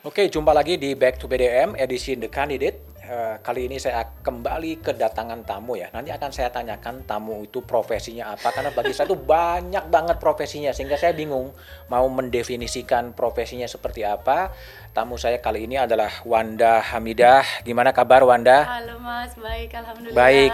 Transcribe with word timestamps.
Oke, 0.00 0.32
jumpa 0.32 0.56
lagi 0.56 0.80
di 0.80 0.96
Back 0.96 1.20
to 1.20 1.28
BDM 1.28 1.76
edisi 1.76 2.16
The 2.16 2.32
Candidate. 2.32 3.04
Eh, 3.04 3.36
kali 3.44 3.68
ini 3.68 3.76
saya 3.76 4.08
kembali 4.24 4.80
kedatangan 4.80 5.44
tamu 5.44 5.76
ya. 5.76 5.92
Nanti 5.92 6.08
akan 6.08 6.32
saya 6.32 6.48
tanyakan 6.48 7.04
tamu 7.04 7.44
itu 7.44 7.60
profesinya 7.60 8.32
apa 8.32 8.48
karena 8.48 8.72
bagi 8.72 8.96
saya 8.96 9.12
itu 9.12 9.20
banyak 9.36 9.92
banget 9.92 10.16
profesinya 10.16 10.72
sehingga 10.72 10.96
saya 10.96 11.12
bingung 11.12 11.52
mau 11.92 12.08
mendefinisikan 12.08 13.12
profesinya 13.12 13.68
seperti 13.68 14.00
apa. 14.00 14.56
Tamu 14.96 15.20
saya 15.20 15.36
kali 15.44 15.68
ini 15.68 15.76
adalah 15.76 16.08
Wanda 16.24 16.80
Hamidah. 16.80 17.44
Gimana 17.68 17.92
kabar 17.92 18.24
Wanda? 18.24 18.64
Halo 18.80 18.96
Mas, 19.04 19.36
baik 19.36 19.76
alhamdulillah. 19.76 20.16
Baik. 20.16 20.52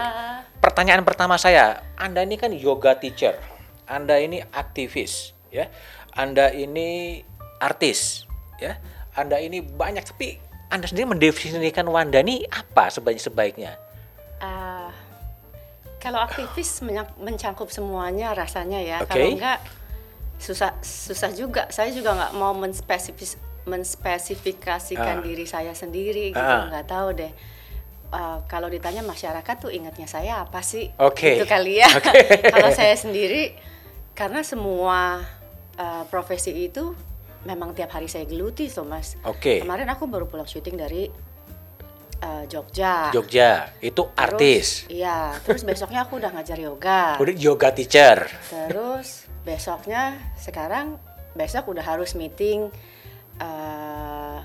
Pertanyaan 0.59 1.07
pertama 1.07 1.39
saya, 1.39 1.87
Anda 1.95 2.27
ini 2.27 2.35
kan 2.35 2.51
yoga 2.51 2.99
teacher. 2.99 3.39
Anda 3.87 4.19
ini 4.19 4.43
aktivis, 4.43 5.31
ya. 5.55 5.71
Anda 6.11 6.51
ini 6.51 7.23
artis, 7.63 8.27
ya. 8.59 8.75
Anda 9.17 9.41
ini 9.41 9.65
banyak 9.65 10.05
tapi 10.05 10.37
Anda 10.69 10.85
sendiri 10.85 11.09
mendefinisikan 11.09 11.89
Wanda 11.89 12.21
ini 12.21 12.45
apa 12.45 12.93
sebaik-sebaiknya? 12.93 13.73
Ah, 14.37 14.93
kalau 15.97 16.21
aktivis 16.21 16.85
mencangkup 17.17 17.73
semuanya 17.73 18.37
rasanya 18.37 18.77
ya. 18.77 18.97
Oke. 19.01 19.17
Kalau 19.17 19.27
enggak 19.33 19.59
susah 20.37 20.77
susah 20.85 21.33
juga. 21.33 21.65
Saya 21.73 21.89
juga 21.89 22.13
nggak 22.13 22.33
mau 22.37 22.53
menspesifis 22.53 23.41
menspesifikasikan 23.67 25.19
Ah. 25.19 25.23
diri 25.25 25.43
saya 25.49 25.73
sendiri 25.73 26.31
gitu. 26.31 26.39
Ah. 26.39 26.69
Nggak 26.69 26.85
tahu 26.87 27.07
deh. 27.17 27.33
Ah, 28.13 28.39
kalau 28.47 28.71
ditanya 28.71 29.03
masyarakat 29.03 29.55
tuh 29.59 29.73
ingatnya 29.73 30.07
saya 30.07 30.45
apa 30.45 30.61
sih? 30.63 30.87
Oke. 31.01 31.41
Itu 31.41 31.49
kali 31.49 31.81
ya. 31.81 31.89
Oke. 31.91 32.15
kalau 32.53 32.69
saya 32.71 32.93
sendiri 32.95 33.57
karena 34.13 34.45
semua 34.45 35.25
ah, 35.75 36.03
profesi 36.07 36.53
itu 36.53 36.93
memang 37.47 37.71
tiap 37.71 37.89
hari 37.89 38.05
saya 38.05 38.27
geluti 38.27 38.67
tuh 38.67 38.83
Mas. 38.83 39.15
Oke. 39.23 39.63
Kemarin 39.63 39.87
aku 39.87 40.03
baru 40.05 40.27
pulang 40.27 40.43
syuting 40.43 40.75
dari 40.75 41.07
uh, 42.19 42.43
Jogja. 42.45 43.07
Jogja 43.09 43.71
itu 43.79 44.03
Terus- 44.03 44.19
artis, 44.19 44.67
Iya, 44.91 45.31
terus 45.41 45.63
besoknya 45.63 46.03
aku 46.03 46.19
udah 46.19 46.35
ngajar 46.35 46.59
yoga. 46.59 47.15
udah 47.15 47.33
yoga 47.33 47.71
teacher. 47.71 48.27
Terus 48.51 49.23
besoknya 49.41 50.19
sekarang 50.35 50.99
besok 51.33 51.71
udah 51.71 51.85
harus 51.85 52.13
meeting 52.13 52.67
uh, 53.39 54.43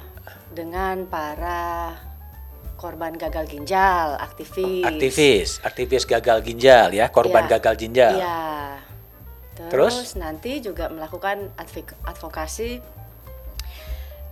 dengan 0.52 1.10
para 1.10 1.96
korban 2.76 3.14
gagal 3.14 3.46
ginjal, 3.48 4.14
aktivis. 4.18 4.82
Aktivis, 4.84 5.48
aktivis 5.62 6.02
gagal 6.04 6.42
ginjal 6.42 6.90
ya, 6.90 7.08
korban 7.08 7.46
Iya. 7.46 7.50
gagal 7.58 7.74
ginjal. 7.78 8.14
Iya. 8.14 8.40
Terus? 9.52 9.68
Terus, 9.70 10.10
nanti 10.16 10.58
juga 10.58 10.88
melakukan 10.88 11.52
advok- 11.54 11.98
advokasi. 12.02 12.80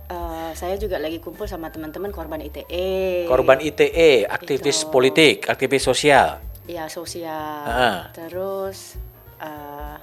Uh, 0.05 0.51
saya 0.51 0.75
juga 0.75 0.99
lagi 0.99 1.17
kumpul 1.17 1.45
sama 1.45 1.69
teman-teman 1.69 2.11
korban 2.11 2.41
ITE. 2.41 3.23
Korban 3.25 3.63
ITE, 3.63 4.27
aktivis 4.27 4.83
Itu. 4.83 4.91
politik, 4.91 5.47
aktivis 5.47 5.81
sosial. 5.81 6.41
ya 6.63 6.85
sosial 6.87 7.65
Ah. 7.65 8.13
terus 8.13 8.95
eh, 9.37 9.97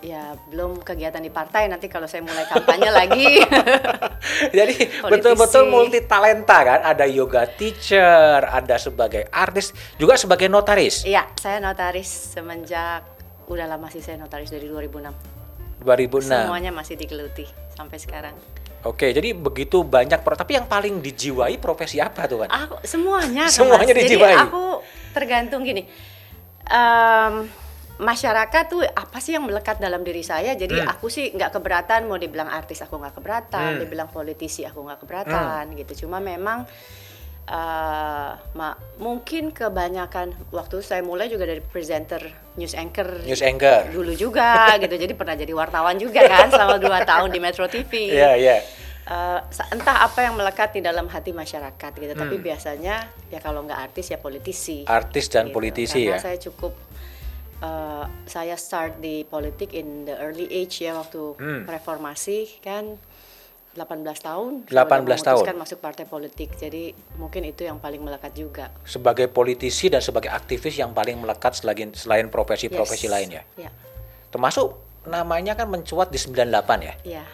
ya 0.00 0.32
belum 0.46 0.78
kegiatan 0.80 1.18
di 1.18 1.28
partai 1.28 1.66
nanti 1.66 1.84
kalau 1.84 2.06
saya 2.06 2.22
mulai 2.22 2.46
kampanye 2.46 2.86
lagi 2.94 3.42
Jadi 4.56 4.74
betul-betul 5.02 5.66
multi 5.66 6.00
talenta 6.02 6.62
kan, 6.62 6.80
ada 6.80 7.04
yoga 7.04 7.44
teacher, 7.50 8.40
ada 8.40 8.78
sebagai 8.78 9.26
artis, 9.28 9.74
juga 9.96 10.14
sebagai 10.14 10.46
notaris. 10.46 11.02
iya 11.04 11.26
saya 11.34 11.58
notaris 11.58 12.06
semenjak 12.30 13.04
udah 13.46 13.66
lama 13.66 13.86
sih 13.86 13.98
saya 13.98 14.16
notaris 14.16 14.48
dari 14.48 14.64
2006 14.64 15.12
2006. 15.80 16.24
semuanya 16.24 16.70
masih 16.70 16.94
digeluti 16.94 17.44
sampai 17.70 17.98
sekarang 17.98 18.36
Oke, 18.84 19.08
jadi 19.10 19.32
begitu 19.32 19.80
banyak 19.80 20.20
pro, 20.20 20.36
tapi 20.36 20.54
yang 20.54 20.68
paling 20.68 21.00
dijiwai 21.00 21.56
profesi 21.56 21.96
apa 21.98 22.24
tuh 22.24 22.44
kan? 22.44 22.52
aku 22.52 22.84
semuanya 22.84 23.48
Semuanya 23.52 23.88
Mas. 23.88 23.98
dijiwai. 23.98 24.28
jadi 24.30 24.44
aku 24.44 24.64
tergantung 25.10 25.64
gini 25.64 25.88
em, 26.64 27.48
masyarakat 27.96 28.64
tuh 28.66 28.82
apa 28.84 29.18
sih 29.18 29.32
yang 29.32 29.46
melekat 29.46 29.78
dalam 29.78 30.02
diri 30.02 30.20
saya 30.20 30.52
jadi 30.52 30.82
Hmm. 30.82 30.90
aku 30.90 31.06
sih 31.06 31.30
nggak 31.30 31.54
keberatan 31.54 32.04
mau 32.04 32.18
dibilang 32.18 32.50
artis 32.50 32.82
aku 32.82 32.98
nggak 32.98 33.14
keberatan 33.14 33.70
Hmm. 33.72 33.80
dibilang 33.80 34.08
politisi 34.08 34.66
aku 34.66 34.82
nggak 34.82 35.00
keberatan 35.00 35.72
gitu 35.74 36.04
cuma 36.04 36.18
memang 36.18 36.66
ma- 38.50 38.74
mungkin 38.96 39.50
kebanyakan 39.50 40.32
waktu 40.50 40.80
saya 40.80 41.00
mulai 41.00 41.26
juga 41.26 41.44
dari 41.44 41.60
presenter 41.60 42.24
news 42.54 42.72
anchor 42.72 43.20
News 43.20 43.40
anchor. 43.40 43.90
dulu 43.90 44.12
juga 44.12 44.48
gitu 44.82 44.94
jadi 44.94 45.12
pernah 45.12 45.34
jadi 45.34 45.52
wartawan 45.52 45.96
juga 45.96 46.24
kan 46.24 46.48
selama 46.48 46.76
dua 46.78 47.02
tahun 47.02 47.28
di 47.28 47.38
Metro 47.38 47.66
TV 47.66 48.10
Iya, 48.10 48.32
iya. 48.34 48.56
Eh, 49.04 49.40
sa- 49.46 49.68
entah 49.68 50.00
apa 50.02 50.24
yang 50.24 50.32
melekat 50.32 50.72
di 50.72 50.80
dalam 50.80 51.04
hati 51.06 51.30
masyarakat 51.30 51.92
gitu 51.92 52.14
tapi 52.14 52.34
Hmm. 52.34 52.44
biasanya 52.46 52.94
ya 53.28 53.38
kalau 53.38 53.60
nggak 53.60 53.76
artis 53.84 54.08
ya 54.08 54.16
politisi 54.16 54.88
Artis 54.88 55.28
dan 55.28 55.46
Gitu. 55.46 55.54
politisi 55.54 56.00
Karena 56.02 56.16
ya. 56.16 56.24
saya 56.24 56.38
cukup 56.40 56.72
eh, 57.60 58.04
saya 58.24 58.56
start 58.56 58.98
di 58.98 59.20
politik 59.22 59.72
in 59.72 60.04
the 60.04 60.16
early 60.16 60.44
age 60.46 60.80
ya 60.80 60.92
waktu 60.94 61.32
Hmm. 61.34 61.62
reformasi 61.64 62.60
kan 62.60 62.96
18 63.74 64.00
tahun 64.22 64.52
18 64.66 64.72
saya 65.18 65.34
udah 65.34 65.50
tahun. 65.50 65.58
masuk 65.58 65.78
partai 65.78 66.06
politik 66.06 66.54
jadi 66.54 66.94
mungkin 67.14 67.42
itu 67.44 67.62
yang 67.62 67.76
paling 67.76 67.98
melekat 67.98 68.30
juga 68.32 68.70
Sebagai 68.82 69.26
politisi 69.26 69.90
dan 69.90 69.98
sebagai 69.98 70.30
aktivis 70.30 70.78
yang 70.78 70.94
paling 70.94 71.18
melekat 71.18 71.52
selain 71.52 71.90
selain 71.92 72.26
profesi-profesi 72.26 73.06
Yes. 73.06 73.12
lain 73.12 73.28
ya. 73.30 73.42
ya 73.58 73.70
Termasuk 74.30 74.78
namanya 75.04 75.52
kan 75.52 75.66
mencuat 75.66 76.08
di 76.08 76.18
98 76.18 76.80
ya. 76.80 76.94
ya 77.04 77.24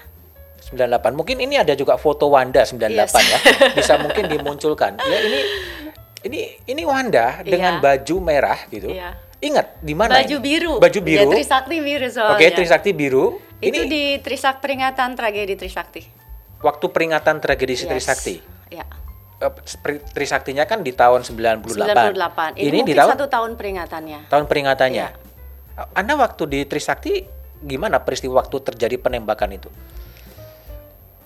98. 0.63 1.13
Mungkin 1.13 1.41
ini 1.41 1.57
ada 1.57 1.73
juga 1.73 1.97
foto 1.97 2.29
Wanda 2.29 2.65
98 2.65 2.93
Yes. 2.93 3.13
ya. 3.13 3.39
Bisa 3.73 3.93
mungkin 3.97 4.25
dimunculkan. 4.27 4.97
Ya 4.99 5.19
ini 5.21 5.41
ini 6.23 6.41
ini 6.67 6.83
Wanda 6.85 7.41
dengan 7.41 7.79
Iya. 7.79 7.85
baju 7.85 8.17
merah 8.21 8.61
gitu. 8.67 8.89
Iya. 8.89 9.17
Ingat 9.41 9.81
di 9.81 9.97
mana? 9.97 10.21
baju 10.21 10.37
ini? 10.37 10.45
biru 10.45 10.73
Baju 10.77 11.01
Ya, 11.01 11.07
biru. 11.07 11.31
Trisakti 11.33 11.77
biru 11.81 12.07
soalnya 12.13 12.37
Oke, 12.37 12.47
Trisakti 12.53 12.91
biru. 12.93 13.41
itu 13.57 13.73
ini 13.73 13.81
di 13.89 14.03
Trisak 14.21 14.61
peringatan 14.61 15.17
tragedi 15.17 15.57
Trisakti 15.57 16.20
waktu 16.61 16.87
peringatan 16.87 17.41
tragedi 17.41 17.75
Yes. 17.75 17.85
Trisakti. 17.87 18.35
ya 18.71 18.85
Eh, 19.41 19.49
Trisaktinya 20.13 20.65
kan 20.65 20.85
di 20.85 20.93
tahun 20.93 21.25
98. 21.25 21.65
98 21.65 22.61
ini, 22.61 22.65
Ini 22.67 22.79
di 22.85 22.93
tahun 22.93 23.17
satu 23.17 23.25
tahun 23.27 23.57
peringatannya 23.57 24.29
tahun 24.29 24.45
peringatannya. 24.45 25.07
Iya. 25.09 25.89
Anda 25.95 26.13
waktu 26.15 26.45
di 26.45 26.61
Trisakti 26.63 27.25
gimana 27.59 27.99
peristiwa 27.99 28.37
waktu 28.39 28.57
terjadi 28.63 29.01
penembakan 29.01 29.57
itu? 29.57 29.73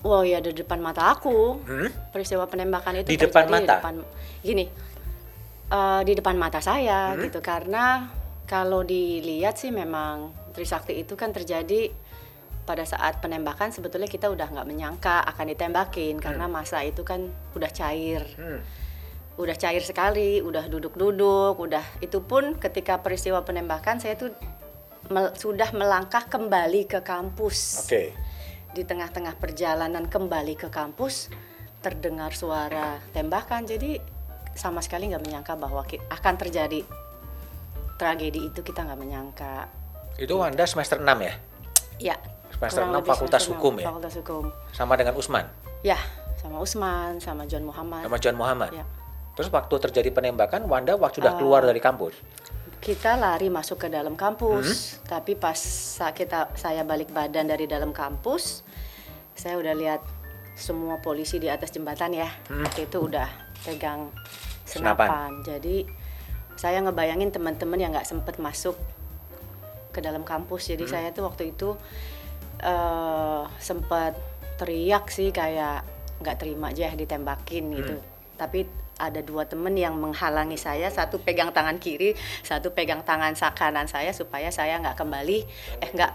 Wow 0.00 0.22
ya 0.22 0.38
di 0.38 0.52
depan 0.52 0.78
mata 0.78 1.10
aku 1.10 1.58
Hmm? 1.60 1.90
peristiwa 2.12 2.44
penembakan 2.44 3.02
itu 3.02 3.08
Di 3.08 3.18
depan 3.18 3.48
mata? 3.48 3.58
Di 3.58 3.80
depan, 3.80 3.94
gini 4.42 4.64
eh, 5.66 6.00
di 6.04 6.12
depan 6.12 6.36
mata 6.36 6.60
saya 6.60 7.12
Hmm? 7.12 7.24
gitu 7.24 7.40
karena 7.40 8.14
kalau 8.44 8.84
dilihat 8.84 9.56
sih 9.56 9.72
memang 9.72 10.30
Trisakti 10.52 10.94
itu 10.94 11.16
kan 11.16 11.32
terjadi 11.32 11.90
pada 12.64 12.84
saat 12.88 13.20
penembakan 13.20 13.70
sebetulnya 13.70 14.08
kita 14.08 14.32
udah 14.32 14.48
nggak 14.48 14.68
menyangka 14.68 15.20
akan 15.28 15.52
ditembakin 15.52 16.16
karena 16.16 16.48
masa 16.48 16.80
itu 16.80 17.04
kan 17.04 17.28
udah 17.56 17.70
cair. 17.70 18.24
Hmm. 18.36 18.60
udah 19.34 19.58
cair 19.58 19.82
sekali 19.82 20.38
udah 20.40 20.70
duduk-duduk 20.70 21.58
udah. 21.58 21.82
Itu 21.98 22.22
pun 22.22 22.54
ketika 22.54 23.02
peristiwa 23.02 23.42
penembakan 23.42 23.98
saya 23.98 24.14
tuh 24.14 24.30
mel- 25.10 25.34
sudah 25.34 25.74
melangkah 25.74 26.24
kembali 26.30 26.86
ke 26.86 27.02
kampus. 27.02 27.84
Oke. 27.86 28.14
di 28.74 28.82
tengah-tengah 28.82 29.38
perjalanan 29.38 30.10
kembali 30.10 30.58
ke 30.58 30.66
kampus 30.66 31.30
terdengar 31.78 32.34
suara 32.34 32.98
tembakan. 33.14 33.62
Jadi 33.70 34.02
sama 34.50 34.82
sekali 34.82 35.14
nggak 35.14 35.22
menyangka 35.22 35.54
bahwa 35.54 35.86
akan 35.86 36.34
terjadi 36.34 36.82
tragedi 37.94 38.50
itu 38.50 38.60
kita 38.66 38.82
nggak 38.82 38.98
menyangka. 38.98 39.70
Itu 40.18 40.42
Wanda 40.42 40.66
semester 40.66 40.98
6 40.98 41.06
ya? 41.22 41.34
ya 42.02 42.16
Semester 42.56 42.80
kurang 42.80 42.92
6 42.92 42.96
lebih 42.96 43.10
Fakultas 43.10 43.40
semester 43.40 43.54
Hukum 43.56 43.74
ya? 43.76 43.86
fakultas 43.86 44.14
hukum 44.16 44.44
Sama 44.70 44.92
dengan 44.94 45.14
Usman, 45.14 45.44
ya 45.82 45.98
sama 46.34 46.56
Usman 46.58 47.12
sama 47.18 47.42
John 47.44 47.64
Muhammad 47.64 48.02
sama 48.02 48.16
John 48.16 48.36
Muhammad. 48.36 48.70
ya 48.70 48.84
Terus 49.34 49.50
waktu 49.50 49.74
terjadi 49.80 50.10
penembakan, 50.12 50.62
Wanda 50.64 50.94
waktu 50.94 51.18
sudah 51.18 51.34
keluar 51.34 51.60
dari 51.60 51.78
kampus. 51.78 52.14
kita 52.78 53.16
lari 53.16 53.48
masuk 53.48 53.78
ke 53.78 53.88
dalam 53.88 54.12
Hmm? 54.12 54.20
kampus 54.20 55.00
tapi 55.04 55.34
pas 55.34 55.56
kita 56.12 56.52
saya 56.54 56.82
balik 56.82 57.08
badan 57.10 57.44
dari 57.44 57.64
dalam 57.64 57.90
kampus 57.90 58.60
saya 59.32 59.56
udah 59.56 59.72
lihat 59.72 60.04
semua 60.54 61.00
polisi 61.00 61.36
di 61.36 61.48
atas 61.48 61.68
jembatan 61.70 62.12
ya 62.12 62.28
Waktu 62.46 62.84
itu 62.84 62.98
udah 63.00 63.26
pegang 63.60 64.06
Hmm. 64.06 64.22
Senapan. 64.64 65.08
senapan 65.08 65.30
jadi 65.42 65.76
saya 66.54 66.78
ngebayangin 66.80 67.28
teman-teman 67.30 67.76
yang 67.76 67.90
nggak 67.90 68.06
sempet 68.06 68.36
masuk 68.38 68.76
ke 69.90 69.98
dalam 69.98 70.22
kampus 70.22 70.64
Hmm. 70.64 70.70
jadi 70.70 70.84
saya 70.86 71.08
tuh 71.10 71.24
waktu 71.24 71.50
itu 71.50 71.74
eh 72.64 73.42
sempat 73.58 74.16
teriak 74.56 75.06
sih 75.06 75.28
kayak 75.28 75.84
nggak 76.16 76.36
terima 76.38 76.70
aja 76.70 76.88
ditembakin 76.90 77.64
gitu 77.74 77.94
Hmm. 77.94 78.06
tapi 78.34 78.64
ada 78.94 79.18
dua 79.20 79.44
temen 79.44 79.74
yang 79.74 79.92
menghalangi 79.94 80.54
saya 80.54 80.86
satu 80.86 81.18
pegang 81.18 81.50
tangan 81.50 81.76
kiri 81.76 82.14
satu 82.40 82.70
pegang 82.70 83.02
tangan 83.02 83.34
kanan 83.52 83.84
saya 83.84 84.14
supaya 84.14 84.48
saya 84.48 84.78
nggak 84.78 84.94
kembali 84.94 85.38
eh 85.78 85.90
nggak 85.90 86.12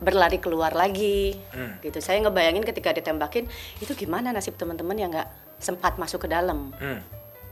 berlari 0.00 0.38
keluar 0.38 0.72
lagi 0.72 1.36
Hmm. 1.50 1.76
gitu 1.80 1.98
saya 1.98 2.22
ngebayangin 2.22 2.64
ketika 2.64 2.94
ditembakin 2.94 3.44
itu 3.78 3.92
gimana 3.92 4.30
nasib 4.30 4.54
teman-teman 4.54 4.96
yang 4.96 5.10
nggak 5.10 5.28
sempat 5.58 5.98
masuk 5.98 6.24
ke 6.24 6.28
dalam 6.30 6.72
Hmm. 6.72 7.02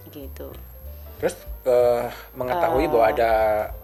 gitu 0.08 0.48
Terus 1.18 1.34
eh, 1.66 2.06
mengetahui 2.32 2.86
bahwa 2.86 3.06
ada 3.10 3.32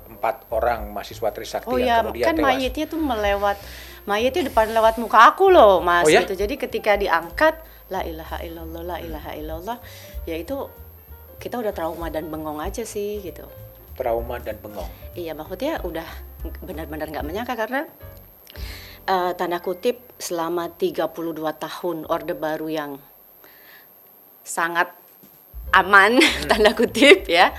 empat 0.07 0.47
orang 0.49 0.87
mahasiswa 0.89 1.29
Trisakti 1.29 1.67
oh 1.67 1.77
yang 1.77 1.91
ya 1.91 1.97
kemudian 2.01 2.25
kan 2.25 2.37
tewas. 2.39 2.47
mayitnya 2.47 2.87
tuh 2.87 3.01
melewat 3.03 3.59
mayitnya 4.05 4.49
depan 4.53 4.73
lewat 4.73 5.01
muka 5.01 5.33
aku 5.33 5.49
loh 5.49 5.81
mas 5.81 6.05
Oh 6.05 6.13
ya? 6.13 6.25
gitu 6.25 6.37
jadi 6.37 6.55
ketika 6.61 6.97
diangkat 7.01 7.57
la 7.89 8.05
ilaha 8.05 8.41
illallah 8.45 8.83
la 8.85 8.97
ilaha 9.01 9.31
illallah 9.37 9.79
ya 10.29 10.37
itu 10.37 10.69
kita 11.41 11.61
udah 11.61 11.73
trauma 11.77 12.09
dan 12.09 12.29
bengong 12.33 12.61
aja 12.63 12.85
sih 12.87 13.21
gitu 13.21 13.45
Trauma 13.95 14.43
dan 14.43 14.59
bengong. 14.59 14.91
Iya 15.15 15.39
maksudnya 15.39 15.79
udah 15.87 16.07
benar-benar 16.67 17.15
nggak 17.15 17.27
menyangka 17.27 17.55
karena 17.55 17.87
eh, 19.07 19.33
tanda 19.39 19.63
kutip 19.63 20.03
selama 20.19 20.75
32 20.75 21.39
tahun 21.39 21.97
Orde 22.11 22.35
Baru 22.35 22.67
yang 22.67 22.99
sangat 24.43 24.91
aman 25.71 26.19
tanda 26.51 26.75
kutip 26.75 27.31
ya 27.31 27.55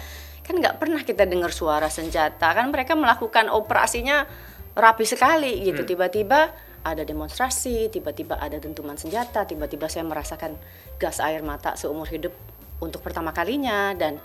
kan 0.46 0.62
nggak 0.62 0.78
pernah 0.78 1.02
kita 1.02 1.26
dengar 1.26 1.50
suara 1.50 1.90
senjata 1.90 2.54
kan 2.54 2.70
mereka 2.70 2.94
melakukan 2.94 3.50
operasinya 3.50 4.30
rapi 4.76 5.08
sekali 5.08 5.64
gitu. 5.64 5.88
Tiba-tiba 5.88 6.52
ada 6.86 7.02
demonstrasi 7.02 7.90
tiba-tiba 7.90 8.38
ada 8.38 8.62
dentuman 8.62 8.94
senjata 8.94 9.50
tiba-tiba 9.50 9.90
saya 9.90 10.06
merasakan 10.06 10.54
gas 11.02 11.18
air 11.18 11.42
mata 11.42 11.74
seumur 11.74 12.06
hidup 12.12 12.36
untuk 12.84 13.02
pertama 13.02 13.32
kalinya. 13.32 13.96
Dan 13.96 14.20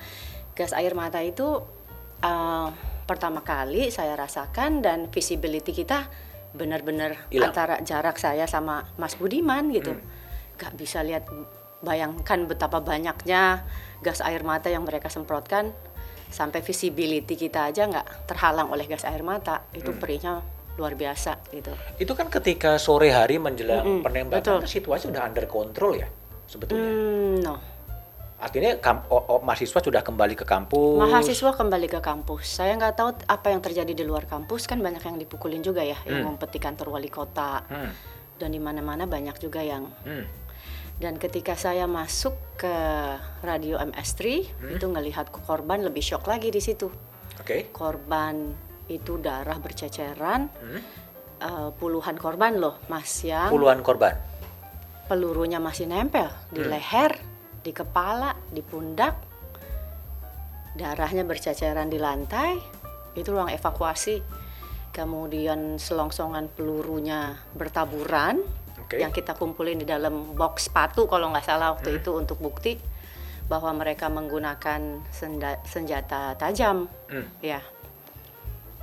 gas 0.53 0.75
air 0.77 0.93
mata 0.93 1.23
itu 1.23 1.47
uh, 2.21 2.69
pertama 3.07 3.41
kali 3.41 3.89
saya 3.89 4.15
rasakan 4.19 4.85
dan 4.85 5.09
visibility 5.09 5.73
kita 5.73 6.07
benar-benar 6.51 7.31
antara 7.31 7.79
jarak 7.81 8.19
saya 8.19 8.45
sama 8.51 8.83
Mas 8.99 9.15
Budiman 9.15 9.71
gitu. 9.71 9.95
Nggak 10.59 10.73
bisa 10.75 11.01
lihat 11.07 11.31
bayangkan 11.81 12.45
betapa 12.45 12.85
banyaknya 12.85 13.65
gas 14.05 14.21
air 14.21 14.45
mata 14.45 14.69
yang 14.69 14.85
mereka 14.85 15.09
semprotkan 15.09 15.73
sampai 16.31 16.61
visibility 16.61 17.35
kita 17.35 17.67
aja 17.67 17.85
nggak 17.85 18.07
terhalang 18.25 18.69
oleh 18.69 18.87
gas 18.87 19.03
air 19.03 19.21
mata 19.21 19.67
itu 19.71 19.91
perihnya 19.93 20.41
luar 20.73 20.95
biasa 20.95 21.37
gitu 21.51 21.75
Itu 21.99 22.15
kan 22.15 22.27
ketika 22.27 22.75
sore 22.77 23.11
hari 23.11 23.37
menjelang 23.37 23.83
Mm-mm, 23.83 24.01
penembakan 24.01 24.63
betul. 24.63 24.71
situasi 24.71 25.07
sudah 25.07 25.23
under 25.23 25.45
control 25.45 25.93
ya 25.97 26.09
sebetulnya. 26.47 26.89
hmm, 26.89 27.37
no 27.41 27.55
Artinya 28.41 28.73
kam- 28.79 29.05
o- 29.07 29.27
o- 29.29 29.43
mahasiswa 29.43 29.77
sudah 29.79 30.01
kembali 30.01 30.33
ke 30.33 30.49
kampus. 30.49 30.97
mahasiswa 30.97 31.53
kembali 31.53 31.87
ke 31.87 32.01
kampus 32.01 32.57
saya 32.57 32.73
nggak 32.73 32.95
tahu 32.95 33.09
apa 33.29 33.47
yang 33.49 33.61
terjadi 33.61 33.93
di 33.93 34.01
luar 34.01 34.25
kampus 34.25 34.65
kan 34.65 34.81
banyak 34.81 35.03
yang 35.03 35.19
dipukulin 35.19 35.61
juga 35.61 35.85
ya 35.85 36.01
yang 36.03 36.25
ngumpet 36.25 36.49
di 36.49 36.57
kantor 36.59 36.89
wali 36.91 37.11
kota 37.11 37.61
Hmm. 37.63 37.93
dan 38.35 38.49
di 38.49 38.57
mana-mana 38.57 39.05
banyak 39.05 39.37
juga 39.37 39.61
yang 39.61 39.93
Hmm. 40.01 40.25
Dan 41.01 41.17
ketika 41.17 41.57
saya 41.57 41.89
masuk 41.89 42.37
ke 42.55 42.77
radio 43.41 43.81
MS3 43.81 44.21
itu 44.77 44.85
ngelihat 44.85 45.33
korban 45.33 45.81
lebih 45.81 46.05
shock 46.05 46.29
lagi 46.29 46.53
di 46.53 46.61
situ. 46.61 46.93
Oke. 47.41 47.73
Korban 47.73 48.53
itu 48.85 49.17
darah 49.17 49.57
berceceran, 49.57 50.53
Hmm. 50.53 50.81
eh, 51.41 51.71
puluhan 51.73 52.21
korban 52.21 52.61
loh, 52.61 52.85
Mas 52.87 53.25
yang 53.25 53.49
Puluhan 53.49 53.81
korban. 53.81 54.13
pelurunya 55.09 55.57
masih 55.57 55.89
nempel 55.89 56.29
di 56.53 56.61
leher, 56.63 57.17
di 57.65 57.73
kepala, 57.73 58.37
di 58.47 58.61
pundak, 58.61 59.17
darahnya 60.77 61.25
berceceran 61.25 61.89
di 61.89 61.97
lantai. 61.97 62.61
Itu 63.17 63.35
ruang 63.35 63.51
evakuasi. 63.51 64.23
Kemudian 64.91 65.79
selongsongan 65.79 66.51
pelurunya 66.51 67.39
bertaburan 67.55 68.43
Oke. 68.91 68.99
yang 68.99 69.11
kita 69.11 69.33
kumpulin 69.33 69.79
di 69.79 69.87
dalam 69.87 70.35
box 70.35 70.67
sepatu 70.67 71.07
kalau 71.07 71.31
nggak 71.31 71.47
salah 71.47 71.71
waktu 71.73 71.97
itu 71.97 72.11
untuk 72.11 72.37
bukti 72.37 72.75
bahwa 73.47 73.71
mereka 73.73 74.07
menggunakan 74.07 74.81
senda- 75.09 75.63
senjata 75.63 76.35
tajam 76.35 76.91
Hmm. 77.07 77.31
ya 77.41 77.63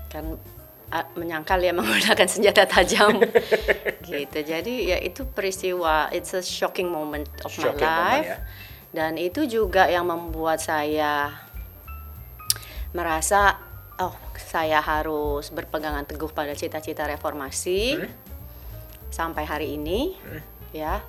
kan 0.08 0.40
a- 0.88 1.12
menyangkal 1.14 1.60
ya 1.60 1.76
menggunakan 1.78 2.24
senjata 2.26 2.64
tajam 2.66 3.20
gitu 4.08 4.40
jadi 4.40 4.74
ya 4.86 4.98
itu 4.98 5.28
peristiwa 5.28 6.08
it's 6.10 6.32
a 6.32 6.40
shocking 6.40 6.88
moment 6.88 7.28
of 7.44 7.52
my 7.52 7.60
Shocking 7.62 7.84
moment, 7.84 8.12
life 8.14 8.28
ya. 8.30 8.38
dan 8.94 9.12
itu 9.16 9.44
juga 9.44 9.88
yang 9.88 10.04
membuat 10.04 10.60
saya 10.60 11.36
merasa 12.92 13.60
oh 13.98 14.16
saya 14.38 14.80
harus 14.80 15.50
berpegangan 15.50 16.06
teguh 16.06 16.32
pada 16.32 16.54
cita-cita 16.54 17.04
reformasi 17.04 18.00
Hmm. 18.00 18.08
Sampai 19.10 19.44
hari 19.48 19.76
ini 19.80 20.14
ya 20.76 21.02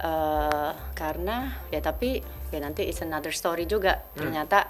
Eh, 0.00 0.72
karena 0.96 1.60
ya 1.68 1.84
tapi 1.84 2.24
ya 2.48 2.56
nanti 2.64 2.88
it's 2.88 3.04
another 3.04 3.36
story 3.36 3.68
juga 3.68 4.00
ternyata 4.16 4.64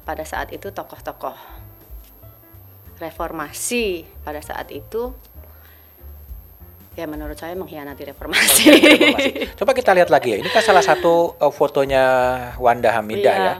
pada 0.00 0.24
saat 0.24 0.48
itu 0.48 0.72
tokoh-tokoh 0.72 1.36
reformasi 2.96 4.08
pada 4.24 4.40
saat 4.40 4.72
itu 4.72 5.12
ya 6.96 7.04
menurut 7.04 7.36
saya 7.36 7.52
mengkhianati 7.52 8.16
reformasi. 8.16 8.64
Reformasi. 8.72 9.60
Coba 9.60 9.76
kita 9.76 9.92
lihat 9.92 10.08
lagi 10.08 10.32
ya. 10.32 10.36
Ini 10.40 10.48
kan 10.48 10.64
salah 10.64 10.80
satu 10.80 11.36
uh, 11.36 11.52
fotonya 11.52 12.04
Wanda 12.56 12.96
Hamidah 12.96 13.36
Iya. 13.36 13.44
ya, 13.44 13.54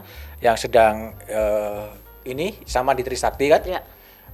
yang 0.49 0.57
sedang 0.57 1.13
uh, 1.29 1.93
ini 2.25 2.57
sama 2.65 2.97
di 2.97 3.05
Trisakti 3.05 3.53
kan. 3.53 3.61
ya, 3.69 3.85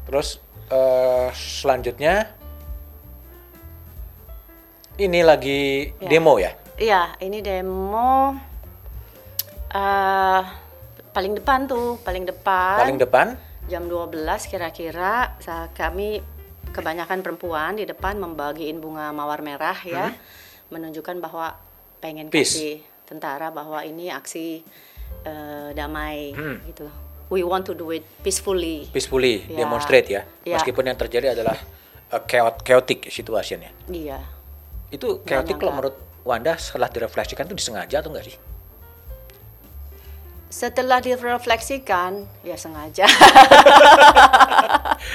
Terus 0.06 0.38
uh, 0.70 1.26
selanjutnya 1.34 2.38
ini 5.00 5.20
lagi 5.22 5.88
Ya. 5.96 6.08
demo 6.08 6.36
ya. 6.36 6.52
iya 6.76 7.16
ini 7.18 7.40
demo 7.40 8.36
eh 9.70 10.42
paling 11.10 11.34
depan 11.34 11.66
tuh, 11.66 11.98
paling 11.98 12.22
depan. 12.24 12.78
Paling 12.78 12.98
depan. 12.98 13.26
jam 13.66 13.86
12 13.86 14.10
kira-kira 14.44 15.38
kami 15.70 16.18
kebanyakan 16.68 17.18
perempuan 17.20 17.72
di 17.72 17.84
depan 17.84 18.18
membagiin 18.18 18.78
bunga 18.78 19.10
mawar 19.10 19.40
merah 19.40 19.78
ya 19.80 20.10
menunjukkan 20.68 21.18
bahwa 21.18 21.54
pengen 21.98 22.26
Hmm. 22.26 22.34
Peace. 22.34 22.50
kasih 22.52 22.76
tentara 23.04 23.48
bahwa 23.48 23.78
ini 23.80 24.10
aksi 24.10 24.66
eh, 25.22 25.68
damai 25.70 26.30
Hmm. 26.30 26.58
gitu 26.64 26.90
we 27.28 27.42
want 27.42 27.62
to 27.62 27.70
do 27.72 27.90
it 27.90 28.02
peacefully 28.20 28.86
peacefully 28.88 29.46
Ya. 29.46 29.62
demonstrate 29.62 30.08
ya. 30.08 30.22
Ya. 30.42 30.58
Meskipun 30.58 30.82
yang 30.84 30.98
terjadi 30.98 31.30
adalah 31.32 31.54
uh, 32.08 32.22
chaot- 32.24 32.62
chaotic 32.62 33.06
situation 33.06 33.60
ya. 33.60 33.70
iya 33.88 34.18
Itu 34.90 35.22
chaotic 35.24 35.56
kalau 35.56 35.72
menurut 35.72 35.96
Wanda 36.20 36.52
setelah 36.54 36.86
direfleksikan 36.86 37.44
itu 37.44 37.56
disengaja 37.56 37.96
atau 37.98 38.10
enggak 38.10 38.26
sih? 38.26 38.36
setelah 40.50 40.98
direfleksikan 40.98 42.26
ya 42.42 42.58
sengaja 42.58 43.06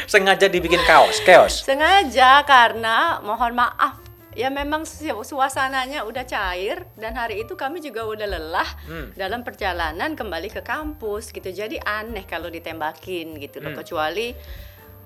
Sengaja 0.08 0.48
dibikin 0.48 0.80
kaos, 0.82 1.20
chaos. 1.22 1.60
sengaja 1.62 2.40
karena 2.44 3.20
mohon 3.20 3.52
maaf 3.54 4.00
ya 4.32 4.48
memang 4.50 4.84
su- 4.84 5.04
suasananya 5.22 6.04
udah 6.04 6.24
cair 6.24 6.88
dan 6.96 7.14
hari 7.14 7.44
itu 7.44 7.54
kami 7.54 7.80
juga 7.80 8.04
udah 8.04 8.24
lelah 8.26 8.70
Hmm. 8.84 9.12
dalam 9.14 9.44
perjalanan 9.44 10.12
kembali 10.14 10.48
ke 10.50 10.62
kampus 10.62 11.30
gitu 11.30 11.48
jadi 11.48 11.80
aneh 11.80 12.24
kalau 12.24 12.48
ditembakin 12.48 13.36
gitu 13.36 13.60
loh 13.60 13.72
Hmm. 13.72 13.80
kecuali 13.80 14.32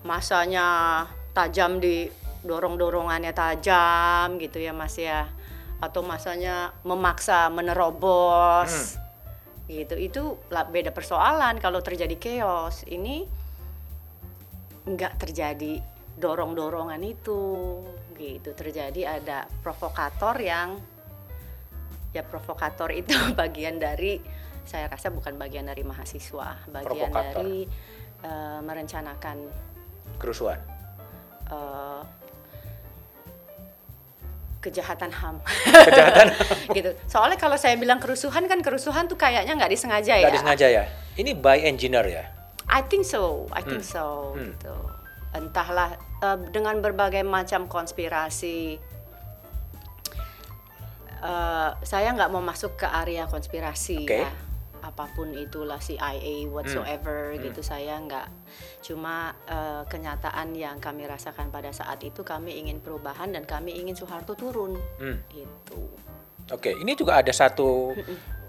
masanya 0.02 1.06
tajam 1.32 1.78
di 1.78 2.06
dorong-dorongannya 2.46 3.36
tajam 3.36 4.40
gitu 4.40 4.58
ya 4.60 4.72
mas 4.72 4.96
ya. 4.96 5.28
Atau 5.80 6.04
masanya 6.04 6.76
memaksa 6.84 7.48
menerobos. 7.52 9.00
Gitu. 9.70 9.96
Itu 9.96 10.22
lah 10.50 10.68
beda 10.68 10.92
persoalan 10.92 11.60
kalau 11.62 11.80
terjadi 11.80 12.16
chaos. 12.20 12.84
Ini 12.84 13.24
nggak 14.90 15.14
terjadi 15.22 15.80
dorong-dorongan 16.20 17.00
itu. 17.06 17.44
Gitu. 18.18 18.52
Terjadi 18.52 19.20
ada 19.22 19.48
provokator 19.64 20.36
yang 20.40 20.80
ya 22.10 22.26
provokator 22.26 22.90
itu 22.92 23.14
bagian 23.40 23.78
dari 23.78 24.18
saya 24.66 24.86
rasa 24.86 25.10
bukan 25.10 25.38
bagian 25.38 25.66
dari 25.66 25.82
mahasiswa 25.82 26.62
bagian 26.70 27.10
Provokator. 27.10 27.42
dari 27.42 27.66
eh, 28.22 28.60
merencanakan 28.62 29.38
Kerusuhan. 30.22 30.60
eh, 31.50 32.02
kejahatan 34.60 35.08
ham 35.10 35.40
Kejahatan. 35.88 36.28
gitu 36.78 36.92
soalnya 37.08 37.36
kalau 37.36 37.56
saya 37.56 37.76
bilang 37.76 37.98
kerusuhan 37.98 38.44
kan 38.46 38.60
kerusuhan 38.60 39.08
tuh 39.08 39.16
kayaknya 39.16 39.56
nggak 39.56 39.72
disengaja 39.72 40.14
ya 40.14 40.28
Nggak 40.28 40.36
disengaja 40.36 40.68
ya. 40.70 40.84
Ini 41.16 41.32
by 41.36 41.60
engineer 41.62 42.06
ya. 42.06 42.24
I 42.68 42.80
think 42.82 43.04
so, 43.04 43.50
I 43.50 43.60
think 43.60 43.82
so, 43.82 44.36
Hmm. 44.38 44.54
gitu. 44.54 44.76
Entahlah 45.32 45.96
eh, 46.20 46.38
dengan 46.50 46.80
berbagai 46.80 47.24
macam 47.24 47.66
konspirasi. 47.66 48.78
eh, 51.20 51.70
saya 51.82 52.10
nggak 52.14 52.30
mau 52.30 52.40
masuk 52.40 52.78
ke 52.78 52.88
area 52.88 53.28
konspirasi 53.28 54.06
Oke. 54.06 54.24
ya. 54.24 54.32
Apa 54.82 55.12
pun 55.12 55.32
itulah 55.32 55.78
CIA 55.78 56.48
whatsoever 56.48 57.32
Hmm. 57.32 57.42
gitu 57.44 57.60
saya 57.60 58.00
nggak 58.00 58.28
cuma 58.82 59.32
eh, 59.46 59.84
kenyataan 59.86 60.52
yang 60.54 60.78
kami 60.78 61.04
rasakan 61.04 61.50
pada 61.50 61.70
saat 61.70 62.00
itu 62.02 62.22
kami 62.22 62.58
ingin 62.58 62.80
perubahan 62.80 63.30
dan 63.30 63.44
kami 63.44 63.76
ingin 63.76 63.94
Soeharto 63.94 64.34
turun 64.34 64.76
Hmm. 64.98 65.20
itu 65.30 65.82
Oke, 66.50 66.74
ini 66.74 66.98
juga 66.98 67.22
ada 67.22 67.30
satu 67.30 67.94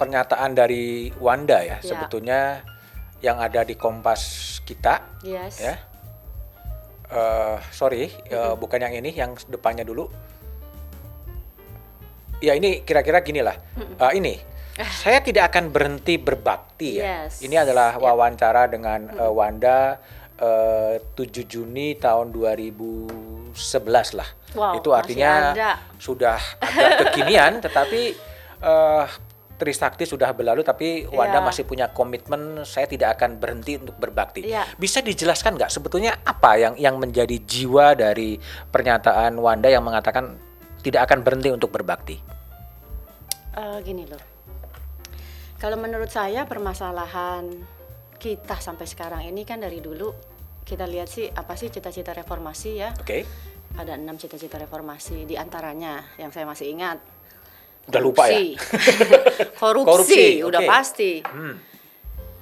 pernyataan 0.01 0.57
dari 0.57 1.13
Wanda 1.21 1.61
ya, 1.61 1.77
Ya. 1.77 1.85
sebetulnya 1.85 2.65
yang 3.21 3.37
ada 3.37 3.61
di 3.61 3.77
Kompas 3.77 4.57
kita 4.65 5.21
yes 5.21 5.61
ya. 5.61 5.77
Eh, 7.11 7.57
sorry, 7.69 8.09
eh, 8.09 8.55
bukan 8.57 8.81
yang 8.81 8.95
ini, 8.97 9.13
yang 9.13 9.37
depannya 9.45 9.85
dulu. 9.85 10.09
Ya 12.41 12.57
ini 12.57 12.81
kira-kira 12.81 13.21
gini 13.21 13.45
lah. 13.45 13.53
Eh, 13.77 14.13
ini, 14.17 14.41
saya 14.89 15.19
tidak 15.21 15.53
akan 15.53 15.69
berhenti 15.69 16.17
berbakti 16.17 17.03
ya. 17.03 17.27
Yes. 17.27 17.43
Ini 17.43 17.67
adalah 17.67 17.99
wawancara 17.99 18.65
dengan 18.67 19.11
eh, 19.11 19.33
Wanda 19.33 20.01
eh, 20.39 21.03
7 21.03 21.45
Juni 21.45 21.99
tahun 21.99 22.33
2011 22.33 23.53
lah. 24.19 24.29
Wow, 24.57 24.79
Itu 24.83 24.91
artinya 24.91 25.53
ada. 25.55 25.71
sudah 25.99 26.39
agak 26.59 26.91
kekinian, 27.13 27.59
tetapi 27.67 28.03
eh, 28.63 29.07
Trisakti 29.61 30.09
sudah 30.09 30.33
berlalu, 30.33 30.65
tapi 30.65 31.05
Wanda 31.13 31.37
Ya. 31.37 31.45
masih 31.45 31.69
punya 31.69 31.93
komitmen. 31.93 32.65
Saya 32.65 32.89
tidak 32.89 33.21
akan 33.21 33.37
berhenti 33.37 33.77
untuk 33.77 33.93
berbakti. 34.01 34.49
Ya. 34.49 34.65
Bisa 34.81 35.05
dijelaskan 35.05 35.61
nggak 35.61 35.69
sebetulnya 35.69 36.17
apa 36.25 36.57
yang 36.57 36.75
yang 36.81 36.97
menjadi 36.97 37.37
jiwa 37.45 37.93
dari 37.93 38.41
pernyataan 38.73 39.37
Wanda 39.37 39.69
yang 39.69 39.85
mengatakan 39.85 40.41
tidak 40.81 41.13
akan 41.13 41.21
berhenti 41.21 41.53
untuk 41.53 41.69
berbakti? 41.69 42.17
Eh, 43.53 43.79
gini 43.85 44.09
loh. 44.09 44.30
Kalau 45.61 45.77
menurut 45.77 46.09
saya 46.09 46.49
permasalahan 46.49 47.45
kita 48.17 48.57
sampai 48.57 48.89
sekarang 48.89 49.23
ini 49.25 49.45
kan 49.45 49.61
dari 49.61 49.81
dulu 49.81 50.09
kita 50.65 50.89
lihat 50.89 51.09
sih 51.09 51.29
apa 51.29 51.53
sih 51.57 51.69
cita-cita 51.69 52.13
reformasi 52.13 52.71
ya. 52.77 52.91
Oke, 52.97 53.25
Ada 53.71 53.95
enam 53.95 54.17
cita-cita 54.17 54.57
reformasi 54.57 55.25
di 55.25 55.37
antaranya 55.37 56.03
yang 56.17 56.33
saya 56.33 56.43
masih 56.45 56.73
ingat. 56.73 56.99
udah 57.81 58.01
lupa 58.01 58.29
ya. 58.29 58.39
Korupsi. 58.39 58.55
korupsi, 59.63 59.89
Korupsi, 59.89 60.25
udah 60.45 60.61
pasti. 60.65 61.13
Hmm. 61.25 61.57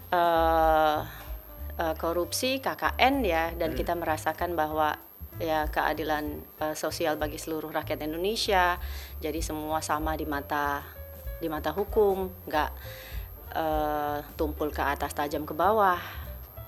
eh 0.09 0.99
eh, 1.79 1.95
korupsi 1.97 2.59
KKN 2.59 3.15
ya 3.23 3.45
dan 3.55 3.73
Hmm. 3.73 3.79
kita 3.79 3.93
merasakan 3.95 4.55
bahwa 4.55 4.99
ya 5.39 5.67
keadilan 5.69 6.25
eh, 6.59 6.75
sosial 6.75 7.17
bagi 7.17 7.39
seluruh 7.39 7.71
rakyat 7.71 8.03
Indonesia 8.03 8.77
jadi 9.19 9.39
semua 9.39 9.79
sama 9.81 10.19
di 10.19 10.27
mata 10.27 10.83
di 11.39 11.47
mata 11.47 11.71
hukum 11.71 12.29
nggak 12.45 12.71
eh, 13.51 14.19
tumpul 14.35 14.69
ke 14.69 14.81
atas 14.81 15.13
tajam 15.13 15.43
ke 15.43 15.53
bawah 15.53 15.99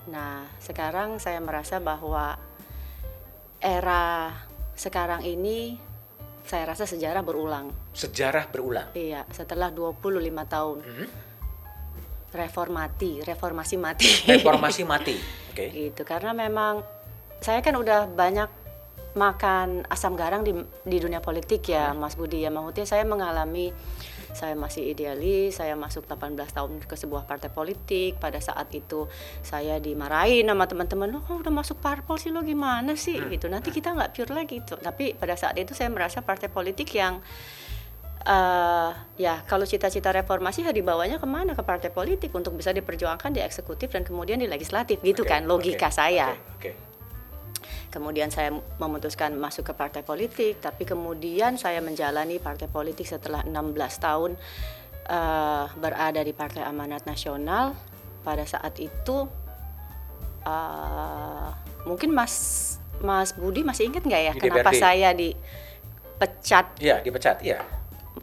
nah 0.06 0.49
sekarang 0.58 1.16
saya 1.16 1.38
merasa 1.38 1.76
bahwa 1.76 2.34
era 3.58 4.32
sekarang 4.72 5.20
ini 5.22 5.76
saya 6.42 6.64
rasa 6.66 6.82
sejarah 6.84 7.20
berulang 7.20 7.68
Sejarah 7.92 8.49
berulang. 8.49 8.88
iya 8.92 9.28
setelah 9.28 9.68
25 9.68 10.00
tahun 10.46 10.78
Hmm. 10.80 11.08
reformati 12.30 13.20
reformasi 13.20 13.76
mati 13.76 14.08
Reformasi 14.25 14.82
mati. 14.90 15.16
Oke. 15.50 15.66
gitu 15.68 16.02
karena 16.02 16.30
memang 16.30 16.80
saya 17.38 17.58
kan 17.58 17.75
udah 17.75 18.06
banyak 18.06 18.49
makan 19.10 19.82
asam 19.90 20.14
garang 20.14 20.46
di 20.46 20.54
di 20.80 20.96
dunia 20.96 21.18
politik 21.18 21.66
ya 21.66 21.90
Mas 21.90 22.14
Budi 22.14 22.40
ya 22.40 22.49
maksudnya 22.49 22.87
saya 22.87 23.02
mengalami 23.02 23.75
saya 24.32 24.54
masih 24.54 24.90
idealis, 24.90 25.58
saya 25.58 25.75
masuk 25.75 26.06
18 26.06 26.37
tahun 26.50 26.82
ke 26.82 26.94
sebuah 26.96 27.26
partai 27.26 27.50
politik. 27.50 28.18
Pada 28.18 28.38
saat 28.38 28.70
itu 28.75 29.06
saya 29.42 29.78
dimarahin 29.82 30.46
sama 30.49 30.66
teman-teman, 30.66 31.10
lo 31.10 31.20
kok 31.22 31.42
udah 31.42 31.54
masuk 31.54 31.78
parpol 31.82 32.16
sih 32.16 32.30
lo 32.34 32.42
gimana 32.44 32.94
sih 32.94 33.18
gitu. 33.30 33.50
Nanti 33.50 33.70
kita 33.75 33.94
nggak 33.94 34.10
pure 34.14 34.32
lagi 34.32 34.62
gitu. 34.62 34.78
Tapi 34.78 35.14
pada 35.16 35.34
saat 35.34 35.56
itu 35.58 35.75
saya 35.75 35.90
merasa 35.92 36.22
partai 36.22 36.50
politik 36.50 36.90
yang 36.94 37.22
eh 38.20 38.92
ya 39.16 39.40
kalau 39.49 39.64
cita-cita 39.64 40.12
reformasi 40.12 40.60
ya 40.60 40.76
dibawanya 40.76 41.16
ke 41.16 41.25
mana 41.25 41.56
ke 41.56 41.64
partai 41.64 41.88
politik 41.88 42.28
untuk 42.37 42.52
bisa 42.52 42.68
diperjuangkan 42.68 43.32
di 43.32 43.40
eksekutif 43.40 43.88
dan 43.88 44.04
kemudian 44.04 44.37
di 44.37 44.44
legislatif 44.44 45.00
gitu 45.00 45.25
Oke, 45.25 45.32
kan 45.32 45.49
logika 45.49 45.88
oke, 45.88 45.96
saya 45.96 46.37
Oke. 46.37 46.76
oke. 46.76 46.89
Kemudian 47.88 48.29
saya 48.29 48.49
memutuskan 48.76 49.35
masuk 49.35 49.67
ke 49.67 49.75
partai 49.75 50.00
politik 50.00 50.59
tapi 50.59 50.85
kemudian 50.85 51.55
saya 51.55 51.79
menjalani 51.79 52.37
partai 52.37 52.67
politik 52.67 53.05
setelah 53.05 53.43
16 53.43 53.75
tahun 53.99 54.31
eh, 55.07 55.64
berada 55.75 56.21
di 56.21 56.33
Partai 56.33 56.62
Amanat 56.62 57.05
Nasional 57.05 57.75
pada 58.21 58.45
saat 58.45 58.76
itu 58.76 59.26
eh, 60.43 61.49
mungkin 61.83 62.11
Mas 62.11 62.35
Mas 62.99 63.33
Budi 63.33 63.62
masih 63.62 63.88
ingat 63.88 64.02
nggak 64.02 64.23
ya 64.23 64.33
Di 64.35 64.40
kenapa 64.43 64.71
DPRD. 64.71 64.79
saya 64.79 65.09
dipecat 65.11 66.67
Iya, 66.76 67.00
dipecat. 67.00 67.37
Iya. 67.40 67.59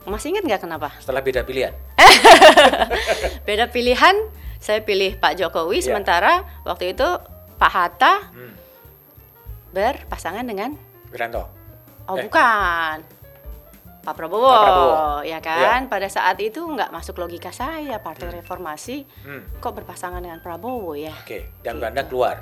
masih 0.05 0.31
ingat 0.31 0.43
nggak 0.45 0.61
kenapa 0.61 0.93
Setelah 0.97 1.19
beda 1.19 1.41
pilihan. 1.41 1.73
beda 3.47 3.67
pilihan 3.67 4.15
saya 4.57 4.79
pilih 4.79 5.15
Pak 5.15 5.33
Jokowi 5.35 5.79
Iya. 5.79 5.85
sementara 5.87 6.33
waktu 6.63 6.93
itu 6.93 7.07
Pak 7.57 7.71
Hatta 7.71 8.13
Hmm. 8.29 8.53
Berpasangan 9.77 10.41
dengan 10.41 10.73
Wiranto. 11.07 11.45
oh 12.03 12.15
Eh. 12.15 12.25
bukan 12.25 12.97
Pak 13.99 14.15
Prabowo, 14.15 14.47
Pak 14.47 14.63
Prabowo. 14.63 14.95
ya 15.21 15.39
kan 15.39 15.85
pada 15.85 16.07
saat 16.07 16.39
itu 16.39 16.63
nggak 16.63 16.89
masuk 16.89 17.19
logika 17.19 17.51
saya 17.51 17.99
Partai 17.99 18.31
Reformasi 18.33 19.03
Hmm. 19.21 19.43
kok 19.59 19.75
berpasangan 19.75 20.17
dengan 20.17 20.39
Prabowo 20.39 20.95
ya 20.95 21.11
Oke. 21.13 21.51
Dan 21.59 21.75
Gitu. 21.75 21.83
Wanda 21.83 22.03
keluar. 22.03 22.37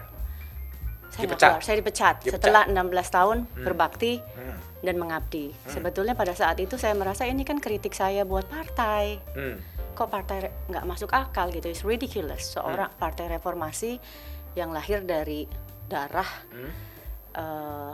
saya 1.08 1.25
Dipecat. 1.25 1.48
keluar, 1.50 1.63
saya 1.63 1.77
dipecat, 1.77 2.15
Dipecat. 2.20 2.34
setelah 2.38 2.63
16 2.68 3.08
tahun 3.10 3.38
berbakti 3.58 4.20
Hmm. 4.20 4.58
dan 4.82 4.96
mengabdi 4.96 5.56
sebetulnya 5.65 6.13
pada 6.13 6.32
saat 6.32 6.60
itu 6.60 6.75
saya 6.75 6.94
merasa 6.94 7.24
ini 7.24 7.42
kan 7.42 7.58
kritik 7.58 7.92
saya 7.92 8.22
buat 8.24 8.46
partai 8.46 9.18
Hmm. 9.32 9.58
kok 9.92 10.06
partai 10.08 10.38
nggak 10.68 10.84
masuk 10.84 11.10
akal 11.10 11.50
gitu 11.50 11.65
it's 11.65 11.82
ridiculous 11.82 12.51
seorang 12.51 12.88
Hmm. 12.88 13.00
partai 13.00 13.25
reformasi 13.32 13.98
yang 14.54 14.70
lahir 14.70 15.01
dari 15.01 15.48
darah 15.86 16.27
Hmm. 16.48 16.70
Eh, 17.36 17.92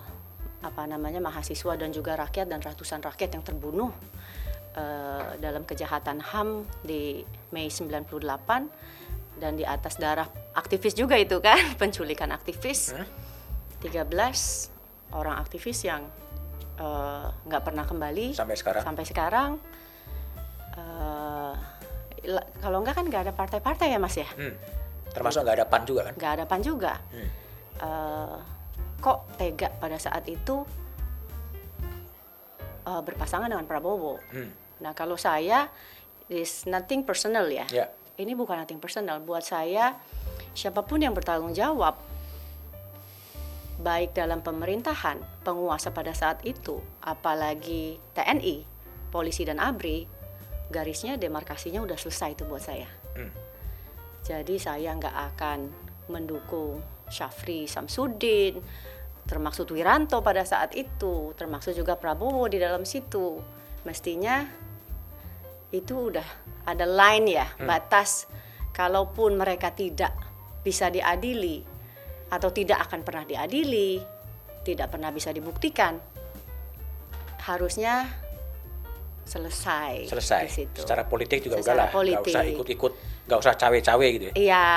apa 0.62 0.81
namanya 0.86 1.17
mahasiswa 1.19 1.74
dan 1.74 1.89
juga 1.89 2.13
rakyat 2.15 2.45
dan 2.45 2.60
ratusan 2.60 3.01
rakyat 3.01 3.33
yang 3.33 3.41
terbunuh 3.41 3.89
eh, 4.74 5.29
dalam 5.38 5.63
kejahatan 5.63 6.21
HAM 6.21 6.50
di 6.81 7.25
Mei 7.50 7.67
98 7.67 8.05
dan 9.38 9.53
di 9.53 9.65
atas 9.65 9.98
darah 9.98 10.25
aktivis 10.53 10.93
juga 10.93 11.17
itu 11.17 11.38
kan 11.39 11.57
penculikan 11.81 12.29
aktivis 12.29 12.93
Hmm. 12.93 13.07
13 13.81 14.13
orang 15.12 15.36
aktivis 15.36 15.81
yang 15.81 16.05
eh, 16.77 17.27
nggak 17.41 17.63
pernah 17.63 17.83
kembali 17.83 18.31
Sampai 18.31 18.53
sekarang. 18.55 18.83
sampai 18.83 19.03
sekarang 19.03 19.51
la- 22.24 22.48
kalau 22.55 22.79
enggak 22.79 22.95
kan 22.95 23.05
nggak 23.05 23.21
ada 23.24 23.33
partai-partai 23.33 23.88
ya 23.89 23.98
mas 23.98 24.13
ya 24.15 24.29
Hmm. 24.31 24.53
Termasuk 25.12 25.43
nggak 25.43 25.57
ada 25.57 25.67
pan 25.67 25.83
juga 25.83 26.01
kan? 26.05 26.13
nggak 26.15 26.31
ada 26.31 26.45
pan 26.45 26.62
juga 26.62 26.93
Hmm. 27.10 27.29
Eh, 27.81 28.38
kok 29.01 29.25
tega 29.36 29.74
pada 29.74 29.98
saat 29.98 30.24
itu 30.25 30.62
eh, 32.81 33.01
berpasangan 33.01 33.50
dengan 33.50 33.65
Prabowo 33.65 34.22
Hmm. 34.31 34.50
nah 34.79 34.93
kalau 34.93 35.17
saya 35.17 35.70
is 36.27 36.63
nothing 36.65 37.03
personal 37.03 37.46
ya 37.46 37.65
Ya. 37.70 37.89
ini 38.17 38.34
bukan 38.34 38.58
nothing 38.58 38.79
personal 38.79 39.20
buat 39.20 39.41
saya 39.41 39.98
siapa 40.53 40.81
pun 40.81 41.01
yang 41.01 41.12
bertanggung 41.12 41.51
jawab 41.51 41.98
baik 43.77 44.13
dalam 44.13 44.39
pemerintahan 44.39 45.17
penguasa 45.41 45.89
pada 45.89 46.13
saat 46.13 46.46
itu 46.46 46.77
apalagi 47.01 47.98
TNI 48.13 48.65
polisi 49.10 49.41
dan 49.41 49.58
ABRI 49.58 50.05
garisnya 50.70 51.17
demarkasinya 51.17 51.81
udah 51.81 51.98
selesai 51.98 52.38
itu 52.38 52.43
buat 52.46 52.62
saya 52.62 52.88
Hmm. 53.12 53.34
jadi 54.24 54.55
saya 54.55 54.96
nggak 54.96 55.15
akan 55.36 55.67
mendukung 56.08 56.79
Syafri 57.12 57.68
Samsudin 57.68 58.58
termasuk 59.27 59.75
Wiranto 59.75 60.24
pada 60.25 60.41
saat 60.48 60.74
itu 60.74 61.36
termasuk 61.38 61.77
juga 61.77 62.00
Prabowo 62.00 62.50
di 62.50 62.58
dalam 62.58 62.88
situ 62.88 63.38
mestinya 63.86 64.41
itu 65.72 66.12
udah 66.12 66.25
ada 66.65 66.84
line 66.88 67.38
ya 67.38 67.48
batas 67.62 68.25
kalaupun 68.74 69.38
mereka 69.38 69.72
tidak 69.75 70.15
bisa 70.65 70.89
diadili 70.89 71.62
atau 72.32 72.50
tidak 72.50 72.88
akan 72.89 73.03
pernah 73.03 73.24
diadili 73.27 74.00
tidak 74.65 74.94
pernah 74.96 75.12
bisa 75.12 75.30
dibuktikan 75.36 76.00
harusnya 77.46 78.06
selesai 79.25 80.12
Selesai. 80.12 80.41
di 80.46 80.50
situ. 80.51 80.80
Secara 80.82 81.06
politik 81.06 81.46
juga 81.46 81.62
Secara 81.62 81.88
udahlah. 81.88 81.89
Nggak 81.94 82.22
usah 82.25 82.41
politik. 82.41 82.56
ikut-ikut, 82.58 82.94
nggak 83.31 83.39
usah 83.39 83.55
cawe-cawe 83.55 84.05
gitu 84.11 84.25
ya. 84.27 84.33
Iya, 84.35 84.67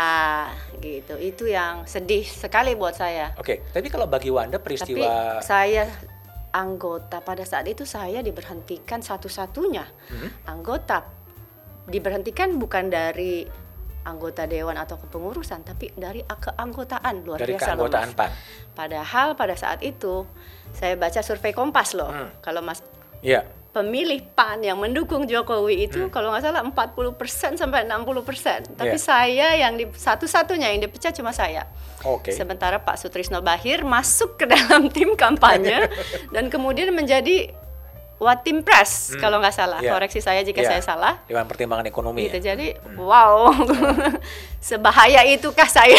gitu. 0.79 1.15
Itu 1.19 1.45
yang 1.51 1.83
sedih 1.91 2.23
sekali 2.23 2.79
buat 2.79 2.95
saya. 2.95 3.35
Oke, 3.35 3.67
tapi 3.75 3.91
kalau 3.91 4.07
bagi 4.07 4.31
Wanda 4.31 4.63
Tapi 4.63 4.79
peristiwa 4.79 5.43
saya 5.43 5.91
anggota 6.55 7.19
pada 7.19 7.43
saat 7.43 7.67
itu 7.67 7.83
saya 7.83 8.23
diberhentikan 8.23 9.03
satu-satunya 9.03 9.91
Hmm? 10.07 10.31
anggota 10.47 11.03
diberhentikan 11.91 12.55
bukan 12.55 12.95
dari 12.95 13.43
anggota 14.05 14.45
dewan 14.45 14.77
atau 14.77 15.01
kepengurusan, 15.01 15.65
tapi 15.65 15.89
dari 15.97 16.21
keanggotaan 16.23 17.25
luar 17.25 17.41
Dari 17.41 17.57
biasa 17.57 17.73
keanggotaan 17.73 18.11
Mas. 18.13 18.19
PAN. 18.21 18.31
Padahal 18.77 19.29
pada 19.35 19.57
saat 19.57 19.81
itu 19.81 20.29
saya 20.77 20.95
baca 20.95 21.25
survei 21.25 21.57
Kompas 21.57 21.97
loh. 21.97 22.13
Hmm. 22.13 22.31
Kalau 22.39 22.61
Mas 22.61 22.85
Iya. 23.25 23.49
Pemilih 23.75 24.23
PAN 24.39 24.63
yang 24.63 24.79
mendukung 24.79 25.27
Jokowi 25.27 25.91
itu 25.91 26.07
kalau 26.09 26.31
nggak 26.31 26.47
salah 26.47 26.63
40% 26.63 27.59
sampai 27.59 27.83
60%. 27.83 28.79
Tapi 28.79 28.95
Iya. 28.95 29.03
saya 29.03 29.49
yang 29.59 29.75
di 29.75 29.91
satu-satunya 29.91 30.71
yang 30.71 30.79
dipecat 30.79 31.11
cuma 31.11 31.35
saya. 31.35 31.67
Oke. 32.07 32.31
Sementara 32.31 32.79
Pak 32.79 33.03
Sutrisno 33.03 33.43
Bahir 33.43 33.83
masuk 33.83 34.39
ke 34.39 34.47
dalam 34.55 34.87
tim 34.95 35.19
kampanye 35.19 35.91
dan 36.31 36.47
kemudian 36.47 36.95
menjadi 36.95 37.51
Watim 38.15 38.63
Pres 38.63 39.19
kalau 39.19 39.43
nggak 39.43 39.51
salah. 39.53 39.83
Iya. 39.83 39.91
Koreksi 39.91 40.23
saya 40.23 40.47
jika 40.47 40.63
Iya. 40.63 40.79
saya 40.79 40.83
salah. 40.87 41.19
Dewan 41.27 41.51
Pertimbangan 41.51 41.91
Ekonomi. 41.91 42.31
Gitu. 42.31 42.39
ya? 42.47 42.55
Jadi 42.55 42.79
wow. 42.95 43.51
Sebahaya 44.63 45.27
itukah 45.27 45.67
saya? 45.67 45.99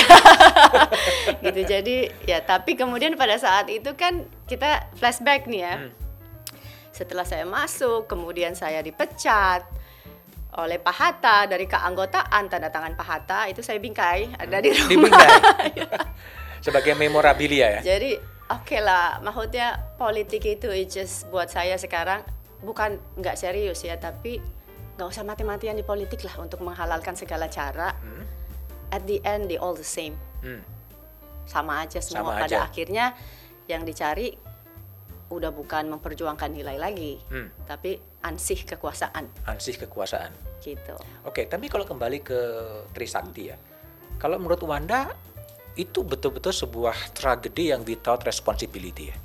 gitu. 1.45 1.61
Jadi 1.67 2.07
ya 2.23 2.39
tapi 2.39 2.79
kemudian 2.79 3.19
pada 3.19 3.35
saat 3.35 3.67
itu 3.67 3.91
kan 3.99 4.23
kita 4.47 4.87
flashback 4.95 5.43
nih 5.45 5.61
ya. 5.61 5.75
Setelah 6.95 7.27
saya 7.27 7.43
masuk, 7.43 8.07
kemudian 8.07 8.55
saya 8.55 8.79
dipecat 8.79 9.67
oleh 10.55 10.79
Pak 10.79 10.95
Hatta 10.95 11.43
dari 11.43 11.67
keanggotaan 11.67 12.47
tanda 12.47 12.71
tangan 12.71 12.95
Pak 12.95 13.03
Hatta 13.03 13.39
itu 13.51 13.59
saya 13.59 13.75
bingkai 13.75 14.39
ada 14.39 14.63
di 14.63 14.71
rumah. 14.71 15.11
Dibingkai. 15.11 15.71
Sebagai 16.65 16.95
memorabilia 16.95 17.77
ya. 17.77 17.99
Jadi 17.99 18.15
oke 18.47 18.77
lah, 18.79 19.19
maksudnya 19.19 19.75
politik 19.99 20.47
itu 20.47 20.71
it's 20.71 20.95
just 20.95 21.27
buat 21.27 21.51
saya 21.51 21.75
sekarang 21.75 22.23
bukan 22.63 22.95
nggak 23.19 23.35
serius 23.35 23.83
ya, 23.83 23.99
tapi 23.99 24.39
nggak 24.95 25.07
usah 25.11 25.27
mati-matian 25.27 25.75
di 25.75 25.83
politik 25.83 26.23
lah 26.23 26.39
untuk 26.39 26.63
menghalalkan 26.63 27.19
segala 27.19 27.51
cara. 27.51 27.91
At 28.87 29.03
the 29.03 29.19
end 29.27 29.51
they 29.51 29.59
all 29.59 29.75
the 29.75 29.83
same, 29.83 30.15
Hmm. 30.39 30.63
sama 31.43 31.83
aja 31.83 31.99
semua. 31.99 32.31
Sama 32.31 32.39
Pada 32.39 32.47
aja. 32.47 32.59
akhirnya 32.63 33.11
yang 33.67 33.83
dicari 33.83 34.39
udah 35.25 35.49
bukan 35.49 35.89
memperjuangkan 35.89 36.53
nilai 36.53 36.77
lagi, 36.77 37.17
Hmm. 37.27 37.49
tapi 37.65 37.97
ansih 38.21 38.61
kekuasaan 38.61 39.25
Ansih 39.45 39.77
kekuasaan. 39.77 40.29
gitu. 40.61 40.93
Oke, 41.23 41.45
tapi 41.45 41.65
kalau 41.65 41.85
kembali 41.85 42.21
ke 42.21 42.39
Trisakti 42.89 43.49
ya. 43.49 43.57
Kalau 44.17 44.37
menurut 44.37 44.61
Wanda 44.63 45.13
itu 45.75 46.01
betul-betul 46.01 46.49
sebuah 46.49 47.13
tragedi 47.13 47.69
yang 47.69 47.83
without 47.83 48.23
responsibility 48.23 49.09
ya. 49.09 49.17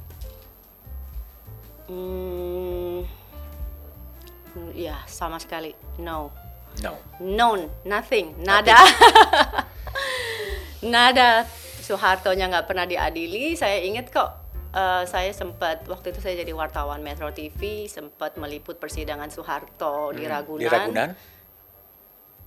Hmm, 1.87 3.03
ya 4.75 5.01
sama 5.07 5.39
sekali 5.39 5.73
no. 5.99 6.31
No. 6.81 6.95
None, 7.19 7.67
nothing, 7.83 8.39
nada. 8.41 8.79
nada. 10.87 11.45
Soeharto-nya 11.83 12.47
nggak 12.47 12.67
pernah 12.71 12.87
diadili. 12.87 13.59
Saya 13.59 13.83
ingat 13.83 14.07
kok, 14.09 14.31
eh, 14.71 15.05
saya 15.05 15.31
sempat 15.31 15.83
waktu 15.85 16.11
itu 16.11 16.21
saya 16.21 16.35
jadi 16.37 16.53
wartawan 16.53 17.01
Metro 17.01 17.31
TV, 17.31 17.85
sempat 17.87 18.35
meliput 18.35 18.77
persidangan 18.77 19.29
Soeharto 19.29 20.11
di 20.11 20.23
Hmm, 20.23 20.33
Ragunan. 20.33 20.61
Di 20.61 20.69
Ragunan 20.69 21.11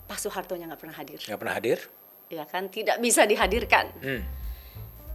Pak 0.04 0.20
Soeharto-nya 0.20 0.68
nggak 0.68 0.82
pernah 0.82 0.96
hadir. 0.96 1.20
nggak 1.20 1.40
pernah 1.40 1.56
hadir. 1.56 1.80
Ya 2.28 2.44
kan, 2.44 2.68
tidak 2.68 2.98
bisa 2.98 3.24
dihadirkan. 3.24 3.88
Hmm. 4.00 4.24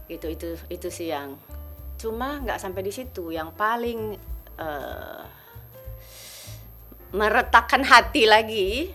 Itu 0.07 0.27
itu 0.27 0.49
itu 0.69 0.89
sih 0.89 1.09
yang 1.09 1.37
cuma 1.97 2.39
nggak 2.39 2.57
sampai 2.57 2.81
di 2.81 2.91
situ. 2.91 3.29
Yang 3.29 3.53
paling 3.55 4.01
eh, 4.57 5.25
meretakkan 7.11 7.83
hati 7.83 8.25
lagi, 8.25 8.93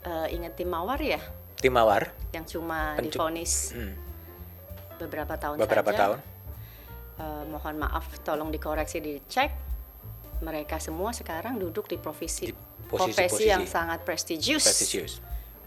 eh, 0.00 0.26
ingat 0.30 0.54
tim 0.54 0.68
Mawar 0.68 0.98
ya, 0.98 1.18
Tim 1.56 1.72
Mawar 1.72 2.14
yang 2.30 2.44
cuma 2.44 2.94
Pencu- 2.94 3.18
difonis 3.18 3.74
hmm, 3.74 3.94
beberapa 4.98 5.34
tahun 5.34 5.56
beberapa 5.58 5.90
saja. 5.90 5.98
tahun. 6.00 6.18
Eh, 7.20 7.44
mohon 7.52 7.76
maaf, 7.76 8.08
tolong 8.24 8.48
dikoreksi, 8.48 9.04
dicek. 9.04 9.52
Mereka 10.40 10.80
semua 10.80 11.12
sekarang 11.12 11.60
duduk 11.60 11.84
di 11.84 12.00
profesi 12.00 12.48
Di 12.48 12.54
posisi-posisi 12.88 12.96
profesi 13.20 13.44
yang 13.44 13.64
sangat 13.68 14.00
prestigious. 14.08 14.64
Prestisius. 14.64 15.12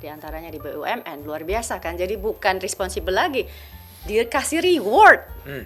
Di 0.01 0.10
antaranya 0.10 0.50
di 0.50 0.57
BUMN, 0.57 1.22
luar 1.22 1.45
biasa 1.45 1.77
kan. 1.77 1.93
Jadi 1.93 2.18
bukan 2.18 2.57
responsible 2.57 3.13
lagi. 3.13 3.46
Dikasih 4.09 4.66
reward. 4.66 5.22
Hmm. 5.46 5.66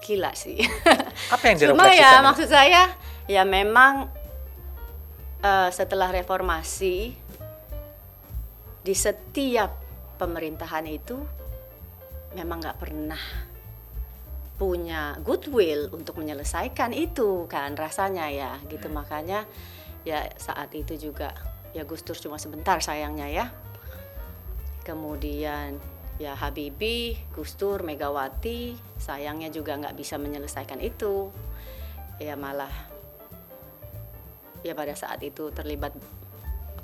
Gila 0.00 0.32
sih. 0.32 0.56
Apa 1.36 1.52
yang 1.52 1.76
Cuma 1.76 1.92
ya 1.92 2.24
maksud 2.24 2.48
saya 2.48 2.96
ya 3.28 3.44
memang 3.44 4.08
eh, 5.44 5.68
setelah 5.68 6.16
reformasi 6.16 7.12
di 8.80 8.94
setiap 8.96 9.84
pemerintahan 10.16 10.86
itu 10.88 11.20
memang 12.32 12.64
nggak 12.64 12.78
pernah 12.80 13.20
punya 14.56 15.20
goodwill 15.20 15.92
untuk 15.92 16.16
menyelesaikan 16.16 16.96
itu 16.96 17.44
kan 17.46 17.76
rasanya 17.76 18.32
ya 18.32 18.56
gitu. 18.68 18.88
Makanya 18.88 19.44
ya 20.08 20.24
saat 20.40 20.72
itu 20.72 20.96
juga 20.96 21.36
ya 21.76 21.84
Gus 21.84 22.00
Dur 22.02 22.16
cuma 22.16 22.40
sebentar 22.40 22.80
sayangnya 22.80 23.28
ya. 23.28 23.46
Kemudian 24.80 25.76
ya 26.16 26.32
Habibie, 26.32 27.20
Gus 27.36 27.60
Dur, 27.60 27.84
Megawati 27.84 28.76
sayangnya 28.96 29.52
juga 29.52 29.76
nggak 29.76 29.96
bisa 29.96 30.16
menyelesaikan 30.16 30.80
itu. 30.80 31.28
Ya 32.16 32.32
malah 32.32 32.72
ya 34.64 34.72
pada 34.72 34.96
saat 34.96 35.20
itu 35.20 35.52
terlibat 35.52 35.92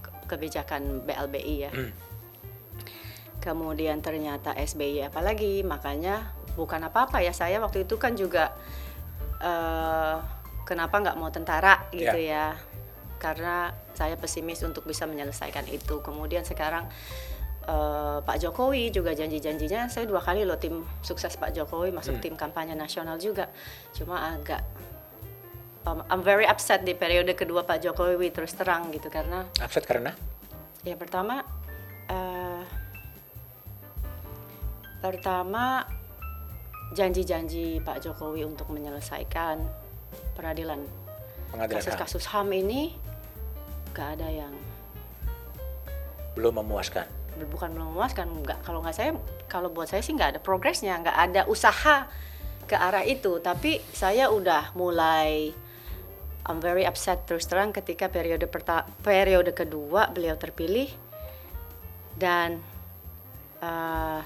ke- 0.05 0.17
kebijakan 0.29 1.09
BLBI 1.09 1.57
ya. 1.57 1.73
Hmm. 1.73 1.93
kemudian 3.43 3.99
ternyata 3.99 4.55
SBY 4.55 5.11
apalagi 5.11 5.67
makanya 5.67 6.31
bukan 6.55 6.81
apa-apa 6.87 7.25
ya 7.25 7.33
saya 7.33 7.59
waktu 7.61 7.89
itu 7.89 7.97
kan 7.97 8.13
juga 8.17 8.53
eh, 9.41 10.17
kenapa 10.69 11.01
nggak 11.03 11.17
mau 11.19 11.29
tentara 11.29 11.89
gitu 11.91 12.19
ya. 12.19 12.57
karena 13.23 13.71
saya 13.95 14.19
pesimis 14.19 14.59
untuk 14.67 14.83
bisa 14.83 15.07
menyelesaikan 15.07 15.71
itu. 15.71 16.03
Kemudian 16.03 16.43
sekarang 16.43 16.91
eh, 17.67 18.19
Pak 18.19 18.37
Jokowi 18.43 18.91
juga 18.91 19.15
janji-janjinya 19.15 19.87
saya 19.87 20.11
dua 20.11 20.19
kali 20.19 20.43
loh 20.43 20.59
tim 20.59 20.83
sukses 21.07 21.39
Pak 21.39 21.55
Jokowi 21.55 21.95
masuk 21.95 22.19
tim 22.19 22.35
kampanye 22.35 22.75
nasional 22.75 23.23
juga. 23.23 23.47
Cuma 23.95 24.35
agak 24.35 24.67
um, 25.87 26.03
I'm 26.11 26.23
very 26.23 26.47
upset 26.47 26.83
di 26.87 26.95
periode 26.95 27.35
kedua 27.35 27.67
Pak 27.67 27.83
Jokowi 27.83 28.31
terus 28.31 28.55
terang 28.55 28.91
gitu 28.95 29.11
karena 29.11 29.47
Upset 29.63 29.87
karena? 29.87 30.15
Ya 30.83 30.99
pertama, 30.99 31.47
eh, 32.11 32.63
pertama 34.99 35.87
janji-janji 36.93 37.81
Pak 37.81 38.05
Jokowi 38.05 38.45
untuk 38.45 38.69
menyelesaikan 38.71 39.61
peradilan 40.37 40.81
HAM 41.53 41.69
kasus-kasus 41.69 42.25
HAM 42.33 42.53
ini 42.53 42.97
gak 43.93 44.21
ada 44.21 44.29
yang 44.29 44.55
belum 46.33 46.65
memuaskan. 46.65 47.05
bukan 47.33 47.77
belum 47.77 47.93
memuaskan. 47.93 48.25
Nggak, 48.45 48.59
kalau 48.65 48.81
nggak 48.81 48.97
saya, 48.97 49.13
kalau 49.49 49.69
buat 49.69 49.89
saya 49.89 50.01
sih 50.01 50.17
nggak 50.17 50.37
ada 50.37 50.41
progresnya, 50.41 50.97
nggak 51.01 51.17
ada 51.17 51.41
usaha 51.45 52.09
ke 52.65 52.77
arah 52.77 53.05
itu. 53.05 53.37
Tapi 53.41 53.85
saya 53.93 54.33
udah 54.33 54.73
mulai 54.73 55.53
I'm 56.49 56.59
very 56.59 56.83
upset 56.89 57.23
terus 57.29 57.47
terang 57.47 57.71
ketika 57.71 58.11
periode 58.11 58.49
perta 58.51 58.89
periode 59.05 59.55
kedua 59.55 60.11
beliau 60.11 60.35
terpilih 60.35 60.91
dan 62.19 62.59
eh, 63.63 64.23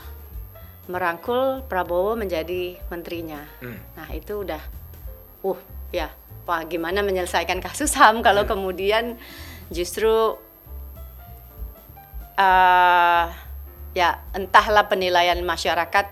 merangkul 0.86 1.66
Prabowo 1.66 2.14
menjadi 2.14 2.78
menterinya. 2.90 3.42
Hmm. 3.62 3.78
Nah 3.98 4.08
itu 4.14 4.42
udah, 4.46 4.62
uh 5.42 5.60
ya, 5.90 6.10
wah 6.46 6.62
gimana 6.64 7.02
menyelesaikan 7.02 7.58
kasus 7.58 7.94
HAM 7.98 8.22
kalau 8.22 8.46
kemudian 8.46 9.18
justru 9.70 10.38
eh 12.36 13.26
ya 13.96 14.20
entahlah 14.36 14.92
penilaian 14.92 15.40
masyarakat 15.40 16.06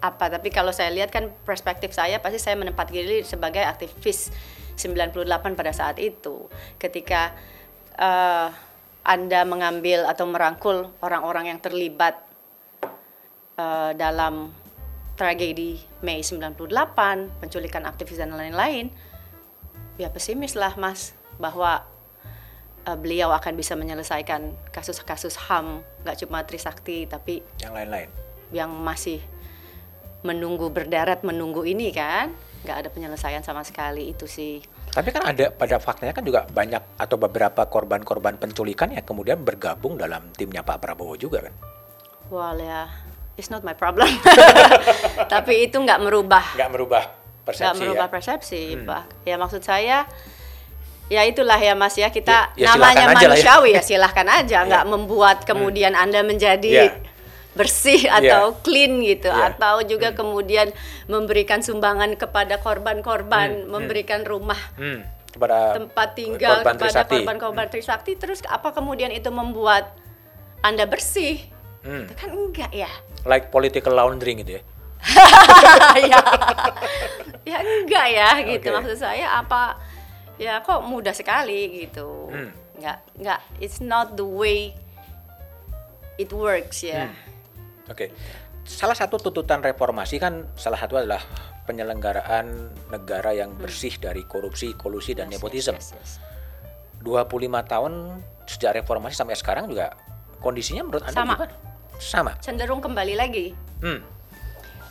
apa 0.00 0.24
tapi 0.32 0.48
kalau 0.48 0.72
saya 0.72 0.88
lihat 0.88 1.12
kan 1.12 1.28
perspektif 1.44 1.92
saya 1.92 2.24
pasti 2.24 2.40
saya 2.40 2.56
menempatkan 2.56 2.96
diri 2.96 3.20
sebagai 3.20 3.60
aktivis 3.68 4.32
98 4.80 5.26
pada 5.52 5.72
saat 5.76 6.00
itu 6.00 6.48
ketika 6.80 7.36
eh, 8.00 8.48
anda 9.04 9.40
mengambil 9.44 10.08
atau 10.08 10.24
merangkul 10.24 10.88
orang-orang 11.04 11.52
yang 11.52 11.60
terlibat 11.60 12.27
eh, 13.58 13.92
dalam 13.92 14.54
tragedi 15.12 15.82
Mei 16.00 16.22
98 16.22 17.42
penculikan 17.42 17.82
aktivis 17.84 18.16
dan 18.16 18.30
lain-lain 18.30 18.86
ya 19.98 20.08
pesimis 20.08 20.54
lah 20.54 20.78
mas 20.78 21.10
bahwa 21.36 21.82
eh, 22.86 22.94
beliau 22.94 23.34
akan 23.34 23.58
bisa 23.58 23.74
menyelesaikan 23.74 24.54
kasus-kasus 24.70 25.34
HAM 25.36 25.82
nggak 26.06 26.16
cuma 26.22 26.46
Trisakti 26.46 27.04
tapi 27.04 27.42
Yang 27.58 27.72
lain-lain. 27.74 28.08
yang 28.48 28.70
masih 28.72 29.18
menunggu 30.18 30.70
berdarat 30.70 31.22
menunggu 31.22 31.62
ini 31.62 31.90
kan 31.90 32.30
nggak 32.62 32.74
ada 32.74 32.88
penyelesaian 32.90 33.42
sama 33.42 33.62
sekali 33.62 34.10
itu 34.10 34.26
sih 34.26 34.58
Tapi 34.88 35.14
kan 35.14 35.22
ada 35.22 35.52
pada 35.52 35.78
faktanya 35.78 36.10
kan 36.10 36.26
juga 36.26 36.42
banyak 36.48 36.98
atau 36.98 37.14
beberapa 37.14 37.62
korban-korban 37.70 38.34
penculikan 38.34 38.90
yang 38.90 39.06
kemudian 39.06 39.38
bergabung 39.46 39.94
dalam 39.94 40.26
timnya 40.34 40.64
Pak 40.64 40.80
Prabowo 40.80 41.14
juga 41.14 41.44
kan. 41.44 41.54
Well 42.32 42.58
ya, 42.58 42.88
it's 43.38 43.48
not 43.48 43.62
my 43.62 43.72
problem. 43.72 44.10
Tapi 45.32 45.64
itu 45.64 45.78
nggak 45.78 46.00
merubah, 46.00 46.44
Nggak 46.52 46.70
merubah 46.70 47.04
persepsi 47.46 47.64
nggak 47.64 47.76
merubah 47.80 48.04
ya. 48.04 48.12
persepsi. 48.12 48.62
Bah. 48.78 49.04
Ya 49.22 49.36
maksud 49.36 49.62
saya, 49.62 50.04
ya 51.08 51.22
itulah 51.22 51.56
ya 51.56 51.72
Mas 51.72 51.94
ya 51.94 52.10
kita 52.10 52.52
Ya- 52.52 52.68
ya 52.68 52.74
namanya 52.74 53.06
ya. 53.06 53.14
manusiawi 53.14 53.70
ya, 53.72 53.82
silahkan 53.88 54.26
aja, 54.26 54.66
nggak 54.66 54.84
Ya. 54.84 54.90
membuat 54.90 55.38
kemudian 55.42 55.94
anda 55.94 56.20
menjadi 56.20 56.68
Ya. 56.68 56.98
bersih 57.54 58.04
Ya. 58.04 58.18
atau 58.20 58.58
clean 58.60 59.00
gitu, 59.00 59.26
Ya. 59.26 59.50
atau 59.50 59.80
juga 59.82 60.12
kemudian 60.12 60.68
memberikan 61.06 61.58
sumbangan 61.58 62.12
kepada 62.14 62.58
korban-korban, 62.58 63.64
memberikan 63.64 64.22
rumah 64.22 64.58
Hmm, 64.74 65.02
kepada 65.28 65.72
tempat 65.74 66.08
tinggal 66.14 66.60
korban 66.60 66.74
kepada 66.74 66.84
Trisakti. 66.84 67.12
korban-korban 67.14 67.66
Trisakti 67.68 68.12
terus 68.14 68.42
apa 68.44 68.70
kemudian 68.70 69.08
itu 69.08 69.30
membuat 69.30 69.94
anda 70.60 70.84
bersih 70.84 71.38
Hmm. 71.78 72.04
itu 72.04 72.12
kan 72.12 72.28
enggak 72.28 72.70
ya 72.70 72.90
Like 73.24 73.48
political 73.48 73.92
laundering 73.92 74.42
gitu 74.42 74.58
ya. 74.58 74.62
ya 76.10 76.18
ya 77.46 77.58
enggak 77.62 78.06
ya 78.10 78.28
gitu 78.44 78.68
Oke. 78.68 78.76
maksud 78.82 78.98
saya 78.98 79.30
apa 79.32 79.78
ya 80.36 80.58
kok 80.58 80.82
mudah 80.82 81.14
sekali 81.14 81.86
gitu 81.86 82.26
Hmm. 82.28 82.50
enggak 82.74 82.98
enggak 83.14 83.40
it's 83.58 83.78
not 83.78 84.14
the 84.14 84.26
way 84.26 84.74
it 86.16 86.30
works 86.30 86.82
ya 86.82 87.08
Hmm. 87.08 87.14
Oke. 87.88 88.12
Salah 88.68 88.92
satu 88.92 89.16
tuntutan 89.16 89.64
reformasi 89.64 90.20
kan 90.20 90.44
salah 90.52 90.76
satu 90.76 91.00
adalah 91.00 91.24
penyelenggaraan 91.64 92.68
negara 92.90 93.32
yang 93.32 93.56
bersih 93.56 93.96
dari 93.96 94.28
korupsi, 94.28 94.76
kolusi 94.76 95.16
dan 95.16 95.32
Yes, 95.32 95.40
nepotisme. 95.40 95.78
yes, 95.80 95.96
yes, 95.96 96.20
yes. 96.20 96.26
25 97.00 97.32
tahun 97.64 97.92
sejak 98.44 98.82
reformasi 98.82 99.16
sampai 99.16 99.38
sekarang 99.38 99.72
juga 99.72 99.96
kondisinya 100.44 100.84
menurut 100.84 101.00
Anda 101.00 101.16
Sama. 101.16 101.34
gimana? 101.38 101.54
Sama. 101.98 102.38
cenderung 102.38 102.78
kembali 102.78 103.14
lagi 103.14 103.46
Hmm. 103.78 104.02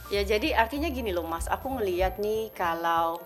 Ya 0.08 0.24
jadi 0.24 0.56
artinya 0.56 0.88
gini 0.88 1.12
loh 1.12 1.28
mas, 1.28 1.52
aku 1.52 1.67
ngelihat 1.67 2.15
nih 2.15 2.56
kalau 2.56 3.20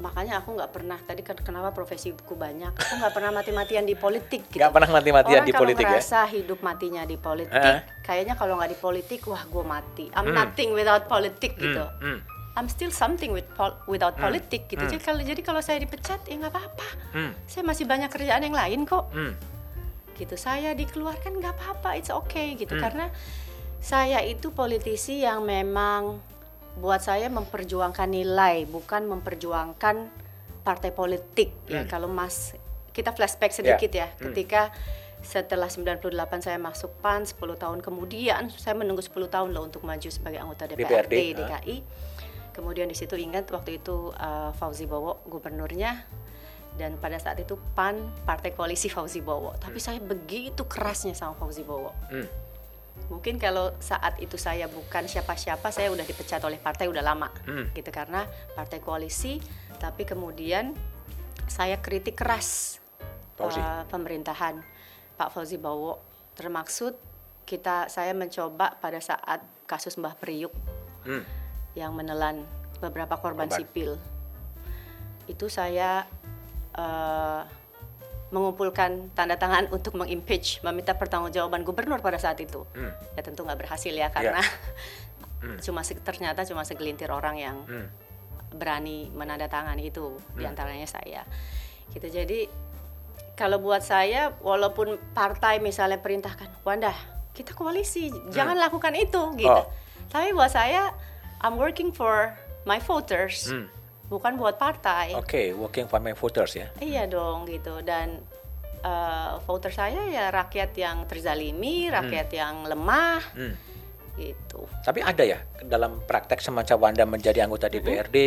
makanya 0.00 0.40
aku 0.40 0.56
nggak 0.56 0.72
pernah 0.72 0.98
tadi 0.98 1.20
kan 1.20 1.36
kenapa 1.36 1.70
profesiku 1.70 2.34
banyak, 2.34 2.72
aku 2.72 2.92
nggak 2.96 3.12
pernah 3.12 3.30
mati-matian 3.30 3.84
di 3.84 3.94
politik 3.94 4.48
gitu. 4.48 4.58
Nggak 4.58 4.72
pernah 4.72 4.90
mati-matian 4.90 5.44
di 5.44 5.52
politik 5.52 5.84
ya? 5.84 6.00
ngerasa 6.00 6.20
hidup 6.26 6.58
matinya 6.58 7.04
di 7.04 7.14
politik, 7.14 7.54
Heeh. 7.54 7.78
kayaknya 8.02 8.34
kalau 8.34 8.58
nggak 8.58 8.72
di 8.72 8.78
politik, 8.80 9.20
wah 9.28 9.44
gue 9.44 9.62
mati. 9.62 10.10
I'm 10.10 10.26
Hmm. 10.26 10.34
nothing 10.34 10.72
without 10.72 11.04
politik 11.06 11.54
gitu. 11.54 11.84
Hmm. 12.00 12.18
I'm 12.58 12.66
still 12.66 12.90
something 12.90 13.30
with 13.30 13.46
pol- 13.54 13.78
without 13.86 14.18
politik 14.18 14.66
gitu. 14.66 14.82
Jadi 14.82 14.98
kalau 14.98 15.22
jadi 15.22 15.38
kalau 15.38 15.62
saya 15.62 15.78
dipecat 15.78 16.18
ya 16.26 16.34
nggak 16.34 16.50
apa-apa. 16.50 16.88
Hmm. 17.14 17.30
Saya 17.46 17.62
masih 17.62 17.86
banyak 17.86 18.10
kerjaan 18.10 18.42
yang 18.42 18.56
lain 18.56 18.82
kok 18.82 19.06
Hmm. 19.12 19.36
Gitu 20.20 20.36
saya 20.36 20.76
dikeluarkan 20.76 21.40
nggak 21.40 21.54
apa-apa 21.56 21.96
it's 21.96 22.12
okay 22.12 22.52
gitu 22.54 22.76
Hmm. 22.76 22.84
karena 22.84 23.06
saya 23.80 24.20
itu 24.20 24.52
politisi 24.52 25.24
yang 25.24 25.40
memang 25.40 26.20
buat 26.76 27.00
saya 27.00 27.26
memperjuangkan 27.26 28.06
nilai 28.06 28.68
bukan 28.68 29.08
memperjuangkan 29.08 29.96
partai 30.60 30.92
politik 30.92 31.56
ya 31.66 31.82
Hmm. 31.82 31.88
kalau 31.88 32.06
mas 32.06 32.52
kita 32.92 33.10
flashback 33.10 33.50
sedikit 33.50 33.90
ya 33.90 34.12
Hmm. 34.12 34.30
ketika 34.30 34.68
setelah 35.20 35.68
98 35.68 36.40
saya 36.40 36.56
masuk 36.56 36.96
PAN 37.00 37.24
10 37.24 37.56
tahun 37.56 37.80
kemudian 37.80 38.48
saya 38.52 38.72
menunggu 38.72 39.00
10 39.00 39.28
tahun 39.28 39.52
loh 39.52 39.68
untuk 39.68 39.84
maju 39.84 40.08
sebagai 40.08 40.40
anggota 40.40 40.64
DPRD, 40.64 41.12
DPRD, 41.12 41.14
ah. 41.16 41.60
DKI 41.60 41.76
kemudian 42.52 42.88
di 42.88 42.96
situ 42.96 43.16
ingat 43.16 43.48
waktu 43.52 43.80
itu 43.80 44.12
uh, 44.12 44.52
Fauzi 44.56 44.84
Bowo 44.84 45.20
gubernurnya 45.24 46.04
dan 46.80 46.96
pada 46.96 47.20
saat 47.20 47.36
itu 47.36 47.60
PAN 47.76 47.94
partai 48.24 48.50
koalisi 48.50 48.88
Fauzi 48.88 49.20
Bowo 49.20 49.52
tapi 49.54 49.76
saya 49.76 50.00
begitu 50.00 50.64
kerasnya 50.64 51.12
sama 51.12 51.36
Fauzi 51.36 51.60
Bowo 51.60 51.92
Hmm. 52.08 52.24
mungkin 53.08 53.36
kalau 53.36 53.76
saat 53.78 54.16
itu 54.16 54.34
saya 54.34 54.64
bukan 54.66 55.04
siapa-siapa 55.04 55.68
saya 55.68 55.88
udah 55.88 56.02
dipecat 56.02 56.40
oleh 56.40 56.56
partai 56.56 56.88
udah 56.88 57.00
lama 57.00 57.28
Hmm. 57.44 57.68
gitu 57.70 57.88
karena 57.90 58.24
partai 58.52 58.80
koalisi 58.80 59.36
tapi 59.76 60.02
kemudian 60.02 60.72
saya 61.46 61.76
kritik 61.76 62.16
keras 62.16 62.80
Fauzi. 63.36 63.58
uh, 63.58 63.84
pemerintahan 63.86 64.64
Pak 65.14 65.28
Fauzi 65.30 65.56
Bowo 65.56 66.00
termaksud 66.32 66.96
kita 67.44 67.88
saya 67.88 68.12
mencoba 68.12 68.78
pada 68.78 68.98
saat 68.98 69.44
kasus 69.66 69.94
Mbah 69.94 70.16
Priuk 70.16 70.52
Hmm. 71.02 71.24
yang 71.72 71.92
menelan 71.92 72.44
beberapa 72.78 73.16
korban, 73.16 73.44
Korban. 73.44 73.56
sipil. 73.56 73.90
Itu 75.24 75.46
saya 75.46 76.04
eh, 76.72 77.42
mengumpulkan 78.30 79.10
tanda 79.10 79.34
tangan 79.34 79.66
untuk 79.70 79.98
mengimpeach, 79.98 80.62
meminta 80.62 80.94
pertanggungjawaban 80.94 81.66
gubernur 81.66 81.98
pada 81.98 82.14
saat 82.16 82.38
itu. 82.38 82.62
Hmm. 82.72 82.94
Ya 83.14 83.22
tentu 83.22 83.42
nggak 83.42 83.58
berhasil 83.58 83.90
ya 83.90 84.06
karena 84.08 84.38
cuma 85.66 85.82
se- 85.82 85.98
ternyata 85.98 86.44
cuma 86.44 86.62
segelintir 86.62 87.10
orang 87.10 87.36
yang 87.36 87.56
Hmm. 87.66 87.88
berani 88.50 89.10
menandatangani 89.10 89.90
itu, 89.90 90.14
di 90.34 90.42
antaranya 90.42 90.86
saya. 90.86 91.26
Gitu 91.90 92.06
jadi 92.06 92.46
kalau 93.34 93.58
buat 93.58 93.80
saya 93.80 94.36
walaupun 94.38 94.94
partai 95.10 95.58
misalnya 95.58 95.96
perintahkan 95.96 96.60
Wanda 96.60 96.92
kita 97.32 97.50
koalisi 97.50 98.12
jangan 98.30 98.54
lakukan 98.54 98.94
itu 98.94 99.22
gitu. 99.34 99.50
Oh. 99.50 99.66
Tapi 100.06 100.30
buat 100.30 100.50
saya 100.50 100.92
I'm 101.40 101.56
working 101.56 101.90
for 101.90 102.30
my 102.62 102.78
voters 102.78 103.48
Hmm. 103.48 103.66
Bukan 104.10 104.34
buat 104.34 104.58
partai. 104.58 105.14
Oke, 105.14 105.54
working 105.54 105.86
for 105.86 106.02
my 106.02 106.12
voters 106.12 106.58
ya. 106.58 106.66
Iya 106.82 107.06
dong 107.06 107.46
gitu 107.46 107.78
dan 107.80 108.18
eh, 108.82 109.32
voter 109.46 109.70
saya 109.70 110.02
ya 110.10 110.28
rakyat 110.28 110.74
yang 110.74 111.06
terzalimi, 111.06 111.86
rakyat 111.88 112.28
yang 112.34 112.66
lemah 112.66 113.22
Hmm. 113.32 113.54
gitu. 114.18 114.66
Tapi 114.82 115.00
ada 115.00 115.22
ya 115.22 115.38
dalam 115.62 116.02
praktek 116.02 116.42
semacam 116.42 116.90
Wanda 116.90 117.04
menjadi 117.06 117.46
anggota 117.46 117.70
DPRD 117.70 118.18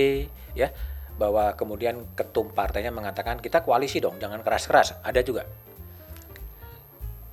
ya 0.56 0.72
bahwa 1.14 1.54
kemudian 1.54 2.16
ketum 2.18 2.50
partainya 2.50 2.90
mengatakan 2.90 3.38
kita 3.38 3.62
koalisi 3.62 4.02
dong, 4.02 4.18
jangan 4.18 4.42
keras-keras. 4.42 4.98
Ada 5.04 5.22
juga. 5.22 5.44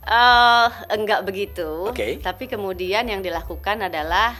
eh 0.00 0.68
enggak 0.90 1.22
begitu. 1.22 1.86
Oke. 1.92 2.18
Tapi 2.18 2.48
kemudian 2.48 3.04
yang 3.06 3.20
dilakukan 3.20 3.84
adalah 3.84 4.32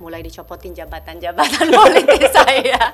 mulai 0.00 0.24
dicopotin 0.24 0.72
jabatan-jabatan 0.72 1.68
politik 1.78 2.24
saya. 2.32 2.90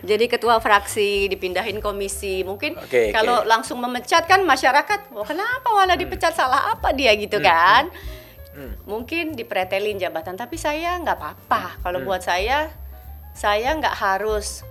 Jadi 0.00 0.24
ketua 0.26 0.56
fraksi 0.58 1.28
dipindahin 1.28 1.78
komisi. 1.78 2.40
Mungkin 2.42 2.80
Oke, 2.80 3.12
kalau 3.12 3.44
oke. 3.44 3.48
langsung 3.48 3.76
memecat 3.78 4.24
kan 4.24 4.40
masyarakat, 4.42 5.12
wah 5.12 5.22
kenapa 5.22 5.68
malah 5.70 5.94
dipecat 5.94 6.32
salah 6.32 6.72
apa 6.72 6.96
dia 6.96 7.12
gitu 7.14 7.38
kan? 7.38 7.92
Hmm. 8.56 8.72
Mungkin 8.88 9.36
dipretelin 9.36 10.00
jabatan, 10.00 10.32
tapi 10.34 10.56
saya 10.56 10.96
nggak 10.96 11.16
apa-apa. 11.16 11.76
Kalau 11.84 12.00
Hmm. 12.00 12.08
buat 12.08 12.24
saya, 12.24 12.72
saya 13.36 13.76
nggak 13.76 13.92
harus. 13.92 14.64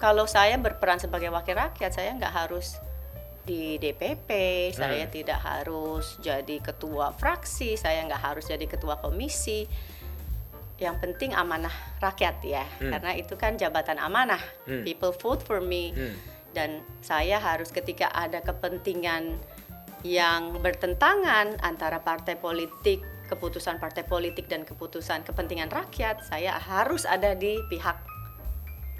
Kalau 0.00 0.26
saya 0.26 0.58
berperan 0.58 0.98
sebagai 0.98 1.30
wakil 1.30 1.54
rakyat, 1.54 1.92
saya 1.94 2.10
nggak 2.16 2.32
harus 2.32 2.74
di 3.42 3.74
DPP, 3.76 4.30
saya 4.70 5.04
Hmm. 5.04 5.12
tidak 5.12 5.38
harus 5.38 6.16
jadi 6.18 6.58
ketua 6.58 7.12
fraksi, 7.12 7.74
saya 7.76 8.02
nggak 8.06 8.22
harus 8.22 8.46
jadi 8.46 8.64
ketua 8.64 8.98
komisi. 8.98 9.66
Yang 10.82 10.96
penting 10.98 11.30
amanah 11.30 11.70
rakyat 12.02 12.42
ya, 12.42 12.66
Hmm. 12.82 12.90
karena 12.90 13.14
itu 13.14 13.38
kan 13.38 13.54
jabatan 13.54 14.02
amanah. 14.02 14.42
Hmm. 14.66 14.82
People 14.82 15.14
vote 15.14 15.46
for 15.46 15.62
me, 15.62 15.94
Hmm. 15.94 16.18
dan 16.50 16.82
saya 16.98 17.38
harus 17.38 17.70
ketika 17.70 18.10
ada 18.10 18.42
kepentingan 18.42 19.38
yang 20.02 20.58
bertentangan 20.58 21.62
antara 21.62 22.02
partai 22.02 22.34
politik, 22.34 23.06
keputusan 23.30 23.78
partai 23.78 24.02
politik 24.02 24.50
dan 24.50 24.66
keputusan 24.66 25.22
kepentingan 25.22 25.70
rakyat, 25.70 26.26
saya 26.26 26.58
harus 26.58 27.06
ada 27.06 27.38
di 27.38 27.62
pihak 27.70 27.96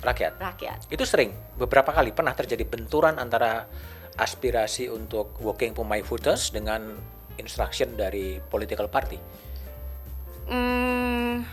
Rakyat. 0.00 0.38
rakyat. 0.38 0.78
Itu 0.86 1.02
sering 1.02 1.34
beberapa 1.58 1.90
kali 1.90 2.14
pernah 2.14 2.32
terjadi 2.32 2.62
benturan 2.62 3.18
antara 3.18 3.66
aspirasi 4.14 4.86
untuk 4.86 5.34
working 5.42 5.74
for 5.74 5.82
my 5.82 5.98
voters 6.00 6.54
dengan 6.54 6.94
instruction 7.36 7.98
dari 7.98 8.38
political 8.38 8.86
party. 8.86 9.18
Hmm, 10.46 11.46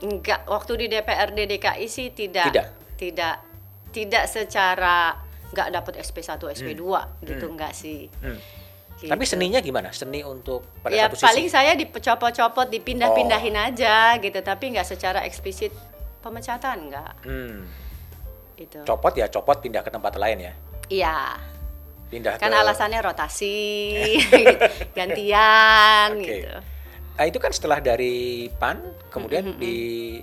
enggak, 0.00 0.44
waktu 0.44 0.72
di 0.76 0.86
DPRD 0.88 1.38
DKI 1.46 1.86
sih 1.86 2.10
tidak, 2.10 2.48
Tidak? 2.48 2.66
tidak, 2.96 3.36
tidak 3.90 4.24
secara 4.26 5.16
nggak 5.50 5.68
dapat 5.72 5.92
SP1, 5.98 6.40
SP2 6.54 6.84
gitu 7.26 7.44
Hmm. 7.46 7.52
enggak 7.54 7.72
sih. 7.74 8.06
Hmm. 8.22 8.38
Gitu. 9.00 9.08
Tapi 9.08 9.24
seninya 9.24 9.58
gimana? 9.58 9.88
Seni 9.90 10.20
untuk 10.20 10.60
pada 10.84 10.92
ya 10.92 11.08
satu 11.08 11.16
sisi. 11.16 11.24
paling 11.24 11.46
saya 11.48 11.72
dicopot-copot, 11.72 12.68
dipindah-pindahin 12.68 13.56
Oh. 13.56 13.66
aja 13.66 13.96
gitu, 14.20 14.38
tapi 14.40 14.76
nggak 14.76 14.84
secara 14.84 15.24
eksplisit 15.24 15.72
pemecatan 16.20 16.88
enggak. 16.88 17.12
Hmm. 17.24 17.64
Itu. 18.60 18.84
Copot 18.84 19.16
ya 19.16 19.24
copot 19.26 19.56
pindah 19.56 19.80
ke 19.80 19.88
tempat 19.88 20.20
lain 20.20 20.38
ya. 20.44 20.52
Iya. 20.92 21.16
Pindah 22.12 22.36
Kan 22.36 22.52
ke 22.52 22.60
alasannya 22.60 23.00
rotasi, 23.00 23.56
gantian 24.98 26.08
Oke. 26.14 26.26
gitu. 26.26 26.54
Nah, 27.20 27.28
itu 27.28 27.36
kan 27.36 27.52
setelah 27.52 27.84
dari 27.84 28.48
PAN 28.50 28.80
kemudian 29.12 29.52
di 29.54 30.16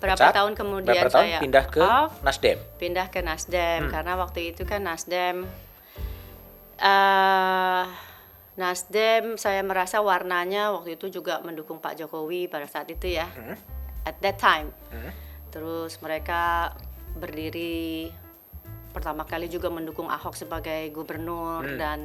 Berapa 0.00 0.16
Saat- 0.18 0.32
tahun 0.32 0.56
kemudian 0.56 0.88
berapa 0.96 1.12
tahun 1.12 1.26
saya 1.28 1.36
pindah 1.36 1.64
ke 1.66 1.80
off, 1.80 2.16
Nasdem. 2.20 2.56
pindah 2.76 3.06
ke 3.08 3.20
Nasdem 3.20 3.80
Hmm. 3.82 3.92
karena 3.92 4.12
waktu 4.16 4.40
itu 4.48 4.64
kan 4.64 4.80
Nasdem 4.80 5.44
eh 6.78 7.84
Nasdem 8.54 9.36
saya 9.36 9.60
merasa 9.60 9.98
warnanya 9.98 10.70
waktu 10.70 10.94
itu 10.94 11.10
juga 11.10 11.40
mendukung 11.40 11.76
Pak 11.76 11.98
Jokowi 11.98 12.46
pada 12.46 12.64
saat 12.64 12.88
itu 12.88 13.04
ya 13.10 13.26
Hmm. 13.26 13.56
at 14.02 14.16
that 14.20 14.36
time 14.36 14.72
Hmm. 14.88 15.12
terus 15.48 15.96
mereka 15.98 16.72
berdiri 17.14 18.08
pertama 18.92 19.24
kali 19.24 19.48
juga 19.48 19.68
mendukung 19.68 20.06
Ahok 20.06 20.32
sebagai 20.34 20.88
gubernur 20.88 21.64
Hmm. 21.66 21.76
dan 21.76 21.98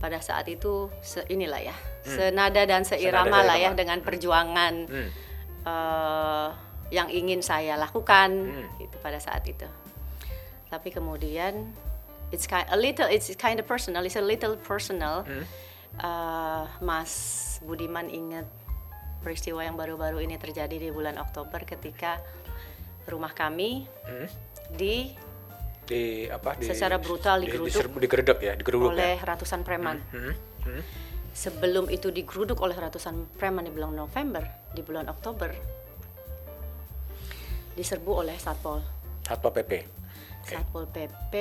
pada 0.00 0.16
saat 0.18 0.48
itu 0.48 0.88
se- 1.00 1.28
inilah 1.28 1.60
ya 1.62 1.76
senada 2.00 2.64
dan 2.64 2.82
seirama 2.82 3.44
Senada 3.44 3.46
lah 3.46 3.56
ya 3.56 3.70
dengan 3.76 4.00
perjuangan 4.00 4.74
Hmm. 4.88 5.08
eh, 5.62 6.48
yang 6.90 7.06
ingin 7.06 7.38
saya 7.40 7.76
lakukan 7.76 8.30
Hmm. 8.32 8.66
gitu 8.80 8.96
pada 8.98 9.20
saat 9.20 9.44
itu. 9.44 9.68
Tapi 10.66 10.88
kemudian 10.88 11.70
it's 12.30 12.46
kind 12.46 12.66
a 12.66 12.78
little 12.78 13.06
it's 13.06 13.28
kind 13.36 13.60
of 13.60 13.66
personal, 13.66 14.02
it's 14.02 14.16
a 14.16 14.24
little 14.24 14.56
personal. 14.56 15.22
Hmm. 15.22 15.44
Eh, 15.92 16.64
Mas 16.80 17.12
Budiman 17.60 18.08
ingat 18.08 18.48
peristiwa 19.20 19.60
yang 19.60 19.76
baru-baru 19.76 20.24
ini 20.24 20.34
terjadi 20.34 20.72
di 20.72 20.88
bulan 20.88 21.20
Oktober 21.20 21.60
ketika 21.62 22.18
rumah 23.04 23.30
kami 23.30 23.84
Hmm. 24.02 24.26
di 24.72 25.12
Di 25.90 26.02
apa? 26.26 26.54
Di, 26.54 26.64
Secara 26.64 26.96
brutal 26.96 27.42
di- 27.42 27.50
digeruduk 27.50 27.66
diserbu- 27.66 27.98
digeruduk 27.98 28.38
ya, 28.38 28.54
digeruduk 28.54 28.90
oleh 28.92 29.12
ya. 29.12 29.26
ratusan 29.26 29.60
preman. 29.60 29.98
Hmm. 30.08 30.34
Hmm. 30.62 30.82
Sebelum 31.32 31.90
itu 31.90 32.08
digeruduk 32.08 32.58
oleh 32.58 32.74
ratusan 32.74 33.26
preman 33.34 33.62
di 33.62 33.70
bulan 33.70 33.90
November, 33.92 34.42
di 34.70 34.80
bulan 34.80 35.06
Oktober 35.08 35.50
diserbu 37.72 38.12
oleh 38.18 38.36
Satpol. 38.36 38.82
Satpol 39.22 39.50
PP. 39.52 39.72
Satpol 40.42 40.84
PP, 40.86 41.34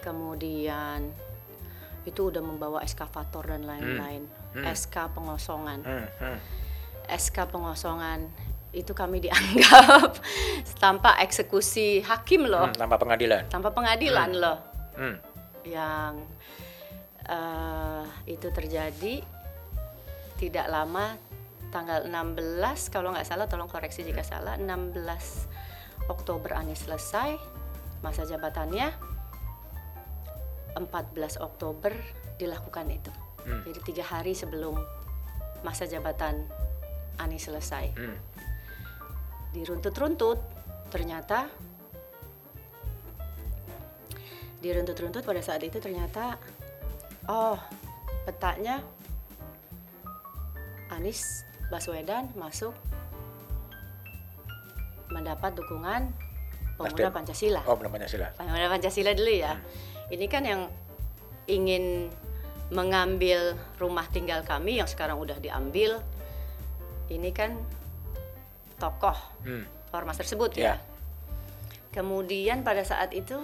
kemudian 0.00 1.10
itu 2.02 2.20
udah 2.24 2.40
membawa 2.40 2.80
eskavator 2.80 3.46
dan 3.46 3.62
lain-lain, 3.62 4.24
SK 4.56 5.12
pengosongan, 5.12 5.82
Hmm. 5.82 6.06
Hmm. 6.18 6.38
SK 7.06 7.46
pengosongan 7.46 8.30
itu 8.70 8.92
kami 8.92 9.18
dianggap 9.24 10.20
tanpa 10.76 11.16
eksekusi 11.18 12.00
hakim 12.00 12.44
loh, 12.44 12.68
Hmm. 12.68 12.76
Tanpa 12.78 12.96
pengadilan. 12.96 13.42
tanpa 13.48 13.70
pengadilan 13.70 14.30
loh, 14.34 14.58
Hmm. 14.94 15.16
yang 15.64 16.20
eh, 17.24 18.04
itu 18.26 18.48
terjadi 18.48 19.20
tidak 20.36 20.66
lama 20.66 21.12
tanggal 21.68 22.02
16 22.02 22.40
kalau 22.88 23.12
nggak 23.12 23.26
salah 23.26 23.44
tolong 23.44 23.68
koreksi 23.68 24.00
jika 24.00 24.22
salah 24.22 24.56
16 24.56 25.44
Oktober 26.08 26.56
Anies 26.56 26.80
selesai 26.80 27.36
masa 28.00 28.24
jabatannya 28.24 28.88
14 30.74 31.36
Oktober 31.38 31.92
dilakukan 32.36 32.88
itu 32.88 33.12
Hmm. 33.38 33.60
jadi 33.62 33.80
tiga 33.82 34.04
hari 34.04 34.32
sebelum 34.32 34.76
masa 35.60 35.84
jabatan 35.84 36.48
Anies 37.18 37.44
selesai 37.44 37.92
Hmm. 37.92 38.16
Diruntut-runtut. 39.52 40.38
Ternyata 40.88 41.48
diruntut-runtut 44.58 45.22
pada 45.22 45.38
saat 45.38 45.62
itu 45.62 45.78
ternyata 45.78 46.34
oh 47.30 47.60
petanya 48.26 48.82
Anies 50.90 51.46
Baswedan 51.68 52.32
masuk 52.34 52.72
mendapat 55.12 55.54
dukungan 55.54 56.10
pemuda 56.80 57.08
Nasdem. 57.08 57.16
Pancasila. 57.16 57.60
Oh, 57.68 57.76
belum 57.76 57.92
Pancasila. 57.92 58.28
pemuda 58.34 58.68
Pancasila 58.72 59.10
dulu 59.12 59.32
ya. 59.32 59.52
Ini 60.08 60.26
kan 60.30 60.42
yang 60.48 60.62
ingin 61.48 62.08
mengambil 62.68 63.56
rumah 63.80 64.04
tinggal 64.08 64.44
kami 64.44 64.80
yang 64.80 64.88
sekarang 64.88 65.20
udah 65.20 65.36
diambil. 65.40 66.00
Ini 67.08 67.30
kan 67.32 67.56
tokoh 68.78 69.18
Hmm. 69.44 69.66
ormas 69.90 70.18
tersebut 70.18 70.54
Ya. 70.54 70.62
ya. 70.62 70.74
Kemudian 71.90 72.62
pada 72.62 72.86
saat 72.86 73.10
itu, 73.10 73.36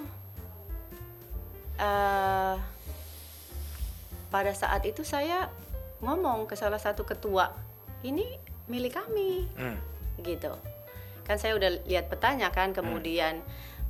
eh 1.79 2.57
pada 4.31 4.51
saat 4.51 4.83
itu 4.83 5.07
saya 5.07 5.47
ngomong 6.03 6.51
ke 6.51 6.59
salah 6.59 6.79
satu 6.79 7.07
ketua, 7.07 7.55
ini 8.03 8.27
milik 8.67 8.99
kami, 8.99 9.47
Hmm. 9.55 9.79
gitu. 10.23 10.59
Kan 11.23 11.39
saya 11.39 11.55
udah 11.55 11.71
lihat 11.87 12.11
petanya 12.11 12.51
kan, 12.51 12.75
kemudian 12.75 13.41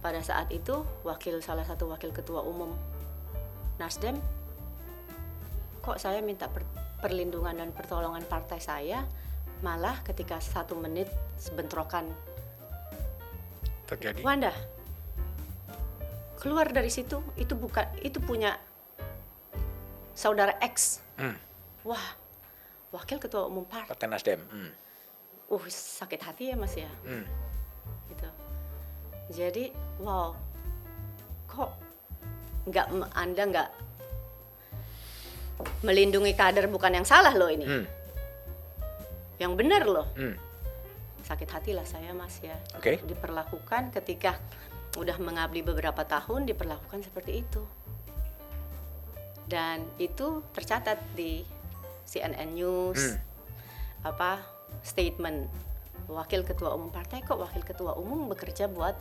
pada 0.04 0.20
saat 0.20 0.52
itu 0.52 0.84
wakil 1.00 1.40
salah 1.40 1.64
satu 1.64 1.88
wakil 1.88 2.12
ketua 2.12 2.44
umum 2.44 2.76
Nasdem, 3.80 4.20
kok 5.82 5.98
saya 5.98 6.22
minta 6.22 6.46
per- 6.46 6.68
perlindungan 7.02 7.58
dan 7.58 7.74
pertolongan 7.74 8.22
partai 8.28 8.62
saya, 8.62 9.02
malah 9.64 9.96
ketika 10.04 10.36
satu 10.38 10.76
menit 10.76 11.08
bentrokan 11.56 12.04
Terjadi. 13.84 14.20
Wanda 14.20 14.52
keluar 16.36 16.68
dari 16.68 16.92
situ 16.92 17.24
itu 17.36 17.56
bukan 17.56 17.88
itu 18.04 18.20
punya 18.20 18.60
saudara 20.12 20.52
X 20.60 21.00
Hmm. 21.16 21.38
wah 21.82 22.02
wakil 22.90 23.16
ketua 23.16 23.46
umum 23.46 23.64
partai 23.64 23.88
Partai 23.88 24.08
Nasdem. 24.10 24.40
Hmm. 24.50 24.70
uh 25.48 25.64
sakit 25.64 26.20
hati 26.20 26.52
ya 26.52 26.56
mas 26.56 26.74
ya 26.74 26.90
Hmm. 27.02 27.24
gitu 28.12 28.28
jadi 29.32 29.72
wow 29.98 30.36
kok 31.46 31.72
nggak 32.66 32.86
anda 33.14 33.42
nggak 33.46 33.68
melindungi 35.80 36.32
kader 36.34 36.66
bukan 36.66 36.98
yang 37.00 37.06
salah 37.06 37.32
loh 37.32 37.48
ini 37.48 37.64
Hmm. 37.64 37.84
Yang 39.38 39.58
benar 39.58 39.84
loh. 39.86 40.08
Hmm. 40.14 40.36
sakit 41.24 41.48
hati 41.48 41.72
lah 41.72 41.88
saya 41.88 42.12
mas 42.12 42.36
ya. 42.44 42.52
Oke. 42.76 43.00
diperlakukan 43.00 43.96
ketika 43.96 44.36
udah 45.00 45.16
mengabdi 45.16 45.64
beberapa 45.64 46.04
tahun 46.04 46.44
diperlakukan 46.44 47.00
seperti 47.00 47.40
itu. 47.40 47.64
Dan 49.48 49.88
itu 49.96 50.44
tercatat 50.52 51.00
di 51.16 51.40
CNN 52.04 52.52
News. 52.52 53.00
Hmm. 53.00 53.32
apa 54.04 54.36
statement 54.84 55.48
wakil 56.12 56.44
ketua 56.44 56.76
umum 56.76 56.92
partai 56.92 57.24
kok 57.24 57.40
wakil 57.40 57.64
ketua 57.64 57.96
umum 57.96 58.28
bekerja 58.28 58.68
buat 58.68 58.92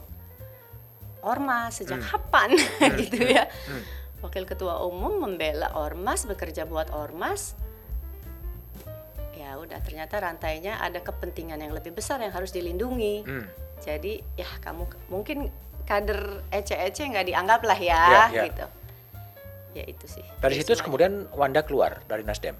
ormas 1.19 1.83
sejak 1.83 1.99
kapan? 2.07 2.55
Gitu 3.03 3.19
ya. 3.19 3.51
Wakil 4.23 4.47
ketua 4.47 4.79
umum 4.87 5.27
membela 5.27 5.75
ormas 5.75 6.23
bekerja 6.23 6.63
buat 6.63 6.87
ormas 6.95 7.59
ya 9.53 9.61
udah 9.61 9.79
ternyata 9.79 10.17
rantainya 10.17 10.81
ada 10.81 10.97
kepentingan 10.97 11.61
yang 11.61 11.69
lebih 11.71 11.93
besar 11.93 12.17
yang 12.17 12.33
harus 12.33 12.49
dilindungi 12.49 13.21
Hmm. 13.21 13.45
jadi 13.77 14.17
ya 14.33 14.49
kamu 14.57 14.81
mungkin 15.07 15.53
kader 15.85 16.41
ece-ece 16.49 17.05
nggak 17.05 17.27
dianggap 17.27 17.61
lah 17.61 17.77
ya, 17.77 18.01
Ya, 18.01 18.23
ya. 18.31 18.43
gitu 18.49 18.65
ya 19.73 19.83
itu 19.85 20.05
sih 20.09 20.25
Dari 20.41 20.53
Ya, 20.55 20.59
situ 20.59 20.73
semuanya. 20.73 20.83
kemudian 20.83 21.13
Wanda 21.31 21.61
keluar 21.61 22.01
dari 22.03 22.21
Nasdem. 22.21 22.57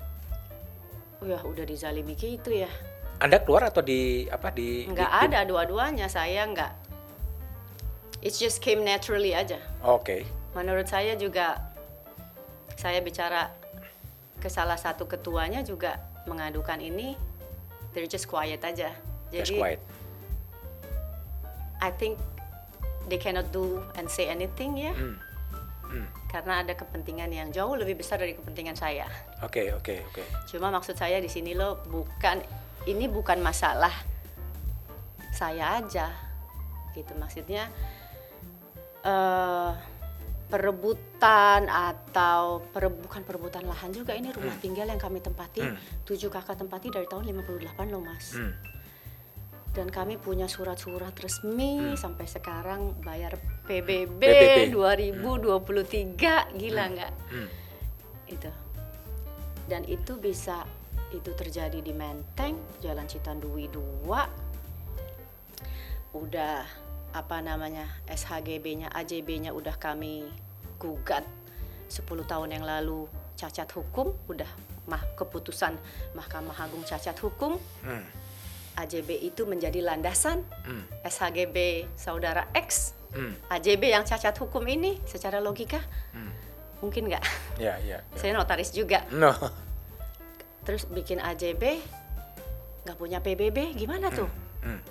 Wah, 1.19 1.41
udah 1.41 1.63
dizalimi 1.63 2.13
gitu 2.13 2.53
ya 2.53 2.69
Anda 3.17 3.39
keluar 3.39 3.65
atau 3.65 3.81
di 3.81 4.27
apa 4.27 4.51
di 4.51 4.85
nggak 4.85 5.09
di- 5.09 5.21
ada 5.25 5.39
dua-duanya 5.43 6.05
saya 6.05 6.45
nggak 6.45 6.71
it 8.21 8.31
just 8.31 8.59
came 8.59 8.81
naturally 8.81 9.33
aja 9.33 9.57
Oke. 9.81 10.29
menurut 10.53 10.85
saya 10.85 11.15
juga 11.15 11.57
saya 12.75 12.99
bicara 12.99 13.49
ke 14.37 14.45
salah 14.45 14.75
satu 14.75 15.07
ketuanya 15.07 15.63
juga 15.63 15.97
mengadukan 16.25 16.79
ini 16.79 17.15
they're 17.91 18.07
just 18.07 18.25
quiet 18.25 18.61
aja 18.61 18.91
Just 19.29 19.49
jadi 19.49 19.55
quiet. 19.57 19.81
I 21.79 21.91
think 21.91 22.15
they 23.05 23.19
cannot 23.19 23.51
do 23.51 23.83
and 23.95 24.07
say 24.07 24.27
anything 24.27 24.79
ya 24.79 24.93
Hmm. 24.93 25.19
Hmm. 25.83 26.07
karena 26.27 26.65
ada 26.65 26.73
kepentingan 26.73 27.29
yang 27.29 27.49
jauh 27.49 27.77
lebih 27.77 28.01
besar 28.01 28.17
dari 28.17 28.33
kepentingan 28.33 28.73
saya 28.73 29.05
Oke, 29.45 29.69
oke, 29.71 30.01
oke. 30.09 30.23
cuma 30.49 30.73
maksud 30.73 30.97
saya 30.97 31.21
di 31.21 31.29
sini 31.29 31.53
loh 31.53 31.83
bukan 31.85 32.41
ini 32.89 33.05
bukan 33.05 33.37
masalah 33.37 33.93
saya 35.29 35.77
aja 35.77 36.09
gitu 36.93 37.13
maksudnya 37.13 37.69
eh 39.03 39.71
perebutan 40.53 41.65
atau 41.65 42.61
pere- 42.69 42.93
bukan 42.93 43.25
perebutan 43.25 43.65
lahan 43.65 43.89
juga 43.89 44.13
ini 44.13 44.29
rumah 44.29 44.53
tinggal 44.61 44.85
yang 44.85 45.01
kami 45.01 45.17
tempati. 45.17 45.65
Hmm. 45.65 45.73
tujuh 46.05 46.29
kakak 46.29 46.61
tempati 46.61 46.93
dari 46.93 47.09
tahun 47.09 47.25
58 47.25 47.89
loh 47.89 48.05
mas. 48.05 48.37
Hmm. 48.37 48.53
dan 49.73 49.89
kami 49.89 50.21
punya 50.21 50.45
surat-surat 50.45 51.17
resmi 51.17 51.97
sampai 51.97 52.29
sekarang 52.29 52.93
bayar 53.01 53.41
PBB, 53.65 54.21
PBB. 54.21 54.69
2023 54.69 56.53
gila 56.61 56.83
nggak? 56.93 57.13
Hmm. 57.33 57.49
itu. 58.29 58.53
Dan 59.65 59.81
itu 59.89 60.13
bisa 60.21 60.61
itu 61.09 61.33
terjadi 61.33 61.81
di 61.81 61.89
Menteng 61.89 62.53
Jalan 62.85 63.09
Citandui 63.09 63.65
2 63.73 64.05
udah 66.13 66.61
apa 67.13 67.37
namanya 67.41 67.85
SHGB-nya, 68.09 68.89
AJB-nya 68.93 69.53
udah 69.53 69.77
kami 69.77 70.25
gugat 70.83 71.23
10 71.87 72.03
tahun 72.27 72.49
yang 72.51 72.67
lalu 72.67 73.07
cacat 73.39 73.71
hukum, 73.71 74.11
udah 74.27 74.49
mah 74.91 74.99
keputusan 75.15 75.79
Mahkamah 76.11 76.59
Agung 76.59 76.83
cacat 76.83 77.15
hukum. 77.23 77.55
Hmm. 77.81 78.03
AJB 78.73 79.21
itu 79.21 79.45
menjadi 79.45 79.79
landasan 79.85 80.43
Hmm. 80.65 80.83
SHGB 81.05 81.87
saudara 81.95 82.49
X, 82.51 82.97
Hmm. 83.13 83.37
AJB 83.47 83.93
yang 83.93 84.03
cacat 84.03 84.33
hukum 84.35 84.65
ini 84.65 84.97
secara 85.05 85.37
logika 85.39 85.79
Hmm. 86.11 86.33
mungkin 86.81 87.07
nggak? 87.07 87.23
Ya, 87.61 87.77
ya. 87.85 88.01
ya. 88.01 88.17
Saya 88.17 88.33
notaris 88.33 88.73
juga, 88.73 89.05
No. 89.13 89.29
terus 90.65 90.89
bikin 90.89 91.21
AJB 91.21 91.79
nggak 92.83 92.97
punya 92.97 93.21
PBB 93.21 93.77
gimana 93.77 94.09
tuh? 94.11 94.27
Hmm. 94.65 94.81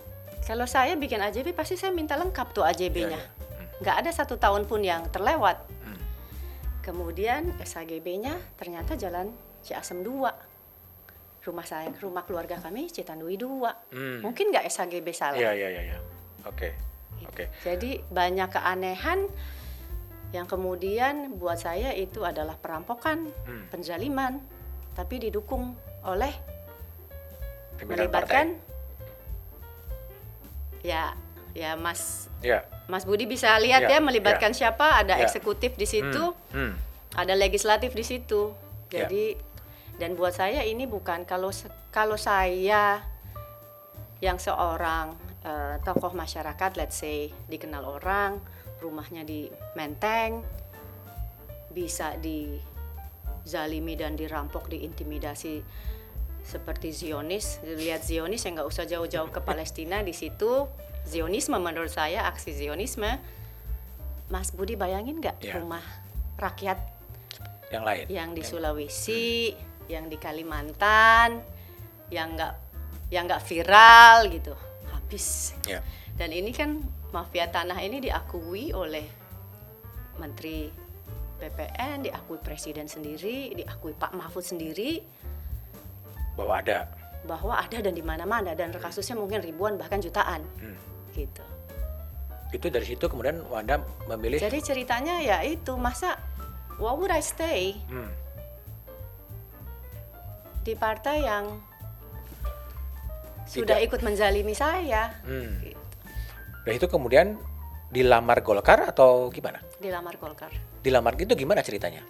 Kalau 0.43 0.67
saya 0.67 0.95
bikin 0.95 1.19
AJB 1.23 1.51
pasti 1.55 1.75
saya 1.75 1.91
minta 1.95 2.15
lengkap 2.19 2.51
tuh 2.55 2.63
AJB-nya. 2.63 3.15
Ya, 3.15 3.19
ya. 3.19 3.27
Hmm. 3.59 3.67
Nggak 3.83 3.97
ada 4.07 4.11
satu 4.15 4.35
tahun 4.39 4.65
pun 4.71 4.83
yang 4.83 5.07
terlewat. 5.11 5.59
Kemudian 6.83 7.55
SHGB-nya 7.63 8.35
ternyata 8.59 8.99
jalan 8.99 9.31
Ciasem 9.63 10.03
2. 10.03 11.43
Rumah 11.43 11.67
saya, 11.67 11.91
rumah 12.03 12.23
keluarga 12.27 12.59
kami 12.59 12.91
Citandui 12.91 13.39
2. 13.39 13.95
Hmm. 13.95 14.19
Mungkin 14.23 14.51
nggak 14.51 14.67
SHGB 14.67 15.15
salah. 15.15 15.39
Ya, 15.39 15.55
ya, 15.55 15.71
ya, 15.71 15.83
ya. 15.95 15.99
Oke. 16.47 16.75
Oke. 17.23 17.47
Jadi 17.63 18.03
banyak 18.11 18.51
keanehan 18.51 19.31
yang 20.35 20.47
kemudian 20.51 21.39
buat 21.39 21.61
saya 21.61 21.95
itu 21.95 22.27
adalah 22.27 22.59
perampokan, 22.59 23.31
Hmm. 23.47 23.71
penzaliman, 23.71 24.43
tapi 24.99 25.23
didukung 25.23 25.77
oleh 26.03 26.35
Pimpinan 27.79 28.11
melibatkan 28.11 28.47
ya 30.83 31.15
ya 31.53 31.77
Mas. 31.77 32.29
Ya. 32.41 32.65
Mas 32.89 33.05
Budi 33.05 33.25
bisa 33.25 33.55
lihat 33.61 33.87
Ya, 33.87 33.97
ya, 33.97 33.99
melibatkan 34.03 34.53
siapa 34.53 34.99
ada 34.99 35.17
Ya. 35.17 35.25
eksekutif 35.25 35.77
di 35.77 35.87
situ, 35.87 36.35
Hmm. 36.53 36.73
Hmm. 36.73 36.75
ada 37.15 37.33
legislatif 37.37 37.93
di 37.93 38.05
situ. 38.05 38.53
Ya. 38.91 39.07
Jadi 39.07 39.37
dan 39.97 40.17
buat 40.17 40.33
saya 40.35 40.65
ini 40.65 40.89
bukan 40.89 41.25
kalau 41.29 41.53
kalau 41.93 42.17
saya 42.17 43.05
yang 44.21 44.39
seorang 44.39 45.15
eh, 45.43 45.77
tokoh 45.83 46.15
masyarakat, 46.15 46.79
let's 46.79 47.03
say 47.03 47.35
dikenal 47.51 47.83
orang, 47.83 48.39
rumahnya 48.79 49.27
di 49.27 49.51
Menteng, 49.75 50.47
bisa 51.69 52.15
dizalimi 52.23 53.99
dan 53.99 54.15
dirampok, 54.15 54.71
diintimidasi 54.71 55.67
seperti 56.43 56.95
Zionis. 56.95 57.59
Lihat 57.63 58.07
Zionis 58.07 58.47
yang 58.47 58.59
nggak 58.59 58.71
usah 58.71 58.87
jauh-jauh 58.87 59.31
ke 59.31 59.43
Palestina 59.43 60.03
di 60.03 60.15
situ. 60.15 60.67
Zionisme 61.05 61.57
menurut 61.57 61.91
saya 61.91 62.25
aksi 62.25 62.53
Zionisme. 62.53 63.19
Mas 64.29 64.49
Budi 64.49 64.75
bayangin 64.75 65.19
nggak 65.19 65.39
Ya. 65.41 65.57
rumah 65.57 65.85
rakyat 66.37 66.79
Yang 67.69 67.85
lain. 67.85 68.05
yang 68.09 68.31
di 68.33 68.43
Sulawesi, 68.43 69.53
yang 69.87 70.09
di 70.09 70.17
Kalimantan, 70.17 71.43
yang 72.09 72.33
nggak 72.33 72.55
yang 73.09 73.29
nggak 73.29 73.45
viral 73.45 74.25
gitu, 74.27 74.57
habis. 74.89 75.53
Ya. 75.65 75.85
Dan 76.13 76.33
ini 76.33 76.49
kan 76.51 76.81
mafia 77.11 77.45
tanah 77.47 77.77
ini 77.79 78.01
diakui 78.01 78.73
oleh 78.73 79.05
Menteri 80.15 80.73
PPN, 81.37 82.03
diakui 82.03 82.39
Presiden 82.39 82.87
sendiri, 82.87 83.53
diakui 83.53 83.93
Pak 83.93 84.15
Mahfud 84.15 84.45
sendiri 84.47 85.03
Bahwa 86.33 86.57
ada. 86.57 86.89
bahwa 87.23 87.55
ada 87.55 87.79
dan 87.79 87.93
di 87.93 88.01
mana-mana 88.01 88.51
dan 88.53 88.73
kasusnya 88.73 89.15
mungkin 89.15 89.39
ribuan 89.39 89.77
bahkan 89.77 90.01
jutaan, 90.01 90.41
Hmm. 90.57 90.77
Gitu. 91.15 91.45
Itu 92.53 92.69
dari 92.69 92.85
situ 92.85 93.05
kemudian 93.07 93.41
Wanda 93.49 93.81
memilih. 94.09 94.37
Jadi 94.37 94.59
ceritanya 94.61 95.21
ya 95.21 95.41
itu 95.41 95.73
masa 95.77 96.21
why 96.77 96.93
would 96.93 97.09
I 97.09 97.21
stay 97.21 97.77
Hmm. 97.89 98.11
di 100.63 100.75
partai 100.77 101.25
yang 101.25 101.59
sudah 103.49 103.77
Tidak. 103.81 103.87
ikut 103.91 104.01
menzalimi 104.01 104.55
saya. 104.55 105.11
Hmm. 105.25 105.59
Gitu. 105.61 105.81
Dan 106.63 106.73
itu 106.79 106.87
kemudian 106.87 107.27
dilamar 107.91 108.41
Golkar 108.41 108.87
atau 108.87 109.29
gimana? 109.29 109.59
Dilamar 109.83 110.15
Golkar. 110.17 110.53
Dilamar 110.81 111.19
itu 111.19 111.35
gimana 111.35 111.61
ceritanya? 111.61 112.01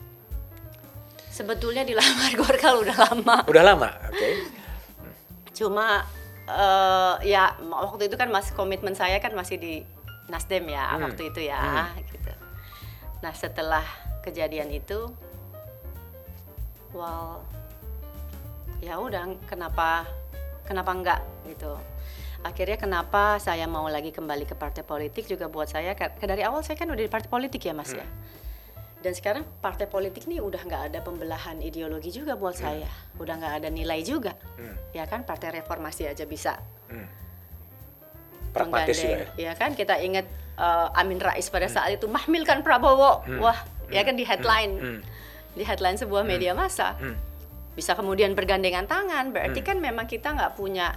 Sebetulnya 1.32 1.82
dilamar 1.82 2.30
Golkar 2.40 2.76
udah 2.76 2.96
lama. 3.08 3.36
Udah 3.48 3.62
lama, 3.64 3.88
oke. 4.12 4.28
Cuma 5.56 6.04
eh, 6.54 7.14
ya 7.28 7.52
waktu 7.60 8.06
itu 8.06 8.14
kan 8.14 8.28
masih 8.28 8.52
komitmen 8.52 8.92
saya 8.92 9.16
kan 9.16 9.32
masih 9.32 9.56
di 9.56 9.74
Nasdem 10.28 10.64
ya 10.66 10.86
Hmm. 10.88 11.04
waktu 11.04 11.28
itu 11.28 11.40
ya 11.42 11.60
Hmm. 11.88 11.98
gitu. 12.04 12.32
Nah, 13.20 13.32
setelah 13.32 13.84
kejadian 14.20 14.70
itu 14.70 15.10
well 16.92 17.40
ya 18.78 18.98
udah 18.98 19.24
kenapa 19.46 20.04
kenapa 20.62 20.90
enggak 20.92 21.20
gitu. 21.46 21.74
Akhirnya 22.42 22.74
kenapa 22.74 23.38
saya 23.38 23.64
mau 23.66 23.86
lagi 23.86 24.10
kembali 24.10 24.42
ke 24.44 24.54
partai 24.54 24.82
politik 24.82 25.26
juga 25.26 25.46
buat 25.46 25.70
saya 25.70 25.94
ka- 25.94 26.18
dari 26.18 26.42
awal 26.42 26.60
saya 26.60 26.74
kan 26.74 26.90
udah 26.90 26.98
di 26.98 27.08
partai 27.08 27.30
politik 27.30 27.62
ya 27.62 27.70
Mas 27.70 27.94
ya. 27.94 28.02
Dan 29.02 29.18
sekarang 29.18 29.42
partai 29.58 29.90
politik 29.90 30.30
nih 30.30 30.38
udah 30.38 30.62
nggak 30.62 30.82
ada 30.94 30.98
pembelahan 31.02 31.58
ideologi 31.58 32.14
juga 32.14 32.38
buat 32.38 32.54
saya, 32.54 32.86
udah 33.18 33.34
nggak 33.34 33.54
ada 33.58 33.68
nilai 33.68 33.98
juga, 34.06 34.38
Hmm. 34.54 34.78
ya 34.94 35.02
kan 35.10 35.26
partai 35.26 35.58
reformasi 35.58 36.06
aja 36.06 36.22
bisa. 36.22 36.54
Hmm. 36.86 37.10
Pragmatis 38.54 39.02
ya. 39.02 39.26
ya 39.34 39.52
kan 39.58 39.74
kita 39.74 39.98
ingat 39.98 40.28
eh, 40.52 40.88
Amin 41.00 41.18
Rais 41.18 41.48
pada 41.50 41.66
saat 41.66 41.96
itu 41.96 42.06
mahmilkan 42.06 42.62
Prabowo, 42.62 43.26
wah 43.42 43.58
ya 43.90 44.06
kan 44.06 44.14
di 44.14 44.22
headline, 44.22 44.72
Hmm. 44.78 45.00
di 45.58 45.64
headline 45.66 45.98
sebuah 45.98 46.22
media 46.22 46.54
massa, 46.54 46.94
Hmm. 46.94 47.18
bisa 47.74 47.98
kemudian 47.98 48.38
bergandengan 48.38 48.86
tangan, 48.86 49.34
berarti 49.34 49.64
Hmm. 49.64 49.66
kan 49.66 49.76
memang 49.82 50.06
kita 50.06 50.30
nggak 50.30 50.54
punya 50.54 50.94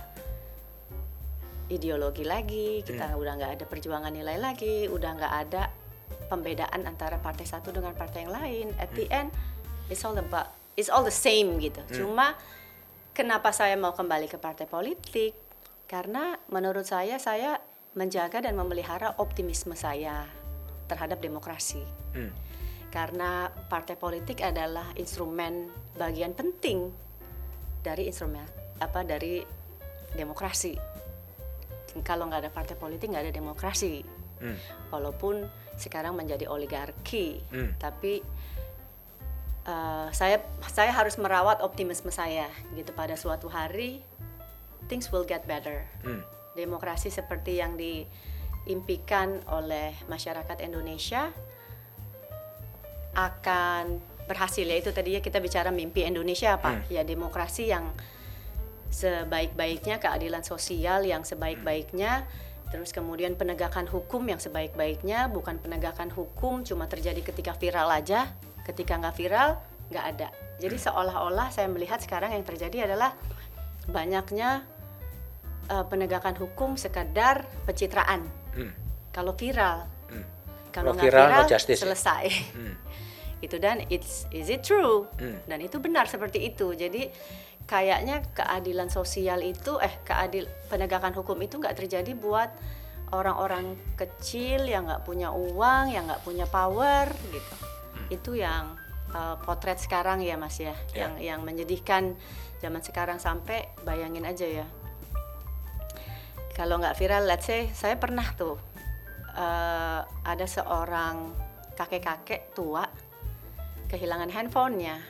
ideologi 1.71 2.21
lagi, 2.21 2.85
kita 2.85 3.15
Hmm. 3.15 3.21
udah 3.23 3.33
nggak 3.41 3.51
ada 3.57 3.65
perjuangan 3.65 4.13
nilai 4.13 4.37
lagi, 4.37 4.85
udah 4.85 5.11
nggak 5.17 5.33
ada 5.49 5.63
pembedaan 6.27 6.85
antara 6.85 7.21
partai 7.21 7.45
satu 7.45 7.69
dengan 7.71 7.93
partai 7.93 8.25
yang 8.25 8.33
lain. 8.33 8.67
At 8.81 8.91
the 8.93 9.05
Hmm. 9.09 9.19
end, 9.25 9.29
it's 9.89 10.01
all 10.01 10.17
about, 10.17 10.49
it's 10.75 10.89
all 10.89 11.05
the 11.05 11.13
same 11.13 11.57
gitu. 11.61 11.81
Cuma 11.93 12.35
kenapa 13.15 13.53
saya 13.55 13.77
mau 13.77 13.93
kembali 13.93 14.27
ke 14.27 14.37
partai 14.41 14.65
politik? 14.67 15.37
Karena 15.85 16.33
menurut 16.49 16.85
saya 16.85 17.21
saya 17.21 17.61
menjaga 17.95 18.43
dan 18.43 18.57
memelihara 18.59 19.15
optimisme 19.21 19.77
saya 19.77 20.27
terhadap 20.89 21.21
demokrasi. 21.21 21.81
Hmm. 22.13 22.33
Karena 22.91 23.49
partai 23.67 23.95
politik 23.99 24.39
adalah 24.39 24.91
instrumen 24.95 25.67
bagian 25.95 26.31
penting 26.31 26.91
dari 27.83 28.07
instrumen 28.07 28.45
apa 28.79 29.03
dari 29.03 29.43
demokrasi. 30.15 30.75
Kalau 32.03 32.27
nggak 32.27 32.47
ada 32.47 32.51
partai 32.51 32.75
politik 32.75 33.11
nggak 33.11 33.29
ada 33.29 33.33
demokrasi. 33.35 34.03
Hmm. 34.39 34.57
Walaupun 34.91 35.47
sekarang 35.75 36.15
menjadi 36.15 36.47
oligarki, 36.47 37.43
Hmm. 37.51 37.75
tapi 37.75 38.23
eh, 39.65 40.07
saya 40.13 40.45
saya 40.69 40.93
harus 40.93 41.17
merawat 41.17 41.59
optimisme 41.65 42.13
saya 42.13 42.45
gitu 42.77 42.93
pada 42.93 43.17
suatu 43.17 43.49
hari 43.49 44.05
things 44.85 45.09
will 45.09 45.25
get 45.25 45.43
better. 45.49 45.83
Hmm. 46.05 46.21
Demokrasi 46.53 47.09
seperti 47.09 47.57
yang 47.59 47.75
diimpikan 47.75 49.41
oleh 49.49 49.97
masyarakat 50.05 50.61
Indonesia 50.61 51.33
akan 53.15 53.99
berhasil 54.27 54.65
ya 54.65 54.75
itu 54.75 54.89
tadinya 54.91 55.21
kita 55.21 55.39
bicara 55.39 55.69
mimpi 55.69 56.03
Indonesia 56.03 56.57
apa 56.57 56.81
Hmm. 56.81 56.83
ya 56.91 57.01
demokrasi 57.05 57.69
yang 57.69 57.93
sebaik-baiknya 58.89 59.99
keadilan 59.99 60.43
sosial 60.45 61.03
yang 61.03 61.21
sebaik-baiknya 61.25 62.25
terus 62.75 62.91
kemudian 62.91 63.39
penegakan 63.39 63.87
hukum 63.87 64.27
yang 64.27 64.35
sebaik-baiknya 64.35 65.31
bukan 65.31 65.63
penegakan 65.63 66.11
hukum 66.11 66.67
cuma 66.67 66.91
terjadi 66.91 67.23
ketika 67.23 67.55
viral 67.55 67.87
aja 67.87 68.35
ketika 68.67 68.99
nggak 68.99 69.15
viral 69.15 69.55
nggak 69.87 70.05
ada 70.11 70.27
jadi 70.59 70.75
seolah-olah 70.75 71.55
saya 71.55 71.71
melihat 71.71 72.03
sekarang 72.03 72.35
yang 72.35 72.43
terjadi 72.43 72.91
adalah 72.91 73.15
banyaknya 73.87 74.67
eh, 75.71 75.85
penegakan 75.87 76.35
hukum 76.35 76.75
sekadar 76.75 77.47
pencitraan 77.63 78.27
Hmm. 78.51 78.75
kalau 79.15 79.31
viral 79.39 79.87
Hmm. 80.11 80.27
kalau 80.75 80.91
nggak 80.91 81.07
viral, 81.07 81.27
viral, 81.31 81.43
no 81.47 81.47
justice 81.47 81.79
ya? 81.79 81.83
selesai 81.87 82.23
Hmm. 82.59 82.75
itu 83.39 83.55
dan 83.55 83.87
it's 83.87 84.27
is 84.35 84.51
it 84.51 84.67
true 84.67 85.07
Hmm. 85.15 85.39
dan 85.47 85.63
itu 85.63 85.79
benar 85.79 86.11
seperti 86.11 86.43
itu 86.43 86.75
jadi 86.75 87.07
kayaknya 87.65 88.21
keadilan 88.37 88.93
sosial 88.93 89.41
itu 89.41 89.81
eh 89.81 89.93
keadil 90.05 90.45
penegakan 90.69 91.13
hukum 91.17 91.37
itu 91.41 91.57
nggak 91.57 91.77
terjadi 91.81 92.13
buat 92.13 92.53
orang-orang 93.13 93.77
kecil 93.97 94.65
yang 94.65 94.89
nggak 94.89 95.05
punya 95.05 95.33
uang 95.33 95.93
yang 95.93 96.05
nggak 96.09 96.21
punya 96.25 96.45
power 96.45 97.09
gitu. 97.29 97.55
Itu 98.13 98.31
yang 98.37 98.77
uh, 99.13 99.37
potret 99.41 99.81
sekarang 99.81 100.21
ya 100.21 100.37
mas 100.37 100.57
ya. 100.61 100.77
Ya. 100.93 101.09
yang 101.09 101.13
yang 101.21 101.39
menyedihkan 101.41 102.13
zaman 102.61 102.81
sekarang 102.81 103.17
sampai 103.17 103.69
bayangin 103.81 104.25
aja 104.25 104.45
ya. 104.45 104.67
Kalau 106.55 106.79
nggak 106.79 106.95
viral, 106.95 107.27
let's 107.27 107.51
say 107.51 107.67
saya 107.75 107.99
pernah 107.99 108.23
tuh 108.31 108.55
eh, 109.35 110.01
ada 110.07 110.47
seorang 110.47 111.35
kakek-kakek 111.75 112.55
tua 112.55 112.87
kehilangan 113.91 114.31
handphonenya, 114.31 115.03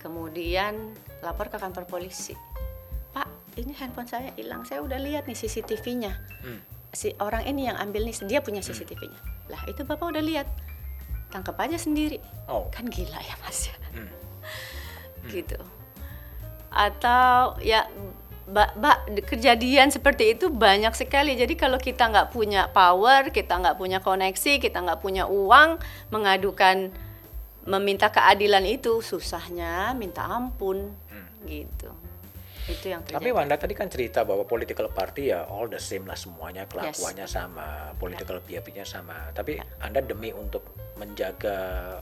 kemudian 0.00 0.96
lapor 1.24 1.48
ke 1.48 1.56
kantor 1.56 1.88
polisi. 1.88 2.36
Pak, 3.16 3.56
ini 3.56 3.72
handphone 3.74 4.06
saya 4.06 4.30
hilang, 4.36 4.62
saya 4.68 4.84
udah 4.84 5.00
lihat 5.00 5.24
nih 5.24 5.34
CCTV-nya. 5.34 6.12
Hmm. 6.44 6.60
Si 6.94 7.16
orang 7.18 7.48
ini 7.48 7.66
yang 7.66 7.80
ambil 7.80 8.04
nih, 8.06 8.14
dia 8.28 8.44
punya 8.44 8.60
CCTV-nya. 8.60 9.48
Lah 9.48 9.64
itu 9.66 9.82
bapak 9.82 10.14
udah 10.14 10.22
lihat, 10.22 10.46
tangkap 11.32 11.56
aja 11.58 11.80
sendiri. 11.80 12.20
Oh. 12.46 12.68
Kan 12.70 12.86
gila 12.92 13.18
ya 13.18 13.34
mas 13.40 13.72
ya. 13.72 13.76
Hmm. 15.24 15.32
Gitu. 15.32 15.56
Atau 16.68 17.56
ya 17.64 17.88
Mbak, 18.44 18.70
Mbak, 18.76 18.98
kejadian 19.24 19.88
seperti 19.88 20.36
itu 20.36 20.52
banyak 20.52 20.92
sekali. 20.92 21.32
Jadi 21.32 21.56
kalau 21.56 21.80
kita 21.80 22.12
nggak 22.12 22.28
punya 22.28 22.68
power, 22.68 23.32
kita 23.32 23.56
nggak 23.56 23.80
punya 23.80 24.04
koneksi, 24.04 24.60
kita 24.60 24.84
nggak 24.84 25.00
punya 25.00 25.24
uang, 25.24 25.80
mengadukan, 26.12 26.92
meminta 27.64 28.12
keadilan 28.12 28.68
itu 28.68 29.00
susahnya 29.00 29.96
minta 29.96 30.28
ampun, 30.28 30.92
gitu. 31.44 31.90
Itu 32.64 32.86
yang 32.88 33.04
Tapi 33.04 33.28
terjadi. 33.28 33.36
Wanda 33.36 33.56
tadi 33.60 33.74
kan 33.76 33.92
cerita 33.92 34.24
bahwa 34.24 34.48
political 34.48 34.88
party 34.88 35.28
ya 35.28 35.44
all 35.44 35.68
the 35.68 35.80
same 35.80 36.08
lah 36.08 36.16
semuanya 36.16 36.64
kelakuannya 36.64 37.28
sama, 37.28 37.92
political 38.00 38.40
behavior-nya 38.40 38.88
sama. 38.88 39.28
Tapi 39.36 39.60
Anda 39.84 40.00
demi 40.00 40.32
untuk 40.32 40.72
menjaga 40.96 41.56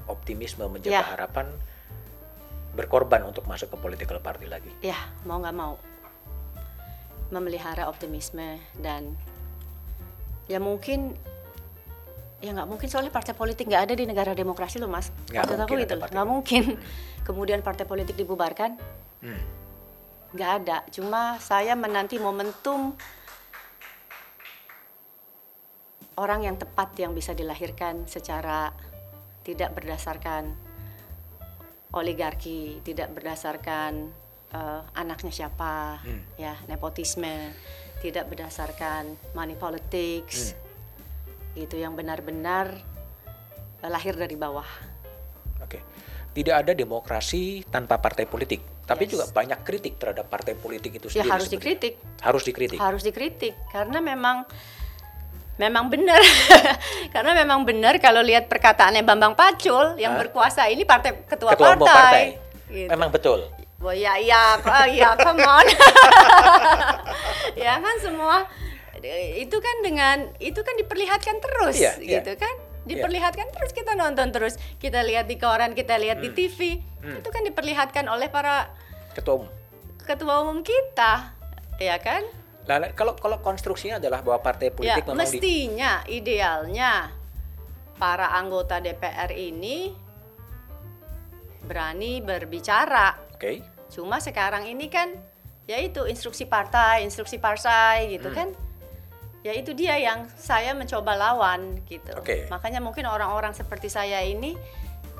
optimisme, 0.07 0.69
menjaga 0.71 1.03
Ya. 1.03 1.03
harapan 1.03 1.51
berkorban 2.73 3.27
untuk 3.27 3.45
masuk 3.45 3.75
ke 3.75 3.77
political 3.81 4.23
party 4.23 4.47
lagi. 4.49 4.71
Ya 4.81 4.97
mau 5.27 5.43
nggak 5.43 5.57
mau 5.57 5.77
memelihara 7.33 7.89
optimisme 7.89 8.61
dan 8.79 9.17
ya 10.47 10.61
mungkin 10.61 11.17
ya 12.43 12.51
nggak 12.51 12.69
mungkin 12.69 12.89
soalnya 12.91 13.15
partai 13.15 13.39
politik 13.39 13.71
nggak 13.71 13.83
ada 13.87 13.95
di 13.95 14.03
negara 14.03 14.35
demokrasi 14.35 14.83
loh 14.83 14.91
mas. 14.91 15.15
Nggak 15.31 15.47
Maksud 15.47 15.55
aku 15.55 15.63
mungkin 15.63 15.83
gitu 15.87 15.95
loh, 15.95 16.09
nggak 16.11 16.29
mungkin. 16.29 16.63
Kemudian 17.27 17.61
partai 17.63 17.87
politik 17.87 18.19
dibubarkan 18.19 18.75
Hmm. 19.23 19.39
nggak 20.35 20.51
ada. 20.59 20.83
Cuma 20.91 21.39
saya 21.39 21.79
menanti 21.79 22.19
momentum 22.19 22.99
orang 26.19 26.43
yang 26.43 26.59
tepat 26.59 26.93
yang 26.99 27.15
bisa 27.15 27.31
dilahirkan 27.33 28.05
secara 28.11 28.75
tidak 29.47 29.79
berdasarkan 29.79 30.51
oligarki, 31.95 32.83
tidak 32.83 33.15
berdasarkan 33.15 34.11
eh, 34.53 34.81
anaknya 34.93 35.33
siapa, 35.33 36.03
Hmm. 36.05 36.23
ya 36.37 36.53
nepotisme, 36.69 37.55
tidak 38.05 38.29
berdasarkan 38.29 39.17
money 39.33 39.57
politics, 39.57 40.53
itu 41.55 41.77
yang 41.77 41.93
benar-benar 41.93 42.73
eh, 43.79 43.91
lahir 43.91 44.15
dari 44.15 44.35
bawah. 44.35 44.67
Oke. 45.61 45.79
Tidak 46.33 46.55
ada 46.55 46.73
demokrasi 46.73 47.61
tanpa 47.67 47.99
partai 47.99 48.25
politik, 48.25 48.65
tapi 48.83 49.05
Yes. 49.05 49.11
juga 49.11 49.25
banyak 49.31 49.61
kritik 49.63 50.01
terhadap 50.01 50.27
partai 50.27 50.55
politik 50.55 50.97
itu 50.97 51.07
Ya 51.11 51.21
sendiri. 51.21 51.29
harus 51.29 51.47
sebenarnya. 51.47 51.77
dikritik. 51.77 51.95
Harus 52.19 52.43
dikritik. 52.43 52.79
harus 52.81 53.03
dikritik 53.03 53.55
karena 53.69 53.99
memang 54.01 54.37
memang 55.55 55.85
benar 55.87 56.17
karena 57.15 57.37
memang 57.37 57.61
benar 57.63 58.01
kalau 58.01 58.25
lihat 58.25 58.49
perkataannya 58.49 59.05
Bambang 59.05 59.37
Pacul 59.37 60.01
yang 60.01 60.17
Hah? 60.17 60.25
berkuasa 60.25 60.65
ini 60.67 60.83
partai 60.83 61.29
ketua, 61.29 61.53
Ketua 61.53 61.77
partai, 61.77 61.85
partai. 61.85 62.25
Gitu. 62.73 62.89
Memang 62.89 63.13
betul. 63.13 63.45
Wah, 63.77 63.93
ya 63.93 64.17
ya 64.17 64.57
oh, 64.57 64.87
ya 64.89 65.13
come 65.19 65.43
on 65.43 65.67
ya 67.63 67.77
kan 67.77 67.97
semua 67.99 68.47
itu 69.37 69.57
kan 69.57 69.77
dengan 69.81 70.17
itu 70.39 70.59
kan 70.59 70.75
diperlihatkan 70.77 71.37
terus 71.39 71.77
Iya, 71.77 71.93
iya. 71.99 72.21
gitu 72.21 72.37
kan 72.37 72.55
diperlihatkan 72.83 73.47
terus 73.49 73.71
kita 73.71 73.93
nonton 73.93 74.31
terus 74.31 74.55
kita 74.77 75.01
lihat 75.01 75.27
di 75.27 75.37
koran 75.37 75.71
kita 75.71 75.95
lihat 75.97 76.19
Hmm. 76.19 76.25
di 76.25 76.31
TV 76.33 76.59
itu 77.03 77.29
kan 77.29 77.43
diperlihatkan 77.43 78.07
oleh 78.07 78.27
para 78.27 78.71
Ketua 79.13 79.35
umum. 79.37 79.51
ketua 80.01 80.35
umum 80.41 80.61
kita 80.61 81.35
ya 81.77 81.99
kan 81.99 82.23
Nah, 82.63 82.79
kalau 82.93 83.15
kalau 83.15 83.39
konstruksinya 83.39 83.99
adalah 83.99 84.23
bahwa 84.23 84.39
partai 84.39 84.71
politik 84.71 85.03
ya, 85.03 85.03
memang 85.05 85.19
di- 85.19 85.35
mestinya 85.35 85.93
idealnya 86.07 87.11
para 87.93 88.31
anggota 88.33 88.79
DPR 88.79 89.31
ini 89.33 89.91
berani 91.61 92.19
berbicara. 92.21 93.19
Oke. 93.35 93.67
Cuma 93.89 94.19
sekarang 94.19 94.63
ini 94.65 94.87
kan 94.87 95.11
yaitu 95.65 96.03
instruksi 96.05 96.43
partai, 96.45 97.03
instruksi 97.03 97.39
partai 97.39 98.15
gitu 98.15 98.31
Hmm. 98.31 98.37
kan. 98.37 98.49
Ya 99.43 99.53
itu 99.53 99.75
dia 99.75 99.99
yang 99.99 100.31
saya 100.35 100.71
mencoba 100.71 101.15
lawan 101.15 101.83
gitu. 101.85 102.15
Oke. 102.15 102.47
Makanya 102.47 102.79
mungkin 102.79 103.05
orang-orang 103.05 103.51
seperti 103.53 103.87
saya 103.87 104.23
ini 104.23 104.55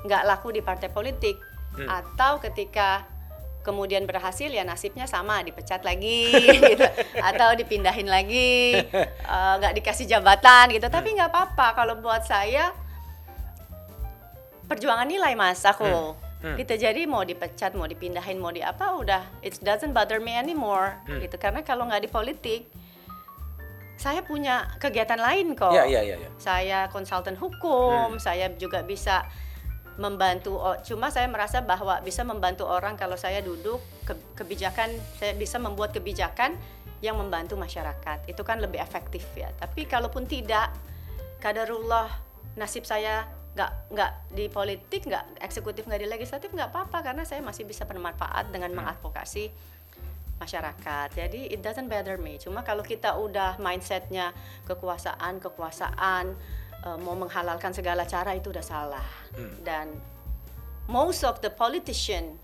nggak 0.03 0.23
laku 0.25 0.51
di 0.51 0.63
partai 0.63 0.89
politik 0.89 1.39
Hmm. 1.73 1.89
atau 1.89 2.37
ketika 2.37 3.09
kemudian 3.65 4.05
berhasil 4.05 4.45
ya 4.45 4.61
nasibnya 4.61 5.09
sama 5.09 5.41
dipecat 5.41 5.81
lagi 5.81 6.29
gitu 6.69 6.85
atau 7.17 7.57
dipindahin 7.57 8.05
lagi 8.05 8.77
eh, 8.77 9.55
nggak 9.57 9.81
dikasih 9.81 10.05
jabatan 10.05 10.69
gitu 10.69 10.85
tapi 10.87 11.17
nggak 11.17 11.33
apa-apa 11.33 11.73
kalau 11.73 11.97
buat 11.97 12.29
saya 12.29 12.77
perjuangan 14.69 15.09
nilai 15.09 15.33
mas 15.33 15.65
aku 15.65 16.13
Hmm. 16.43 16.59
gitu 16.59 16.75
jadi 16.75 17.07
mau 17.07 17.23
dipecat 17.23 17.71
mau 17.73 17.87
dipindahin 17.87 18.35
mau 18.37 18.51
di 18.51 18.59
apa 18.61 18.93
udah 18.93 19.23
it 19.41 19.55
doesn't 19.63 19.95
bother 19.95 20.19
me 20.19 20.35
anymore 20.35 20.99
Hmm. 21.07 21.23
gitu 21.23 21.39
karena 21.39 21.63
kalau 21.63 21.87
nggak 21.87 22.03
di 22.03 22.11
politik 22.11 22.67
saya 24.03 24.27
punya 24.27 24.67
kegiatan 24.83 25.15
lain 25.17 25.55
kok 25.55 25.71
Iya, 25.71 25.87
iya, 25.87 26.01
iya, 26.03 26.17
iya. 26.19 26.31
saya 26.43 26.79
konsultan 26.91 27.39
hukum, 27.39 28.19
Hmm. 28.19 28.19
saya 28.19 28.51
juga 28.59 28.83
bisa 28.83 29.23
membantu 29.95 30.57
cuma 30.83 31.13
saya 31.13 31.29
merasa 31.29 31.61
bahwa 31.63 32.01
bisa 32.01 32.25
membantu 32.25 32.65
orang 32.65 32.97
kalau 32.97 33.15
saya 33.15 33.39
duduk 33.39 33.79
ke- 34.03 34.19
kebijakan 34.35 34.89
saya 35.21 35.37
bisa 35.37 35.61
membuat 35.63 35.95
kebijakan 35.95 36.57
yang 37.05 37.15
membantu 37.21 37.55
masyarakat. 37.55 38.25
Itu 38.27 38.43
kan 38.43 38.59
lebih 38.59 38.81
efektif 38.81 39.23
ya. 39.37 39.53
Tapi 39.55 39.85
kalaupun 39.85 40.25
tidak 40.25 40.73
kadarullah 41.39 42.09
nasib 42.57 42.83
saya 42.83 43.27
nggak 43.53 43.71
nggak 43.93 44.13
di 44.33 44.45
politik, 44.49 45.05
nggak 45.05 45.45
eksekutif, 45.45 45.85
nggak 45.85 46.01
di 46.01 46.09
legislatif 46.09 46.49
nggak 46.49 46.73
apa-apa 46.73 47.05
karena 47.05 47.23
saya 47.29 47.45
masih 47.45 47.69
bisa 47.69 47.85
bermanfaat 47.85 48.49
dengan 48.49 48.73
mengadvokasi 48.73 49.53
masyarakat. 50.43 51.09
Jadi 51.15 51.55
it 51.55 51.63
doesn't 51.63 51.87
bother 51.87 52.19
me. 52.19 52.37
Cuma 52.43 52.67
kalau 52.67 52.83
kita 52.83 53.15
udah 53.15 53.63
mindsetnya 53.63 54.35
kekuasaan, 54.67 55.39
kekuasaan 55.39 56.35
eh, 56.83 56.99
mau 56.99 57.15
menghalalkan 57.15 57.71
segala 57.71 58.03
cara 58.03 58.35
itu 58.35 58.51
udah 58.51 58.65
salah. 58.67 59.07
Hmm. 59.39 59.55
Dan 59.63 59.87
most 60.91 61.23
of 61.23 61.39
the 61.39 61.51
politician 61.55 62.35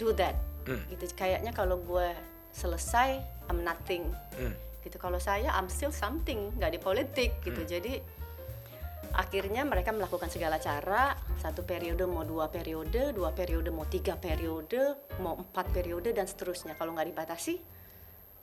do 0.00 0.16
that. 0.16 0.40
Hmm. 0.64 0.80
Gitu 0.88 1.12
kayaknya 1.12 1.52
kalau 1.52 1.76
gue 1.84 2.08
selesai 2.56 3.20
I'm 3.52 3.60
nothing. 3.60 4.08
Hmm. 4.40 4.56
Gitu 4.80 4.96
kalau 4.96 5.20
saya 5.20 5.52
I'm 5.52 5.68
still 5.68 5.92
something, 5.92 6.56
nggak 6.56 6.72
di 6.74 6.80
politik 6.80 7.30
gitu. 7.44 7.60
Hmm. 7.60 7.70
Jadi 7.70 7.94
akhirnya 9.12 9.62
mereka 9.62 9.92
melakukan 9.92 10.30
segala 10.32 10.56
cara. 10.56 11.14
Satu 11.38 11.62
periode 11.62 12.02
mau 12.08 12.24
dua 12.24 12.48
periode 12.48 13.12
dua 13.12 13.30
periode 13.30 13.70
mau 13.70 13.86
tiga 13.86 14.16
periode 14.18 14.96
mau 15.22 15.36
empat 15.36 15.70
periode 15.70 16.10
dan 16.16 16.24
seterusnya. 16.24 16.74
Kalau 16.74 16.94
nggak 16.96 17.12
dibatasi 17.12 17.60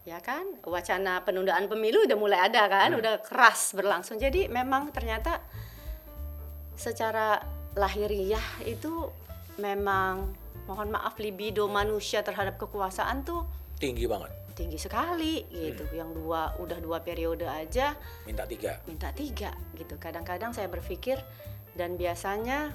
ya 0.03 0.19
kan? 0.19 0.59
Wacana 0.63 1.23
penundaan 1.23 1.71
pemilu 1.71 2.03
udah 2.05 2.17
mulai 2.19 2.39
ada 2.47 2.67
kan? 2.67 2.93
Hmm. 2.93 2.99
udah 2.99 3.23
keras 3.23 3.73
berlangsung. 3.73 4.19
Jadi 4.19 4.51
memang 4.51 4.91
ternyata 4.91 5.39
secara 6.75 7.39
lahiriah 7.73 8.43
itu 8.67 9.09
memang 9.57 10.33
mohon 10.69 10.93
maaf 10.93 11.19
libido 11.19 11.67
manusia 11.67 12.23
terhadap 12.23 12.55
kekuasaan 12.55 13.25
tuh 13.27 13.43
Tinggi 13.83 14.07
banget. 14.07 14.42
Tinggi 14.53 14.77
sekali 14.77 15.43
gitu 15.49 15.89
yang 15.91 16.09
dua 16.09 16.53
udah 16.57 16.77
dua 16.77 17.01
periode 17.01 17.43
aja 17.43 17.97
Minta 18.23 18.45
tiga. 18.45 18.77
minta 18.85 19.09
tiga 19.09 19.49
gitu. 19.73 19.97
Kadang-kadang 19.97 20.53
saya 20.53 20.65
berpikir 20.67 21.17
dan 21.73 21.93
biasanya 21.93 22.69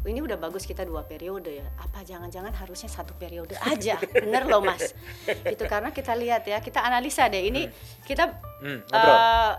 ini 0.00 0.22
udah 0.22 0.38
bagus 0.38 0.62
kita 0.62 0.82
dua 0.82 1.02
periode 1.02 1.50
ya. 1.52 1.66
Apa 1.76 2.00
jangan-jangan 2.00 2.54
harusnya 2.54 2.86
satu 2.86 3.12
periode 3.12 3.58
aja? 3.58 3.98
Bener 4.14 4.46
loh 4.46 4.62
mas. 4.62 4.94
Gitu 5.26 5.66
karena 5.66 5.90
kita 5.90 6.14
lihat 6.14 6.46
ya, 6.46 6.58
kita 6.58 6.80
analisa 6.80 7.26
deh. 7.26 7.42
Ini 7.44 7.66
kita 8.06 8.38
Hmm, 8.58 8.82
ngobrol. 8.84 9.18
eh, 9.18 9.52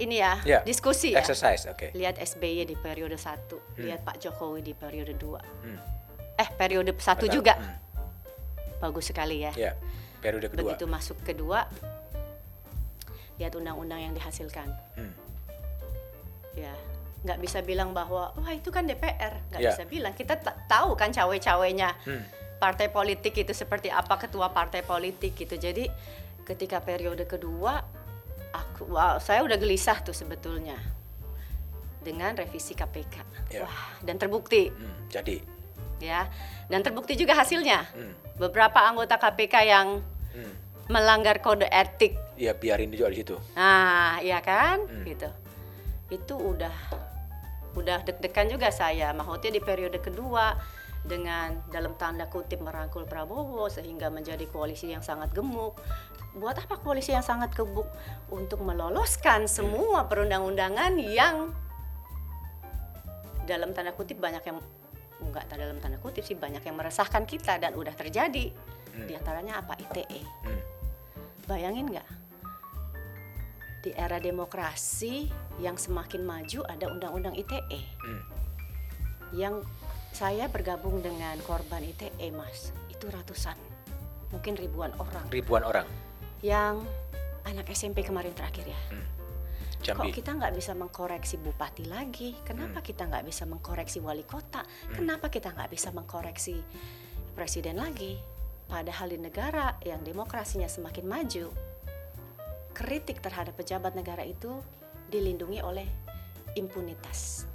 ini 0.00 0.16
ya, 0.16 0.40
Ya, 0.42 0.58
diskusi 0.60 1.12
ya. 1.12 1.20
Oke. 1.68 1.92
Lihat 1.92 2.16
SBY 2.16 2.64
di 2.64 2.74
periode 2.74 3.16
satu, 3.16 3.60
Hmm. 3.76 3.84
lihat 3.84 4.00
Pak 4.00 4.16
Jokowi 4.18 4.60
di 4.62 4.72
periode 4.72 5.12
dua. 5.12 5.44
Hmm. 5.60 5.76
Eh 6.34 6.48
periode 6.50 6.96
satu 6.96 7.28
Betul. 7.28 7.36
juga 7.36 7.54
Hmm. 7.54 7.76
bagus 8.80 9.12
sekali 9.12 9.44
ya. 9.44 9.52
Ya, 9.52 9.72
periode 10.20 10.46
kedua. 10.46 10.72
Begitu 10.72 10.84
masuk 10.86 11.18
kedua, 11.20 11.64
lihat 13.36 13.52
undang-undang 13.52 14.00
yang 14.00 14.12
dihasilkan. 14.12 14.68
Hmm. 14.94 15.12
ya 16.50 16.74
nggak 17.22 17.38
bisa 17.38 17.62
bilang 17.62 17.92
bahwa 17.92 18.34
wah 18.34 18.50
itu 18.50 18.68
kan 18.68 18.82
DPR 18.82 19.38
nggak 19.48 19.60
Ya. 19.60 19.70
bisa 19.70 19.86
bilang 19.86 20.10
kita 20.12 20.34
ta- 20.34 20.58
tahu 20.66 20.92
kan 20.94 21.08
cawe-cawenya 21.08 21.94
Hmm. 22.00 22.26
partai 22.58 22.90
politik 22.90 23.38
itu 23.38 23.54
seperti 23.54 23.86
apa 23.86 24.18
ketua 24.18 24.50
partai 24.50 24.82
politik 24.82 25.38
gitu 25.38 25.54
jadi 25.54 25.86
ketika 26.42 26.82
periode 26.82 27.22
kedua 27.24 27.86
aku 28.50 28.82
wow 28.88 29.16
saya 29.16 29.40
udah 29.40 29.54
gelisah 29.56 30.02
tuh 30.02 30.10
sebetulnya 30.12 30.74
dengan 31.98 32.34
revisi 32.34 32.74
KPK 32.74 33.14
Ya. 33.48 33.62
wah 33.62 33.78
dan 34.02 34.18
terbukti 34.18 34.66
Hmm, 34.68 35.06
jadi. 35.06 35.38
ya 35.98 36.26
dan 36.66 36.82
terbukti 36.82 37.14
juga 37.14 37.38
hasilnya 37.38 37.86
Hmm, 37.86 38.10
beberapa 38.34 38.82
anggota 38.82 39.14
KPK 39.14 39.54
yang 39.62 40.02
hmm. 40.34 40.86
melanggar 40.90 41.38
kode 41.42 41.66
etik. 41.70 42.16
Ya 42.40 42.56
biarin 42.56 42.90
juga 42.90 43.12
di 43.12 43.20
situ. 43.22 43.36
nah 43.54 44.18
iya 44.22 44.42
kan? 44.42 44.86
Hmm. 44.86 45.04
gitu. 45.06 45.28
Itu 46.10 46.34
udah 46.36 46.74
udah 47.78 48.02
deg-degan 48.02 48.50
juga 48.50 48.74
saya. 48.74 49.14
Maksudnya 49.14 49.50
di 49.54 49.62
periode 49.62 49.98
kedua 50.02 50.58
dengan 51.00 51.56
dalam 51.72 51.96
tanda 51.96 52.28
kutip 52.28 52.60
merangkul 52.60 53.08
Prabowo 53.08 53.72
sehingga 53.72 54.12
menjadi 54.12 54.44
koalisi 54.50 54.92
yang 54.92 55.00
sangat 55.00 55.32
gemuk. 55.32 55.80
Buat 56.36 56.62
apa 56.62 56.76
koalisi 56.78 57.16
yang 57.16 57.24
sangat 57.24 57.54
gemuk? 57.56 57.88
Untuk 58.28 58.60
meloloskan 58.60 59.48
semua 59.48 60.04
perundang-undangan 60.06 60.98
yang 61.00 61.54
dalam 63.48 63.72
tanda 63.74 63.90
kutip 63.96 64.20
banyak 64.20 64.44
yang 64.46 64.58
enggak 65.20 65.44
dalam 65.52 65.76
tanda 65.82 65.98
kutip 66.00 66.24
sih 66.24 66.38
banyak 66.38 66.62
yang 66.64 66.76
meresahkan 66.78 67.26
kita 67.28 67.60
dan 67.60 67.76
udah 67.76 67.92
terjadi 67.92 68.54
Hmm. 69.00 69.08
di 69.08 69.14
antaranya 69.14 69.58
apa 69.58 69.74
ITE 69.76 70.20
Hmm. 70.44 70.60
Bayangin 71.44 71.88
nggak? 71.88 72.08
Di 73.80 73.96
era 73.96 74.20
demokrasi 74.20 75.24
yang 75.56 75.74
semakin 75.74 76.20
maju 76.20 76.60
ada 76.68 76.86
undang-undang 76.86 77.32
ITE 77.32 77.80
Hmm. 77.98 78.22
yang 79.32 79.54
saya 80.10 80.46
bergabung 80.46 81.00
dengan 81.00 81.38
korban 81.40 81.80
ITE, 81.80 82.28
Mas. 82.30 82.74
Itu 82.86 83.08
ratusan, 83.08 83.54
mungkin 84.28 84.54
ribuan 84.54 84.90
orang 84.98 85.24
Ribuan 85.30 85.62
orang. 85.62 85.86
yang 86.40 86.82
anak 87.44 87.70
SMP 87.70 88.02
kemarin 88.02 88.32
terakhir 88.32 88.68
ya. 88.68 88.80
Jambi. 89.80 90.12
Kok 90.12 90.14
kita 90.14 90.30
nggak 90.36 90.52
bisa 90.52 90.76
mengkoreksi 90.76 91.40
bupati 91.40 91.88
lagi? 91.88 92.36
Kenapa 92.44 92.84
kita 92.84 93.08
nggak 93.08 93.24
bisa 93.24 93.48
mengkoreksi 93.48 93.96
wali 93.98 94.28
kota? 94.28 94.60
Kenapa 94.92 95.32
kita 95.32 95.56
nggak 95.56 95.72
bisa 95.72 95.88
mengkoreksi 95.88 96.60
presiden 97.32 97.80
lagi? 97.80 98.20
Padahal 98.70 99.10
di 99.10 99.18
negara 99.18 99.74
yang 99.82 100.06
demokrasinya 100.06 100.70
semakin 100.70 101.04
maju, 101.10 101.50
kritik 102.70 103.18
terhadap 103.18 103.58
pejabat 103.58 103.98
negara 103.98 104.22
itu 104.22 104.62
dilindungi 105.10 105.58
oleh 105.58 105.84
impunitas. 106.54 107.50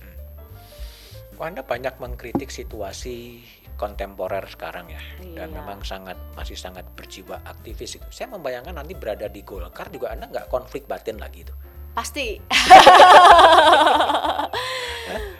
Anda 1.36 1.64
banyak 1.64 2.00
mengkritik 2.00 2.48
situasi 2.48 3.44
kontemporer 3.76 4.44
sekarang 4.48 4.88
ya, 4.88 5.04
dan 5.36 5.52
Iya. 5.52 5.56
memang 5.60 5.84
sangat 5.84 6.16
masih 6.32 6.56
sangat 6.56 6.88
berjiwa 6.96 7.44
aktivis 7.44 8.00
itu. 8.00 8.08
Saya 8.08 8.32
membayangkan 8.32 8.76
nanti 8.76 8.96
berada 8.96 9.28
di 9.28 9.44
Golkar 9.44 9.92
juga 9.92 10.16
Anda 10.16 10.32
nggak 10.32 10.48
konflik 10.48 10.88
batin 10.88 11.20
lagi 11.20 11.44
itu. 11.44 11.52
Pasti. 11.96 12.38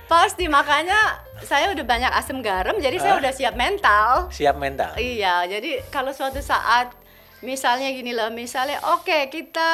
Pasti 0.06 0.46
makanya 0.46 1.20
saya 1.42 1.70
udah 1.70 1.84
banyak 1.84 2.12
asam 2.14 2.40
garam 2.40 2.78
jadi 2.78 2.96
saya 2.96 3.18
Hah? 3.18 3.22
udah 3.22 3.34
siap 3.34 3.56
mental. 3.56 4.30
Siap 4.32 4.56
mental. 4.56 4.94
Iya, 4.96 5.44
jadi 5.46 5.84
kalau 5.90 6.10
suatu 6.10 6.40
saat 6.40 6.94
misalnya 7.42 7.92
gini 7.92 8.14
loh, 8.14 8.30
misalnya 8.30 8.80
oke 8.88 9.28
kita 9.28 9.72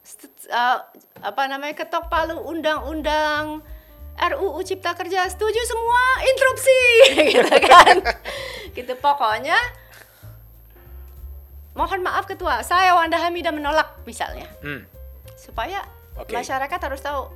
st- 0.00 0.48
uh, 0.48 0.78
apa 1.20 1.42
namanya 1.46 1.76
ketok 1.76 2.08
palu 2.08 2.38
undang-undang 2.40 3.60
RUU 4.18 4.58
Cipta 4.62 4.94
Kerja 4.94 5.28
setuju 5.28 5.60
semua 5.60 6.02
interupsi 6.24 6.80
gitu 7.34 7.56
kan. 7.62 7.94
gitu 8.72 8.92
pokoknya 8.96 9.58
mohon 11.72 12.02
maaf 12.02 12.26
ketua, 12.26 12.62
saya 12.62 12.94
Wanda 12.94 13.18
Hamida 13.18 13.50
menolak 13.50 14.02
misalnya 14.02 14.46
Hmm. 14.58 14.82
Supaya 15.38 15.86
Oke. 16.18 16.34
masyarakat 16.34 16.78
harus 16.82 16.98
tahu 16.98 17.30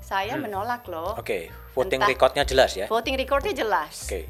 saya 0.00 0.36
menolak 0.36 0.84
loh. 0.84 1.16
Oke, 1.16 1.48
voting 1.72 2.00
Entah- 2.00 2.08
recordnya 2.08 2.44
jelas 2.44 2.72
ya. 2.72 2.88
Voting 2.88 3.16
recordnya 3.16 3.52
jelas 3.52 4.04
Oke. 4.04 4.24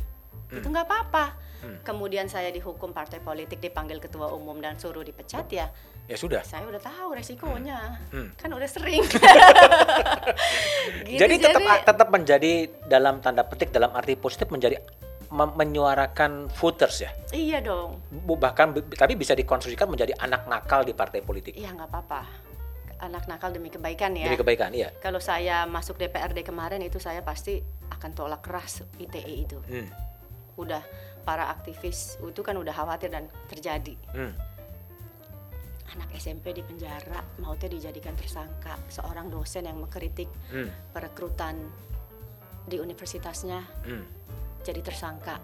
itu 0.50 0.66
nggak 0.66 0.86
apa-apa. 0.86 1.24
Hmm. 1.64 1.80
Kemudian 1.80 2.28
saya 2.28 2.52
dihukum 2.52 2.92
partai 2.92 3.18
politik 3.18 3.56
dipanggil 3.56 3.96
ketua 3.96 4.28
umum 4.30 4.60
dan 4.60 4.76
suruh 4.76 5.00
dipecat 5.00 5.48
ya, 5.48 5.72
Ya 6.04 6.12
sudah. 6.14 6.44
saya 6.44 6.60
udah 6.62 6.76
tahu 6.76 7.16
resikonya, 7.16 8.04
Hmm. 8.12 8.36
kan 8.36 8.52
udah 8.52 8.68
sering. 8.68 9.00
Gitu, 11.04 11.16
jadi 11.16 11.34
tetap 11.40 11.62
tetap 11.84 12.08
menjadi 12.08 12.52
dalam 12.84 13.20
tanda 13.20 13.42
petik 13.42 13.72
dalam 13.72 13.92
arti 13.92 14.12
positif 14.14 14.48
menjadi 14.48 14.76
menyuarakan 15.34 16.46
voters 16.48 17.02
ya. 17.02 17.10
iya 17.34 17.58
dong, 17.58 17.98
Bahkan 18.14 18.94
tapi 18.94 19.18
bisa 19.18 19.34
dikonstruksikan 19.34 19.90
menjadi 19.90 20.14
anak 20.16 20.46
nakal 20.46 20.86
di 20.86 20.94
partai 20.94 21.20
politik. 21.20 21.58
iya 21.58 21.74
nggak 21.74 21.90
apa-apa. 21.90 22.22
Anak 23.02 23.26
nakal 23.26 23.50
demi 23.50 23.68
kebaikan 23.68 24.14
ya. 24.14 24.30
Demi 24.30 24.38
kebaikan, 24.38 24.70
iya. 24.70 24.94
Kalau 25.02 25.18
saya 25.18 25.66
masuk 25.66 25.98
DPRD 25.98 26.46
kemarin 26.46 26.78
itu 26.80 26.96
saya 26.96 27.20
pasti 27.20 27.58
akan 27.90 28.10
tolak 28.14 28.40
keras 28.40 28.86
ITE 28.96 29.34
itu. 29.34 29.58
Hmm. 29.66 29.90
Udah 30.54 30.80
para 31.26 31.50
aktivis 31.50 32.16
itu 32.22 32.40
kan 32.40 32.54
udah 32.54 32.70
khawatir 32.70 33.10
dan 33.10 33.26
terjadi. 33.50 33.98
Hmm. 34.14 34.32
Anak 35.90 36.10
SMP 36.14 36.50
di 36.50 36.62
penjara 36.62 37.22
mautnya 37.38 37.68
dijadikan 37.68 38.14
tersangka 38.14 38.78
seorang 38.86 39.28
dosen 39.28 39.66
yang 39.66 39.78
mengkritik 39.78 40.30
Hmm. 40.48 40.70
perekrutan 40.94 41.58
di 42.64 42.78
universitasnya 42.78 43.60
Hmm. 43.84 44.06
Jadi 44.64 44.80
tersangka 44.80 45.36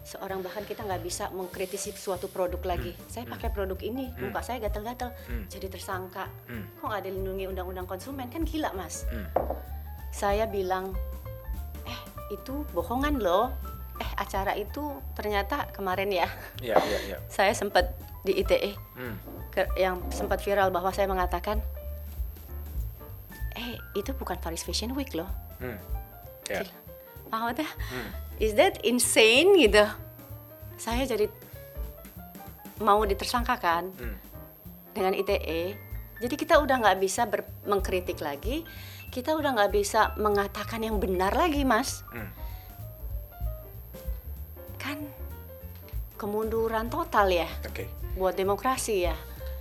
seorang 0.00 0.40
bahkan 0.40 0.62
kita 0.62 0.80
nggak 0.82 1.02
bisa 1.02 1.28
mengkritisi 1.30 1.92
suatu 1.92 2.28
produk 2.28 2.60
lagi 2.66 2.92
saya 3.06 3.24
pakai 3.26 3.50
produk 3.50 3.76
ini 3.78 4.08
muka 4.14 4.40
saya 4.42 4.60
gatal-gatal 4.62 5.12
Hmm. 5.26 5.44
jadi 5.46 5.68
tersangka 5.68 6.28
Hmm. 6.46 6.64
kok 6.74 6.86
nggak 6.86 7.02
dilindungi 7.02 7.44
undang-undang 7.46 7.84
konsumen 7.86 8.24
kan 8.26 8.40
gila 8.42 8.72
mas 8.72 9.04
Hmm. 9.06 9.28
saya 10.10 10.44
bilang 10.46 10.96
eh 11.84 12.00
itu 12.30 12.64
bohongan 12.70 13.18
loh 13.18 13.52
eh 13.98 14.10
acara 14.16 14.54
itu 14.54 14.80
ternyata 15.12 15.68
kemarin 15.68 16.08
ya 16.08 16.28
Iya, 16.58 16.76
iya, 16.80 16.98
iya. 17.06 17.16
saya 17.30 17.52
sempat 17.52 17.92
di 18.22 18.32
ITE 18.34 18.72
Hmm. 18.94 19.16
ke- 19.50 19.72
yang 19.74 20.00
sempat 20.08 20.40
viral 20.40 20.68
bahwa 20.68 20.88
saya 20.88 21.04
mengatakan 21.06 21.60
eh 23.54 23.76
itu 23.92 24.14
bukan 24.14 24.38
Paris 24.38 24.62
Fashion 24.62 24.92
Week 24.92 25.12
loh 25.12 25.28
Hmm. 25.58 25.76
Ya. 26.46 26.62
Gila. 26.62 26.72
maksudnya 27.28 27.68
Hmm. 27.92 28.10
Is 28.38 28.54
that 28.54 28.78
insane 28.82 29.54
gitu 29.54 29.84
saya 30.74 31.02
jadi 31.04 31.26
mau 32.78 33.02
ditersangkakan 33.02 33.90
Hmm. 33.92 34.16
dengan 34.94 35.12
ITE 35.12 35.74
jadi 36.18 36.34
kita 36.34 36.58
udah 36.58 36.78
nggak 36.78 36.98
bisa 36.98 37.26
ber- 37.26 37.46
mengkritik 37.64 38.18
lagi 38.18 38.62
kita 39.08 39.34
udah 39.34 39.54
nggak 39.54 39.72
bisa 39.72 40.14
mengatakan 40.14 40.82
yang 40.82 40.98
benar 40.98 41.34
lagi 41.34 41.62
mas 41.62 42.06
Hmm. 42.10 42.30
kan 44.78 44.98
kemunduran 46.14 46.86
total 46.86 47.26
ya 47.28 47.50
Oke. 47.64 47.86
buat 48.14 48.34
demokrasi 48.34 49.06
ya 49.06 49.14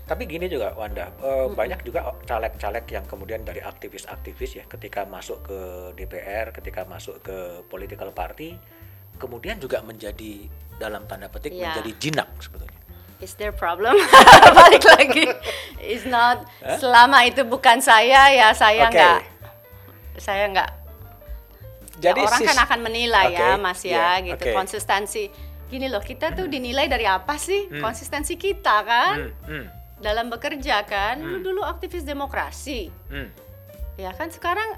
Tapi 0.08 0.24
gini 0.24 0.48
juga 0.48 0.72
Wanda, 0.72 1.12
eh, 1.14 1.52
banyak 1.52 1.84
juga 1.84 2.00
caleg-caleg 2.24 2.88
yang 2.88 3.04
kemudian 3.04 3.44
dari 3.44 3.60
aktivis-aktivis 3.60 4.52
ya 4.56 4.64
ketika 4.66 5.04
masuk 5.04 5.44
ke 5.44 5.60
DPR, 5.94 6.50
ketika 6.52 6.84
masuk 6.84 7.20
ke 7.20 7.36
political 7.66 8.10
party, 8.12 8.56
kemudian 9.16 9.58
juga 9.58 9.82
menjadi 9.82 10.48
dalam 10.76 11.04
tanda 11.06 11.28
petik 11.28 11.52
Iya. 11.52 11.76
menjadi 11.76 11.92
jinak 12.00 12.30
sebetulnya. 12.40 12.76
is 13.18 13.34
there 13.34 13.50
problem 13.52 13.98
balik 14.54 14.86
lagi 14.88 15.26
is 15.82 16.06
not 16.06 16.46
selama 16.78 17.26
itu 17.26 17.42
bukan 17.44 17.82
saya 17.82 18.30
ya 18.30 18.54
saya 18.54 18.86
Oke. 18.86 18.94
nggak 18.94 19.20
saya 20.20 20.46
nggak 20.48 20.70
ya, 21.98 22.14
Jadi 22.14 22.22
orang 22.22 22.40
sis- 22.40 22.48
kan 22.48 22.58
akan 22.62 22.80
menilai 22.80 23.34
ya 23.34 23.50
Oke, 23.52 23.58
mas 23.58 23.82
ya 23.82 24.22
gitu 24.22 24.38
oke. 24.40 24.54
konsistensi 24.54 25.34
gini 25.66 25.90
loh 25.90 26.00
kita 26.00 26.30
tuh 26.32 26.46
dinilai 26.46 26.86
dari 26.86 27.04
apa 27.04 27.36
sih 27.36 27.66
Hmm. 27.68 27.82
konsistensi 27.82 28.38
kita 28.38 28.86
kan 28.86 29.18
Hmm, 29.18 29.34
hmm, 29.50 29.66
dalam 29.98 30.30
bekerja 30.30 30.86
kan 30.86 31.18
Hmm. 31.18 31.38
lu 31.38 31.38
dulu 31.42 31.62
aktivis 31.66 32.06
demokrasi 32.06 32.94
hmm. 33.10 33.30
ya 33.98 34.14
kan 34.14 34.30
sekarang 34.30 34.78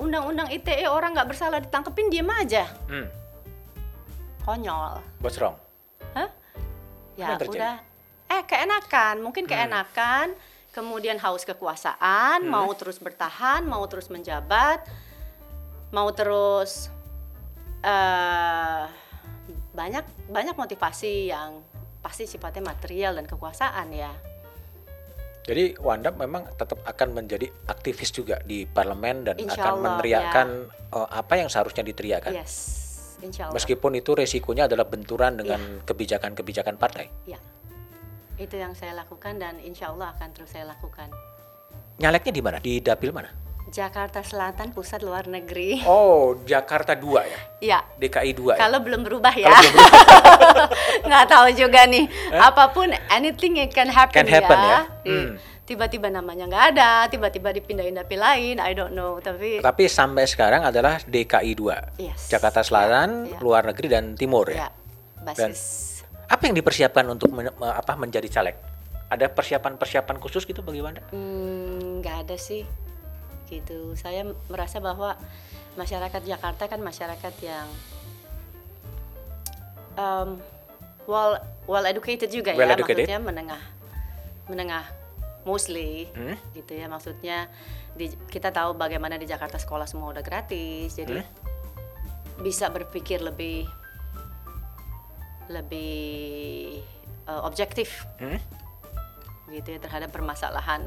undang-undang 0.00 0.48
ITE 0.48 0.88
orang 0.88 1.12
nggak 1.12 1.28
bersalah 1.36 1.60
ditangkepin 1.60 2.08
diem 2.08 2.30
aja 2.32 2.64
hmm. 2.88 3.06
konyol 4.48 5.02
What's 5.22 5.38
wrong? 5.38 5.54
Hah? 6.18 6.26
Ya 7.14 7.38
udah. 7.38 7.78
Eh 8.26 8.42
keenakan, 8.42 9.22
mungkin 9.22 9.46
keenakan. 9.46 10.34
Kemudian 10.72 11.20
haus 11.20 11.44
kekuasaan, 11.44 12.48
mau 12.48 12.72
terus 12.72 12.96
bertahan, 12.96 13.60
mau 13.68 13.84
terus 13.86 14.08
menjabat, 14.08 14.82
mau 15.92 16.08
terus 16.16 16.88
eh 17.84 18.84
banyak 19.76 20.04
banyak 20.32 20.56
motivasi 20.56 21.28
yang 21.28 21.60
pasti 22.02 22.26
sifatnya 22.26 22.74
material 22.74 23.16
dan 23.16 23.24
kekuasaan 23.30 23.88
ya. 23.94 24.10
Jadi 25.42 25.74
Wanda 25.82 26.14
memang 26.14 26.46
tetap 26.54 26.86
akan 26.86 27.18
menjadi 27.18 27.50
aktivis 27.66 28.14
juga 28.14 28.38
di 28.46 28.62
parlemen 28.62 29.26
dan 29.26 29.34
Insya 29.42 29.58
akan 29.58 29.72
Allah, 29.74 29.82
meneriakkan 29.98 30.46
eh, 30.70 31.08
apa 31.18 31.34
yang 31.34 31.48
seharusnya 31.50 31.82
diteriakan. 31.82 32.30
Yes, 32.30 32.54
insya 33.18 33.50
Allah. 33.50 33.58
Meskipun 33.58 33.98
itu 33.98 34.14
resikonya 34.14 34.70
adalah 34.70 34.86
benturan 34.86 35.34
dengan 35.34 35.82
kebijakan-kebijakan 35.86 36.78
partai. 36.78 37.06
Ya. 37.26 37.38
itu 38.40 38.58
yang 38.58 38.74
saya 38.74 38.96
lakukan 38.96 39.38
dan 39.38 39.60
insya 39.62 39.94
Allah 39.94 40.18
akan 40.18 40.34
terus 40.34 40.50
saya 40.50 40.66
lakukan. 40.66 41.06
Nyaleknya 42.02 42.32
di 42.34 42.42
mana? 42.42 42.58
Di 42.58 42.82
dapil 42.82 43.14
mana? 43.14 43.41
Jakarta 43.72 44.20
Selatan, 44.20 44.68
pusat 44.70 45.00
luar 45.00 45.24
negeri. 45.24 45.80
Oh, 45.82 46.36
Jakarta 46.44 46.92
2 46.92 47.08
ya? 47.24 47.40
Ya, 47.58 47.78
DKI 47.96 48.36
2 48.36 48.52
ya? 48.52 48.58
kalau 48.60 48.84
belum 48.84 49.00
berubah 49.00 49.32
ya. 49.32 49.48
Belum 49.48 49.74
Nggak 51.08 51.24
tahu 51.26 51.46
juga 51.56 51.88
nih. 51.88 52.04
Apa 52.30 52.68
pun, 52.68 52.92
anything 53.08 53.56
it 53.56 53.72
can 53.72 53.88
happen, 53.88 54.12
Can 54.12 54.28
happen 54.28 54.58
ya? 54.60 54.80
Di- 55.00 55.08
Hmm. 55.08 55.30
Tiba-tiba 55.62 56.10
namanya 56.10 56.44
nggak 56.44 56.64
ada, 56.70 56.90
tiba-tiba 57.06 57.48
dipindahin 57.48 57.96
dapil 57.96 58.20
lain, 58.20 58.60
I 58.60 58.76
don't 58.76 58.92
know. 58.92 59.16
Tapi 59.16 59.62
Tapi 59.62 59.88
sampai 59.88 60.26
sekarang 60.26 60.60
adalah 60.60 61.00
DKI 61.00 61.52
2. 61.54 61.96
Yes. 61.96 62.28
Jakarta 62.28 62.60
Selatan, 62.60 63.24
Ya, 63.24 63.34
ya. 63.34 63.38
luar 63.40 63.64
negeri 63.64 63.88
dan 63.88 64.12
timur 64.12 64.52
ya. 64.52 64.66
ya, 64.66 64.68
basis. 65.24 66.02
Apa 66.28 66.44
yang 66.44 66.54
dipersiapkan 66.54 67.06
untuk 67.06 67.32
men- 67.32 67.54
me- 67.54 67.72
apa 67.72 67.94
menjadi 67.94 68.28
caleg? 68.28 68.58
Ada 69.08 69.30
persiapan-persiapan 69.30 70.16
khusus 70.18 70.44
gitu 70.44 70.60
bagi 70.60 70.82
Wanda? 70.82 71.00
Hmm, 71.08 72.02
nggak 72.02 72.28
ada 72.28 72.36
sih 72.36 72.66
gitu 73.52 73.92
saya 73.94 74.24
merasa 74.48 74.80
bahwa 74.80 75.14
masyarakat 75.74 76.22
Jakarta 76.24 76.64
kan 76.64 76.80
masyarakat 76.80 77.34
yang 77.40 77.68
um, 79.96 80.40
well 81.04 81.36
well 81.66 81.84
educated 81.84 82.28
juga 82.28 82.52
Well 82.52 82.68
ya 82.68 82.76
educated. 82.76 83.04
maksudnya 83.04 83.18
menengah 83.20 83.62
menengah 84.48 84.84
mostly 85.42 86.06
Hmm? 86.14 86.38
gitu 86.54 86.72
ya 86.72 86.86
maksudnya 86.86 87.50
di, 87.92 88.08
kita 88.30 88.48
tahu 88.48 88.72
bagaimana 88.72 89.18
di 89.18 89.26
Jakarta 89.26 89.58
sekolah 89.58 89.84
semua 89.84 90.12
udah 90.12 90.22
gratis 90.22 90.94
jadi 90.94 91.20
Hmm? 91.20 91.28
bisa 92.40 92.70
berpikir 92.70 93.20
lebih 93.20 93.66
lebih 95.50 96.80
uh, 97.26 97.42
objektif 97.44 98.06
Hmm? 98.16 98.38
gitu 99.50 99.68
ya 99.68 99.78
terhadap 99.78 100.08
permasalahan 100.08 100.80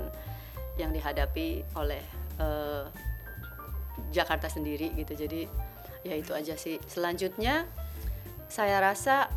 yang 0.75 0.89
dihadapi 0.89 1.63
oleh 1.75 2.01
eh, 2.39 2.85
Jakarta 4.11 4.47
sendiri 4.47 4.91
gitu. 4.95 5.15
Jadi 5.15 5.47
ya 6.03 6.15
itu 6.15 6.31
aja 6.31 6.53
sih. 6.55 6.77
Selanjutnya 6.85 7.65
saya 8.47 8.77
rasa 8.79 9.27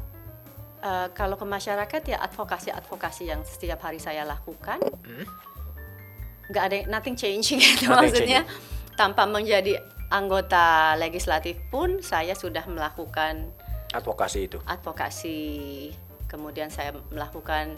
eh, 0.81 1.09
kalau 1.17 1.35
ke 1.35 1.47
masyarakat 1.47 2.03
ya 2.07 2.19
advokasi 2.23 2.71
advokasi 2.71 3.31
yang 3.31 3.43
setiap 3.43 3.83
hari 3.83 3.99
saya 3.99 4.23
lakukan. 4.25 4.79
Nggak 6.49 6.65
ada 6.65 6.77
nothing 6.89 7.17
changing 7.17 7.61
gitu 7.61 7.89
Hmm? 7.89 7.99
Nothing 7.99 8.25
maksudnya. 8.25 8.43
tanpa 8.97 9.29
menjadi 9.29 9.79
anggota 10.09 10.97
legislatif 10.97 11.61
pun 11.69 12.01
saya 12.01 12.33
sudah 12.33 12.65
melakukan 12.65 13.53
Advokasi 13.93 14.49
itu. 14.49 14.59
advokasi. 14.65 15.41
Kemudian 16.29 16.69
saya 16.69 16.93
melakukan 17.09 17.73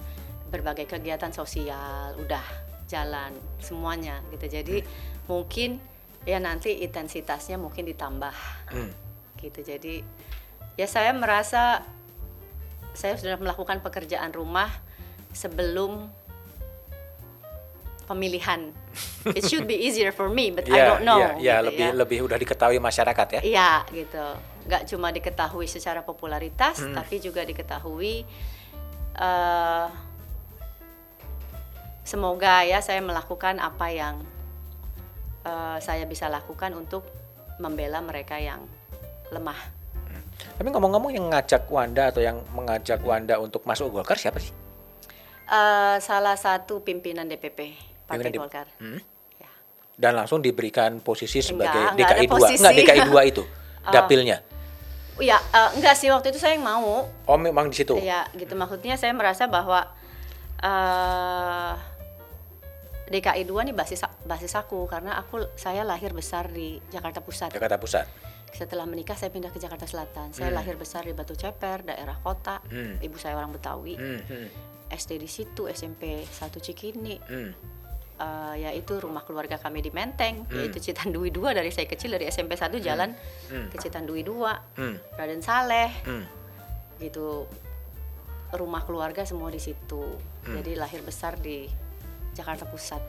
berbagai 0.50 0.86
kegiatan 0.86 1.30
sosial. 1.30 2.14
Udah 2.18 2.42
jalan 2.86 3.30
semuanya 3.62 4.18
gitu. 4.34 4.46
Jadi 4.50 4.82
mungkin 5.24 5.80
ya 6.22 6.36
nanti 6.36 6.80
intensitasnya 6.80 7.56
mungkin 7.56 7.84
ditambah 7.84 8.34
Hmm. 8.70 8.92
gitu 9.36 9.60
jadi 9.60 10.04
ya 10.76 10.84
saya 10.84 11.10
merasa 11.12 11.82
saya 12.92 13.16
sudah 13.16 13.36
melakukan 13.36 13.80
pekerjaan 13.80 14.30
rumah 14.30 14.68
sebelum 15.32 16.10
pemilihan 18.04 18.74
it 19.38 19.46
should 19.46 19.64
be 19.64 19.78
easier 19.78 20.10
for 20.10 20.26
me 20.26 20.50
but 20.50 20.66
I 20.66 20.74
Iya, 20.74 20.84
don't 20.84 21.04
know 21.06 21.18
iya, 21.18 21.30
iya, 21.38 21.54
gitu 21.56 21.66
lebih 21.70 21.86
ya. 21.86 21.94
lebih 21.94 22.18
udah 22.26 22.36
diketahui 22.36 22.78
masyarakat 22.78 23.26
ya. 23.30 23.40
Iya 23.40 23.70
gitu, 23.94 24.26
nggak 24.66 24.82
cuma 24.90 25.08
diketahui 25.08 25.70
secara 25.70 26.02
popularitas, 26.02 26.82
Hmm. 26.82 26.92
tapi 26.92 27.22
juga 27.22 27.46
diketahui. 27.46 28.26
eh 29.10 29.86
semoga 32.02 32.64
ya 32.64 32.80
saya 32.80 32.98
melakukan 32.98 33.58
apa 33.58 33.86
yang 33.90 34.22
eh, 35.42 35.78
saya 35.80 36.04
bisa 36.04 36.28
lakukan 36.28 36.74
untuk 36.74 37.04
membela 37.60 38.00
mereka 38.00 38.40
yang 38.40 38.64
lemah. 39.30 39.58
Tapi 40.56 40.68
ngomong-ngomong 40.72 41.12
yang 41.12 41.28
ngajak 41.28 41.68
Wanda 41.68 42.08
atau 42.12 42.20
yang 42.20 42.40
mengajak 42.52 43.00
Wanda 43.04 43.36
untuk 43.36 43.64
masuk 43.64 43.92
Golkar 43.92 44.16
siapa 44.16 44.40
sih? 44.40 44.52
Eh, 45.50 45.96
salah 46.00 46.36
satu 46.36 46.80
pimpinan 46.80 47.28
DPP 47.28 47.76
Partai 48.08 48.28
Pimpinan 48.28 48.32
D- 48.32 48.40
Golkar. 48.40 48.66
Hmm? 48.80 49.00
Ya. 49.36 49.50
Dan 49.96 50.12
langsung 50.16 50.40
diberikan 50.40 51.00
posisi 51.00 51.44
sebagai 51.44 51.92
Enggak, 51.92 52.16
DKI 52.16 52.26
2. 52.26 52.32
posisi. 52.32 52.60
Enggak 52.60 52.74
DKI 52.76 53.00
2 53.08 53.30
itu. 53.32 53.42
Dapilnya. 53.94 54.38
Ya, 55.20 55.36
eh, 55.36 55.70
enggak 55.76 55.94
sih 56.00 56.08
waktu 56.08 56.32
itu 56.32 56.40
saya 56.40 56.56
yang 56.56 56.64
mau. 56.64 57.04
Oh, 57.28 57.38
memang 57.40 57.68
di 57.68 57.76
situ. 57.76 57.92
Iya, 58.00 58.24
gitu 58.32 58.56
maksudnya 58.56 58.96
saya 58.96 59.12
merasa 59.12 59.44
bahwa 59.44 59.84
eh 60.60 61.72
DKI 63.10 63.42
2 63.42 63.66
nih 63.66 63.74
basis 63.74 64.00
basis 64.22 64.54
aku 64.54 64.86
karena 64.86 65.18
aku 65.18 65.42
saya 65.58 65.82
lahir 65.82 66.14
besar 66.14 66.46
di 66.46 66.78
Jakarta 66.88 67.18
Pusat. 67.18 67.58
Jakarta 67.58 67.76
Pusat. 67.76 68.06
Setelah 68.50 68.86
menikah 68.86 69.18
saya 69.18 69.30
pindah 69.30 69.50
ke 69.50 69.58
Jakarta 69.58 69.86
Selatan. 69.86 70.30
Saya 70.30 70.50
lahir 70.50 70.74
besar 70.74 71.02
di 71.02 71.14
Batu 71.14 71.34
Ceper, 71.34 71.82
daerah 71.82 72.18
kota. 72.18 72.62
Hmm. 72.66 72.98
Ibu 72.98 73.16
saya 73.18 73.34
orang 73.34 73.50
Betawi. 73.50 73.94
Hmm, 73.94 74.22
hmm, 74.22 74.46
SD 74.90 75.18
di 75.18 75.26
situ, 75.26 75.66
SMP 75.66 76.22
1 76.22 76.58
Cikini. 76.58 77.18
hmm. 77.18 77.50
Eh, 78.20 78.56
yaitu 78.60 79.00
rumah 79.00 79.24
keluarga 79.24 79.56
kami 79.56 79.80
di 79.80 79.88
Menteng, 79.88 80.44
yaitu 80.52 80.76
Citandui 80.76 81.32
2 81.32 81.56
dari 81.56 81.72
saya 81.72 81.88
kecil 81.88 82.12
dari 82.12 82.28
SMP 82.28 82.52
1 82.52 82.76
jalan 82.78 83.16
Hmm. 83.48 83.72
ke 83.72 83.80
Citandui 83.80 84.20
2. 84.20 84.76
Hmm. 84.76 85.00
Raden 85.16 85.40
Saleh 85.40 85.88
Hmm. 86.04 86.28
gitu 87.00 87.48
rumah 88.52 88.82
keluarga 88.82 89.22
semua 89.22 89.48
di 89.48 89.56
situ 89.56 90.18
jadi 90.44 90.74
lahir 90.74 91.00
besar 91.00 91.38
di 91.38 91.64
Jakarta 92.40 92.64
Pusat 92.64 93.02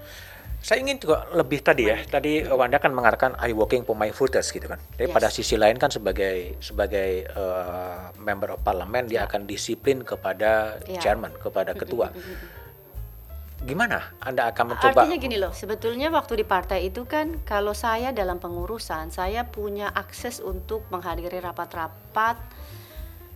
Saya 0.61 0.77
ingin 0.77 1.01
juga 1.01 1.25
lebih 1.33 1.65
tadi 1.65 1.89
ya. 1.89 1.97
Tadi 2.05 2.45
Wanda 2.45 2.77
kan 2.77 2.93
mengatakan 2.93 3.33
I 3.41 3.49
working 3.49 3.81
for 3.81 3.97
my 3.97 4.13
voters 4.13 4.53
gitu 4.53 4.69
kan. 4.69 4.77
Tapi 4.93 5.09
Yes. 5.09 5.15
pada 5.17 5.33
sisi 5.33 5.57
lain 5.57 5.81
kan 5.81 5.89
sebagai 5.89 6.53
sebagai 6.61 7.25
eh, 7.25 7.97
member 8.21 8.53
of 8.53 8.61
parliament 8.61 9.09
dia 9.09 9.25
akan 9.25 9.49
disiplin 9.49 10.05
kepada 10.05 10.77
Ya. 10.85 11.01
chairman, 11.01 11.33
kepada 11.41 11.73
ketua. 11.73 12.13
Gimana 13.61 14.01
Anda 14.21 14.49
akan 14.49 14.73
mencoba 14.73 15.05
artinya 15.05 15.17
gini 15.17 15.37
loh 15.37 15.49
sebetulnya 15.49 16.09
waktu 16.09 16.41
di 16.41 16.45
partai 16.45 16.89
itu 16.89 17.05
kan 17.05 17.41
kalau 17.41 17.73
saya 17.73 18.09
dalam 18.09 18.37
pengurusan 18.37 19.09
saya 19.09 19.45
punya 19.45 19.89
akses 19.89 20.41
untuk 20.41 20.85
menghadiri 20.89 21.37
rapat-rapat 21.37 22.37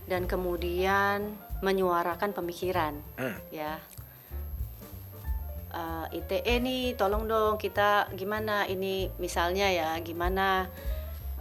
dan 0.06 0.26
kemudian 0.26 1.30
menyuarakan 1.58 2.30
pemikiran 2.30 2.98
Hmm. 3.14 3.38
ya 3.50 3.78
Eh, 5.66 6.22
ITE 6.22 6.62
nih 6.62 6.94
tolong 6.94 7.26
dong 7.26 7.58
kita 7.58 8.06
gimana 8.14 8.70
ini 8.70 9.10
misalnya 9.18 9.66
ya 9.66 9.98
gimana 9.98 10.70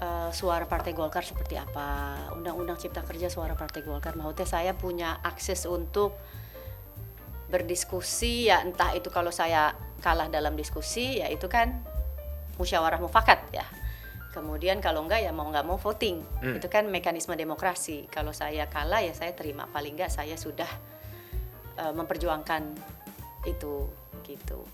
eh, 0.02 0.30
suara 0.34 0.66
Partai 0.66 0.98
Golkar 0.98 1.22
seperti 1.22 1.56
apa? 1.62 2.18
Undang-Undang 2.34 2.82
Cipta 2.82 3.06
Kerja 3.06 3.30
suara 3.30 3.54
Partai 3.54 3.86
Golkar. 3.86 4.18
Maksudnya 4.18 4.48
saya 4.50 4.72
punya 4.74 5.22
akses 5.22 5.70
untuk 5.70 6.18
berdiskusi 7.46 8.50
ya 8.50 8.66
entah 8.66 8.98
itu 8.98 9.14
kalau 9.14 9.30
saya 9.30 9.78
kalah 10.02 10.26
dalam 10.34 10.58
diskusi 10.58 11.22
ya 11.22 11.30
itu 11.30 11.46
kan 11.46 11.86
musyawarah 12.58 12.98
mufakat 12.98 13.46
ya. 13.54 13.64
Kemudian 14.34 14.82
kalau 14.82 15.06
enggak 15.06 15.22
ya 15.22 15.32
mau 15.32 15.48
nggak 15.48 15.64
mau 15.64 15.78
voting. 15.78 16.26
Hmm. 16.42 16.58
itu 16.58 16.66
kan 16.66 16.90
mekanisme 16.90 17.38
demokrasi. 17.38 18.10
Kalau 18.10 18.34
saya 18.34 18.66
kalah 18.68 19.06
ya 19.06 19.14
saya 19.14 19.38
terima. 19.38 19.70
Paling 19.70 19.94
enggak 19.96 20.10
saya 20.10 20.34
sudah 20.34 20.68
eh, 21.78 21.94
memperjuangkan 21.94 22.74
itu 23.46 23.86
gitu 24.26 24.66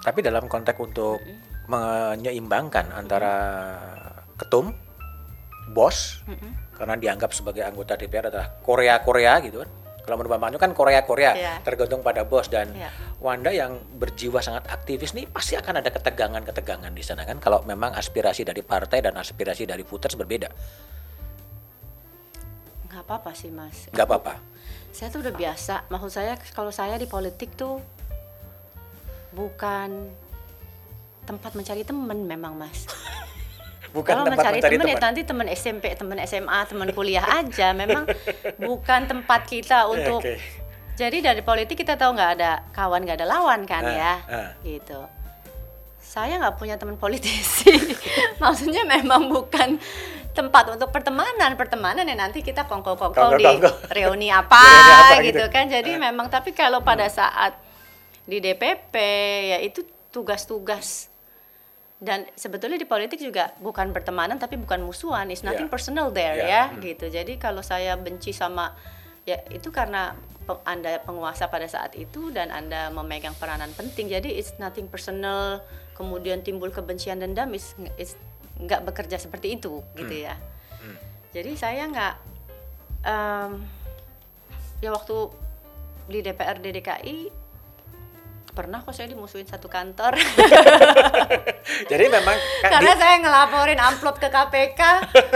Tapi 0.00 0.18
dalam 0.20 0.48
konteks 0.48 0.80
untuk 0.80 1.20
menyeimbangkan 1.68 2.88
antara 2.90 3.34
ketum, 4.34 4.72
bos, 5.70 6.24
karena 6.72 6.96
dianggap 6.96 7.30
sebagai 7.30 7.60
anggota 7.62 7.94
DPR 7.94 8.26
adalah 8.26 8.48
Korea-Korea 8.58 9.34
gitu 9.44 9.60
kan. 9.60 9.70
Kalau 10.00 10.16
menurut 10.16 10.32
Bang 10.32 10.42
Manyu 10.42 10.56
kan 10.56 10.72
Korea-Korea 10.72 11.32
Iya. 11.32 11.54
tergantung 11.60 12.00
pada 12.00 12.24
bos 12.24 12.48
dan 12.48 12.72
Iya. 12.72 12.88
Wanda 13.20 13.52
yang 13.52 13.76
berjiwa 13.94 14.40
sangat 14.40 14.64
aktivis 14.66 15.12
nih 15.12 15.28
pasti 15.28 15.54
akan 15.54 15.78
ada 15.78 15.92
ketegangan-ketegangan 15.92 16.88
di 16.90 17.04
sana 17.04 17.22
kan 17.22 17.36
kalau 17.36 17.60
memang 17.62 17.92
aspirasi 17.92 18.42
dari 18.42 18.64
partai 18.64 19.04
dan 19.04 19.14
aspirasi 19.14 19.68
dari 19.68 19.84
voters 19.84 20.16
berbeda. 20.16 20.48
nggak 22.88 23.02
apa-apa 23.06 23.30
sih 23.30 23.52
mas 23.52 23.86
Nggak 23.88 24.02
apa-apa. 24.02 24.34
saya 24.90 25.12
tuh 25.12 25.22
udah 25.22 25.30
biasa 25.32 25.74
maksud 25.86 26.10
saya 26.10 26.34
kalau 26.50 26.72
saya 26.72 26.96
di 26.96 27.06
politik 27.06 27.54
tuh 27.54 27.78
bukan 29.30 30.10
tempat 31.22 31.54
mencari 31.54 31.82
teman 31.82 32.18
memang 32.26 32.56
mas. 32.56 32.86
Bukan 33.90 34.06
kalau 34.14 34.22
tempat 34.30 34.38
mencari, 34.54 34.58
mencari 34.62 34.76
teman 34.78 34.86
ya 34.86 34.98
nanti 35.02 35.20
teman 35.26 35.46
SMP 35.50 35.84
teman 35.98 36.14
SMA 36.22 36.58
teman 36.62 36.88
kuliah 36.94 37.26
aja. 37.26 37.74
Memang 37.74 38.06
bukan 38.70 39.00
tempat 39.10 39.50
kita 39.50 39.90
untuk 39.90 40.22
Oke. 40.22 40.38
jadi 40.94 41.18
dari 41.18 41.42
politik 41.42 41.74
kita 41.74 41.98
tahu 41.98 42.14
nggak 42.14 42.30
ada 42.38 42.62
kawan 42.70 43.02
nggak 43.02 43.18
ada 43.18 43.26
lawan 43.26 43.66
kan 43.66 43.82
Ah, 43.82 43.90
ya? 43.90 44.14
ah. 44.30 44.50
gitu. 44.62 44.94
Saya 45.98 46.38
nggak 46.38 46.54
punya 46.54 46.78
teman 46.78 47.02
politisi. 47.02 47.74
Maksudnya 48.42 48.86
memang 48.86 49.26
bukan 49.26 49.82
tempat 50.38 50.70
untuk 50.70 50.94
pertemanan. 50.94 51.58
Pertemanan 51.58 52.06
ya 52.06 52.14
nanti 52.14 52.46
kita 52.46 52.70
kongko-kongko. 52.70 53.42
di 53.42 53.46
reuni 53.90 54.30
apa, 54.30 54.54
Reuni 54.54 54.92
apa 54.94 55.14
gitu 55.18 55.34
gitu. 55.34 55.44
kan. 55.50 55.66
Jadi 55.66 55.98
memang 55.98 56.30
tapi 56.30 56.54
kalau 56.54 56.78
pada 56.86 57.10
saat 57.10 57.58
di 58.30 58.38
DPP 58.38 58.94
ya 59.50 59.58
itu 59.58 59.82
tugas-tugas. 60.14 61.10
Dan 62.00 62.24
sebetulnya 62.32 62.80
di 62.80 62.88
politik 62.88 63.20
juga 63.20 63.52
bukan 63.60 63.92
pertemanan 63.92 64.38
tapi 64.40 64.56
bukan 64.56 64.80
musuhan. 64.80 65.28
It's 65.28 65.42
nothing 65.44 65.68
Yeah. 65.68 65.74
personal 65.74 66.06
there 66.14 66.38
Yeah. 66.38 66.72
ya 66.72 66.80
gitu. 66.80 67.10
Jadi 67.10 67.36
kalau 67.36 67.60
saya 67.60 67.98
benci 67.98 68.30
sama 68.32 68.72
ya 69.28 69.36
itu 69.52 69.68
karena 69.68 70.16
anda 70.64 70.98
penguasa 71.04 71.52
pada 71.52 71.68
saat 71.68 71.92
itu 72.00 72.32
dan 72.32 72.48
anda 72.48 72.88
memegang 72.88 73.36
peranan 73.36 73.68
penting. 73.76 74.08
Jadi 74.08 74.32
it's 74.38 74.56
nothing 74.56 74.86
personal 74.88 75.60
kemudian 75.92 76.40
timbul 76.40 76.72
kebencian 76.72 77.20
dendam 77.20 77.52
is 77.52 77.76
is 78.00 78.16
nggak 78.56 78.80
bekerja 78.88 79.20
seperti 79.20 79.60
itu 79.60 79.84
gitu 79.98 80.14
ya. 80.24 80.40
Jadi 81.36 81.52
saya 81.54 81.84
nggak 81.84 82.14
em, 83.04 83.60
ya 84.80 84.90
waktu 84.90 85.16
di 86.08 86.24
DPRD 86.24 86.80
DKI 86.80 87.16
pernah 88.60 88.78
kok 88.78 88.92
saya 88.92 89.08
dimusuhin 89.08 89.44
satu 89.44 89.66
kantor. 89.66 90.20
Jadi 91.90 92.04
memang 92.06 92.36
kan 92.62 92.70
karena 92.70 92.92
di- 92.92 93.00
saya 93.00 93.14
ngelaporin 93.18 93.80
amplop 93.80 94.16
ke 94.16 94.28
KPK 94.28 94.80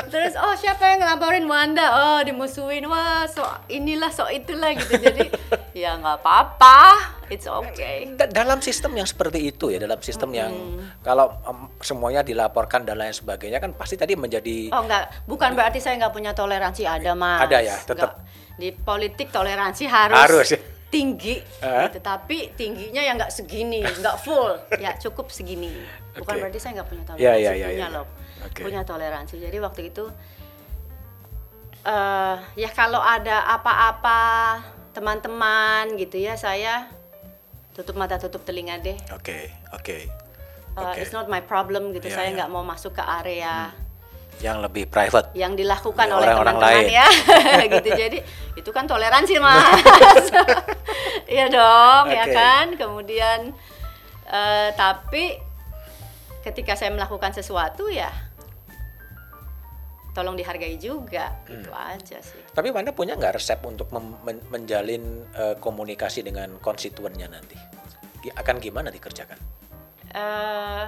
terus 0.07 0.37
oh 0.37 0.53
siapa 0.55 0.85
yang 0.87 1.01
ngelaporin 1.01 1.45
Wanda? 1.45 1.87
Oh 1.89 2.20
dimusuhin. 2.20 2.85
Wah 2.85 3.25
so 3.25 3.41
inilah 3.66 4.12
so 4.12 4.29
itulah 4.29 4.77
gitu. 4.77 4.93
Jadi 4.95 5.33
ya 5.83 5.97
nggak 5.97 6.20
apa-apa. 6.20 6.81
It's 7.27 7.49
okay. 7.49 8.12
Da- 8.12 8.29
dalam 8.29 8.61
sistem 8.61 8.93
yang 8.93 9.09
seperti 9.09 9.49
itu 9.49 9.72
ya, 9.72 9.81
dalam 9.81 9.97
sistem 9.99 10.29
yang 10.31 10.53
kalau 11.01 11.33
em, 11.43 11.72
semuanya 11.81 12.20
dilaporkan 12.20 12.85
dan 12.85 13.01
lain 13.01 13.11
sebagainya 13.11 13.57
kan 13.59 13.72
pasti 13.72 13.97
tadi 13.97 14.12
menjadi 14.12 14.68
oh 14.68 14.85
enggak 14.85 15.09
bukan 15.25 15.57
berarti 15.57 15.81
saya 15.81 15.97
nggak 15.97 16.12
punya 16.12 16.37
toleransi. 16.37 16.85
Ada 16.85 17.16
mas 17.16 17.41
Ada 17.41 17.59
ya, 17.59 17.77
tetap. 17.81 18.11
Nggak. 18.14 18.33
di 18.55 18.70
politik 18.70 19.35
toleransi 19.35 19.83
harus, 19.85 20.14
Harus. 20.14 20.49
ya. 20.53 20.61
Tinggi 20.95 21.37
Hah? 21.59 21.91
tetapi 21.91 22.55
tingginya 22.55 23.03
yang 23.03 23.19
nggak 23.19 23.35
segini 23.35 23.83
nggak 23.83 24.17
full 24.23 24.55
ya 24.79 24.95
cukup 24.97 25.27
segini 25.35 25.75
bukan 26.15 26.39
Oke. 26.39 26.41
berarti 26.47 26.59
saya 26.63 26.79
nggak 26.79 26.89
punya 26.89 27.03
Ya, 27.19 27.35
toleransi 27.35 27.43
ya, 27.43 27.53
ya, 27.53 27.67
punya 27.67 27.67
ya, 27.67 27.83
ya. 27.83 27.87
loh 27.91 28.07
Oke. 28.47 28.61
punya 28.63 28.81
toleransi 28.87 29.35
jadi 29.43 29.57
waktu 29.59 29.81
itu 29.91 30.05
eh 31.85 32.37
ya 32.57 32.71
kalau 32.73 33.03
ada 33.03 33.45
apa-apa 33.51 34.23
teman-teman 34.97 35.99
gitu 36.01 36.17
ya 36.17 36.39
saya 36.39 36.89
tutup 37.77 37.99
mata 37.99 38.17
tutup 38.17 38.47
telinga 38.47 38.79
deh 38.81 38.97
Oke, 39.13 39.51
oke. 39.75 39.99
Uh, 40.79 40.91
Oke. 40.91 41.03
it's 41.03 41.13
not 41.13 41.27
my 41.27 41.43
problem 41.43 41.91
gitu 41.93 42.07
Iya, 42.09 42.15
saya 42.15 42.29
iya. 42.31 42.37
nggak 42.41 42.51
mau 42.51 42.63
masuk 42.63 42.95
ke 42.95 43.03
area 43.03 43.75
Yang 44.39 44.59
lebih 44.62 44.85
private. 44.87 45.30
yang 45.32 45.55
dilakukan 45.55 46.05
Ya, 46.05 46.12
oleh 46.12 46.26
orang-orang 46.28 46.57
lain. 46.59 46.85
ya 46.93 47.07
gitu 47.74 47.89
jadi 47.89 48.18
itu 48.55 48.70
kan 48.70 48.85
toleransi 48.85 49.39
mas 49.39 50.26
Iya 51.26 51.49
dong 51.49 52.05
ya 52.09 52.24
Oke. 52.24 52.32
kan 52.32 52.66
kemudian 52.74 53.55
eh, 54.26 54.68
tapi 54.74 55.39
ketika 56.41 56.74
saya 56.74 56.91
melakukan 56.91 57.30
sesuatu 57.30 57.89
ya 57.89 58.12
tolong 60.11 60.35
dihargai 60.35 60.78
juga 60.78 61.35
gitu 61.45 61.68
Hmm. 61.68 61.91
aja 61.91 62.18
sih 62.20 62.39
Tapi 62.49 62.70
Wanda 62.70 62.93
punya 62.93 63.14
nggak 63.14 63.35
resep 63.35 63.59
untuk 63.62 63.91
men- 63.91 64.45
menjalin 64.47 65.03
eh, 65.32 65.57
komunikasi 65.57 66.22
dengan 66.22 66.55
konstituennya 66.59 67.26
nanti? 67.28 67.59
Akan 68.32 68.57
gimana 68.57 68.89
dikerjakan? 68.89 69.37
eh 70.14 70.87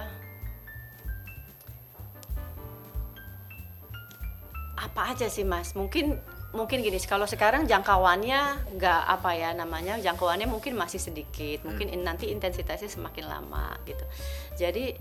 apa 4.77 5.13
aja 5.13 5.25
sih 5.25 5.41
mas 5.41 5.73
mungkin 5.73 6.21
mungkin 6.53 6.79
gini 6.85 6.95
kalau 7.03 7.25
sekarang 7.25 7.65
jangkauannya 7.65 8.71
nggak 8.77 9.01
apa 9.09 9.29
ya 9.33 9.49
namanya 9.51 9.97
jangkauannya 9.97 10.45
mungkin 10.45 10.77
masih 10.77 11.01
sedikit 11.01 11.65
mungkin 11.65 11.89
in- 11.89 12.05
nanti 12.05 12.29
intensitasnya 12.29 12.87
semakin 12.87 13.25
lama 13.25 13.73
gitu 13.89 14.05
jadi 14.55 14.95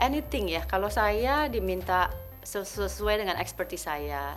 anything 0.00 0.48
ya 0.48 0.64
kalau 0.64 0.88
saya 0.88 1.46
diminta 1.46 2.08
ses- 2.42 2.72
sesuai 2.72 3.20
dengan 3.20 3.36
expertise 3.36 3.84
saya 3.84 4.34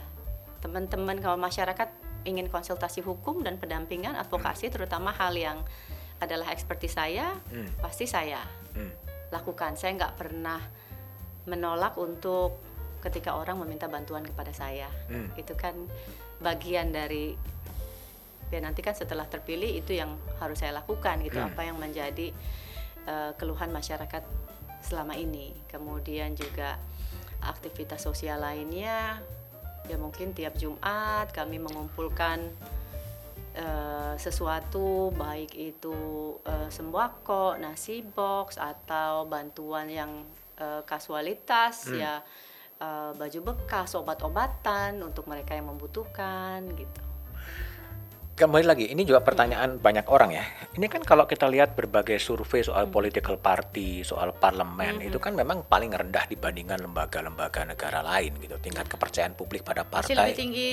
teman-teman 0.61 1.17
kalau 1.17 1.39
masyarakat 1.39 1.87
ingin 2.27 2.45
konsultasi 2.51 3.01
hukum 3.01 3.41
dan 3.41 3.57
pendampingan 3.57 4.13
advokasi 4.13 4.69
terutama 4.69 5.09
hal 5.09 5.33
yang 5.33 5.65
adalah 6.21 6.53
expertise 6.53 6.93
saya 6.93 7.33
Hmm. 7.49 7.65
pasti 7.81 8.05
saya 8.05 8.45
Hmm. 8.77 8.93
lakukan. 9.33 9.73
lakukan. 9.73 9.79
Saya 9.79 9.97
nggak 9.97 10.13
pernah 10.19 10.61
menolak 11.49 11.97
untuk 11.97 12.61
ketika 13.01 13.35
orang 13.35 13.57
meminta 13.59 13.89
bantuan 13.89 14.23
kepada 14.23 14.53
saya. 14.53 14.87
Hmm. 15.09 15.33
Itu 15.35 15.57
kan 15.57 15.73
bagian 16.39 16.93
dari 16.93 17.33
ya 18.51 18.59
nanti 18.59 18.83
kan 18.83 18.93
setelah 18.93 19.25
terpilih 19.25 19.79
itu 19.79 19.95
yang 19.95 20.19
harus 20.43 20.59
saya 20.59 20.75
lakukan 20.75 21.23
gitu 21.23 21.39
Hmm. 21.39 21.49
apa 21.49 21.61
yang 21.65 21.77
menjadi 21.79 22.31
eh, 23.01 23.31
keluhan 23.41 23.73
masyarakat 23.73 24.23
selama 24.85 25.17
ini. 25.17 25.57
Kemudian 25.65 26.37
juga 26.37 26.77
aktivitas 27.41 28.05
sosial 28.05 28.45
lainnya 28.45 29.17
ya 29.89 29.97
mungkin 29.97 30.37
tiap 30.37 30.53
Jumat 30.61 31.33
kami 31.33 31.57
mengumpulkan 31.57 32.53
eh, 33.57 34.13
sesuatu 34.15 35.09
baik 35.17 35.57
itu 35.57 35.95
eh, 36.45 36.69
sembako, 36.69 37.57
nasi 37.57 38.05
box 38.05 38.61
atau 38.61 39.25
bantuan 39.25 39.89
yang 39.89 40.11
eh, 40.61 40.81
kasualitas 40.85 41.89
Hmm. 41.89 41.97
ya 41.97 42.13
eh, 42.81 43.11
baju 43.13 43.39
bekas, 43.53 43.93
obat-obatan 43.93 44.97
untuk 45.05 45.29
mereka 45.29 45.53
yang 45.53 45.69
membutuhkan 45.69 46.65
gitu. 46.73 47.01
Kembali 48.31 48.65
lagi, 48.65 48.89
ini 48.89 49.05
juga 49.05 49.21
pertanyaan 49.21 49.77
banyak 49.77 50.09
orang 50.09 50.33
ya. 50.33 50.41
Ini 50.73 50.89
kan 50.89 51.05
kalau 51.05 51.29
kita 51.29 51.45
lihat 51.45 51.77
berbagai 51.77 52.17
survei 52.17 52.65
soal 52.65 52.89
political 52.89 53.37
party, 53.37 54.01
soal 54.01 54.33
parlemen, 54.33 54.97
itu 54.97 55.21
kan 55.21 55.37
memang 55.37 55.61
paling 55.69 55.93
rendah 55.93 56.25
dibandingkan 56.25 56.81
lembaga-lembaga 56.81 57.69
negara 57.69 58.01
lain 58.01 58.33
gitu. 58.41 58.57
Tingkat 58.57 58.89
kepercayaan 58.89 59.37
publik 59.37 59.61
pada 59.61 59.85
Masih 59.85 60.17
lebih 60.17 60.33
partai 60.33 60.33
tinggi 60.33 60.71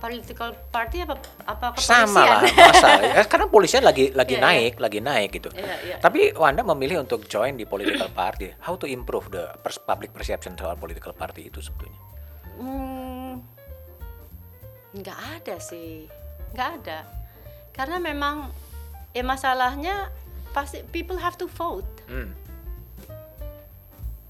political 0.00 0.50
party 0.72 1.04
apa 1.04 1.20
apa 1.44 1.76
sama 1.76 2.24
lah, 2.24 2.40
kepolisian? 2.40 2.72
masa 2.72 2.88
ya 3.04 3.22
karena 3.30 3.46
polisian 3.46 3.82
lagi 3.84 4.04
lagi 4.10 4.34
Iya, 4.34 4.40
iya. 4.40 4.46
naik, 4.48 4.74
lagi 4.80 4.98
naik 4.98 5.30
gitu. 5.30 5.50
Iya, 5.52 5.74
iya. 5.84 5.96
Tapi 6.00 6.32
Wanda 6.32 6.64
memilih 6.64 7.04
untuk 7.04 7.28
join 7.28 7.54
di 7.54 7.68
political 7.68 8.08
party. 8.10 8.56
How 8.58 8.74
to 8.74 8.88
improve 8.88 9.28
the 9.28 9.52
pers- 9.60 9.78
public 9.78 10.10
perception 10.10 10.56
soal 10.56 10.74
political 10.74 11.12
party 11.12 11.46
itu 11.46 11.60
sebetulnya? 11.60 12.00
Hmm, 12.56 13.44
nggak 14.92 15.18
ada 15.36 15.56
sih, 15.60 16.08
nggak 16.52 16.68
ada. 16.80 16.98
Karena 17.70 18.00
memang 18.00 18.48
ya 19.12 19.22
masalahnya 19.22 20.08
pasti 20.50 20.80
people 20.88 21.16
have 21.16 21.36
to 21.36 21.46
vote. 21.46 21.86
Hmm. 22.08 22.32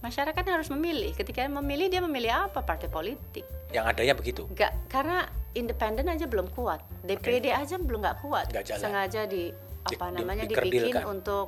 Masyarakat 0.01 0.45
harus 0.49 0.73
memilih. 0.73 1.13
Ketika 1.13 1.45
memilih 1.45 1.93
dia 1.93 2.01
memilih 2.01 2.49
apa 2.49 2.65
partai 2.65 2.89
politik. 2.89 3.45
Yang 3.69 3.85
adanya 3.93 4.15
begitu. 4.17 4.43
Nggak 4.49 4.73
karena 4.89 5.29
independen 5.53 6.09
aja 6.09 6.25
belum 6.25 6.49
kuat. 6.57 6.81
DPD 7.05 7.53
aja 7.53 7.77
belum 7.77 8.01
nggak 8.01 8.19
kuat. 8.25 8.49
Nggak 8.49 8.65
jalan. 8.65 8.81
Sengaja 8.81 9.29
di 9.29 9.53
apa 9.81 9.93
Di- 9.93 9.97
di- 9.97 10.17
namanya 10.17 10.45
dikerdilkan. 10.49 10.73
dibikin 10.73 11.05
untuk 11.05 11.47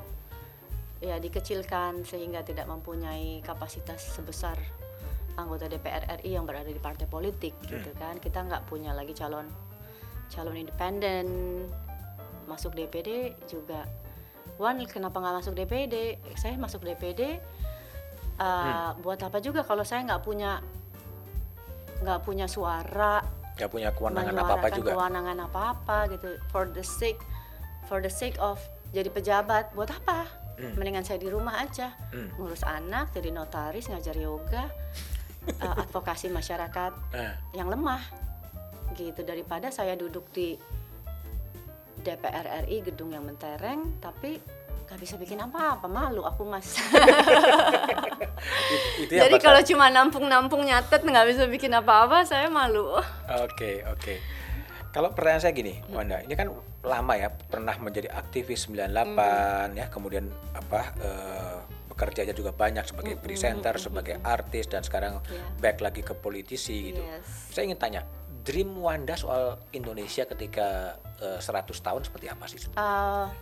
ya 1.03 1.19
dikecilkan 1.19 2.07
sehingga 2.07 2.47
tidak 2.47 2.71
mempunyai 2.71 3.43
kapasitas 3.43 3.99
sebesar 4.15 4.55
anggota 5.35 5.67
DPR 5.67 6.07
RI 6.23 6.37
yang 6.39 6.47
berada 6.47 6.71
di 6.71 6.79
partai 6.79 7.11
politik 7.11 7.57
gitu 7.67 7.91
kan 7.99 8.23
kita 8.23 8.45
nggak 8.47 8.71
punya 8.71 8.95
lagi 8.95 9.11
calon 9.11 9.51
calon 10.31 10.55
independen 10.55 11.27
masuk 12.47 12.71
DPD 12.79 13.35
juga 13.51 13.83
Wan 14.63 14.79
kenapa 14.87 15.19
nggak 15.19 15.43
masuk 15.43 15.59
DPD 15.59 16.23
saya 16.39 16.55
masuk 16.55 16.87
DPD 16.87 17.43
uh, 18.41 18.97
buat 19.01 19.21
apa 19.21 19.39
juga 19.43 19.67
kalau 19.67 19.85
saya 19.85 20.05
nggak 20.07 20.23
punya 20.23 20.63
nggak 22.03 22.21
punya 22.25 22.47
suara. 22.51 23.23
Gak 23.53 23.69
punya 23.69 23.93
kewenangan 23.93 24.33
apa-apa 24.33 24.49
menyuarakan 24.49 24.79
juga. 24.81 24.91
kewenangan 24.97 25.39
apa-apa 25.45 25.97
gitu. 26.17 26.29
For 26.49 26.65
the 26.69 26.85
sake 26.85 27.21
for 27.87 28.01
the 28.01 28.11
sake 28.11 28.41
of 28.41 28.59
jadi 28.93 29.09
pejabat 29.13 29.73
buat 29.77 29.93
apa? 29.93 30.29
Hmm. 30.53 30.77
mendingan 30.77 31.03
saya 31.03 31.17
di 31.17 31.33
rumah 31.33 31.65
aja. 31.65 31.97
Hmm. 32.13 32.29
ngurus 32.37 32.61
anak 32.63 33.09
jadi 33.17 33.33
notaris 33.33 33.89
ngajar 33.89 34.15
yoga 34.21 34.69
uh, 35.65 35.75
advokasi 35.83 36.29
masyarakat 36.29 36.93
Nah, 37.17 37.35
yang 37.57 37.73
lemah. 37.73 38.03
Gitu 38.93 39.25
daripada 39.25 39.73
saya 39.73 39.97
duduk 39.97 40.29
di 40.37 40.61
DPR 42.03 42.67
RI 42.67 42.83
gedung 42.83 43.15
yang 43.15 43.25
mentereng 43.25 43.97
tapi 44.03 44.43
nggak 44.93 45.01
bisa 45.01 45.17
bikin 45.17 45.41
apa-apa 45.41 45.89
malu 45.89 46.21
aku 46.21 46.45
mas 46.45 46.77
itu 49.01 49.09
jadi 49.09 49.33
bakal- 49.33 49.57
kalau 49.57 49.61
cuma 49.65 49.89
nampung-nampung 49.89 50.69
nyatet 50.69 51.01
nggak 51.01 51.33
bisa 51.33 51.49
bikin 51.49 51.73
apa-apa 51.73 52.29
saya 52.29 52.53
malu 52.53 52.93
Oke, 53.41 53.81
oke. 53.89 54.21
Kalau 54.93 55.17
pertanyaan 55.17 55.41
saya 55.41 55.57
gini, 55.57 55.81
Wanda, 55.89 56.21
ini 56.21 56.37
kan 56.37 56.53
lama 56.85 57.17
ya 57.17 57.33
pernah 57.33 57.73
menjadi 57.81 58.13
aktivis 58.13 58.69
98 58.69 59.73
ya, 59.73 59.89
kemudian 59.89 60.29
apa 60.53 60.93
eh, 61.01 61.59
bekerja 61.89 62.29
kerjanya 62.29 62.35
juga 62.37 62.53
banyak 62.53 62.85
sebagai 62.85 63.17
presenter, 63.17 63.81
sebagai 63.81 64.21
artis 64.21 64.69
dan 64.69 64.85
sekarang 64.85 65.25
Iya. 65.25 65.41
back 65.65 65.81
lagi 65.81 66.05
ke 66.05 66.13
politisi 66.13 66.93
gitu. 66.93 67.01
Yes. 67.01 67.25
Saya 67.57 67.73
ingin 67.73 67.81
tanya, 67.81 68.05
dream 68.45 68.77
Wanda 68.77 69.17
soal 69.17 69.57
Indonesia 69.73 70.29
ketika 70.29 71.01
eh, 71.25 71.41
100 71.41 71.73
tahun 71.73 72.05
seperti 72.05 72.27
apa 72.29 72.45
sih? 72.45 72.61
Uh, 72.77 73.33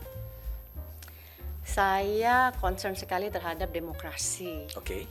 saya 1.65 2.51
concern 2.59 2.97
sekali 2.97 3.29
terhadap 3.29 3.71
demokrasi. 3.71 4.67
Oke. 4.75 5.07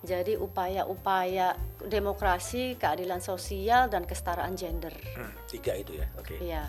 Jadi 0.00 0.32
upaya-upaya 0.40 1.60
demokrasi, 1.84 2.80
keadilan 2.80 3.20
sosial 3.20 3.92
dan 3.92 4.08
kesetaraan 4.08 4.56
gender. 4.56 4.96
Hmm, 5.12 5.28
tiga 5.44 5.76
itu 5.76 6.00
ya. 6.00 6.08
Oke. 6.16 6.40
Iya. 6.40 6.64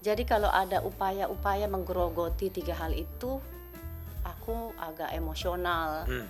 Jadi 0.00 0.24
kalau 0.24 0.48
ada 0.48 0.80
upaya-upaya 0.80 1.68
menggerogoti 1.68 2.48
tiga 2.48 2.72
hal 2.80 2.96
itu, 2.96 3.36
aku 4.24 4.72
agak 4.80 5.12
emosional 5.12 6.08
Hmm, 6.08 6.28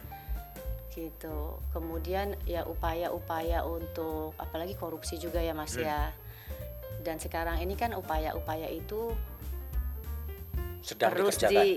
gitu. 0.96 1.60
Kemudian 1.70 2.34
ya 2.48 2.66
upaya-upaya 2.66 3.62
untuk 3.62 4.34
apalagi 4.40 4.74
korupsi 4.74 5.20
juga 5.22 5.38
ya 5.38 5.54
Mas 5.54 5.78
ya. 5.78 6.10
Dan 7.06 7.22
sekarang 7.22 7.62
ini 7.62 7.78
kan 7.78 7.94
upaya-upaya 7.94 8.66
itu 8.66 9.14
sedang 10.82 11.14
terus 11.14 11.38
dikerjakan. 11.38 11.62
di 11.62 11.70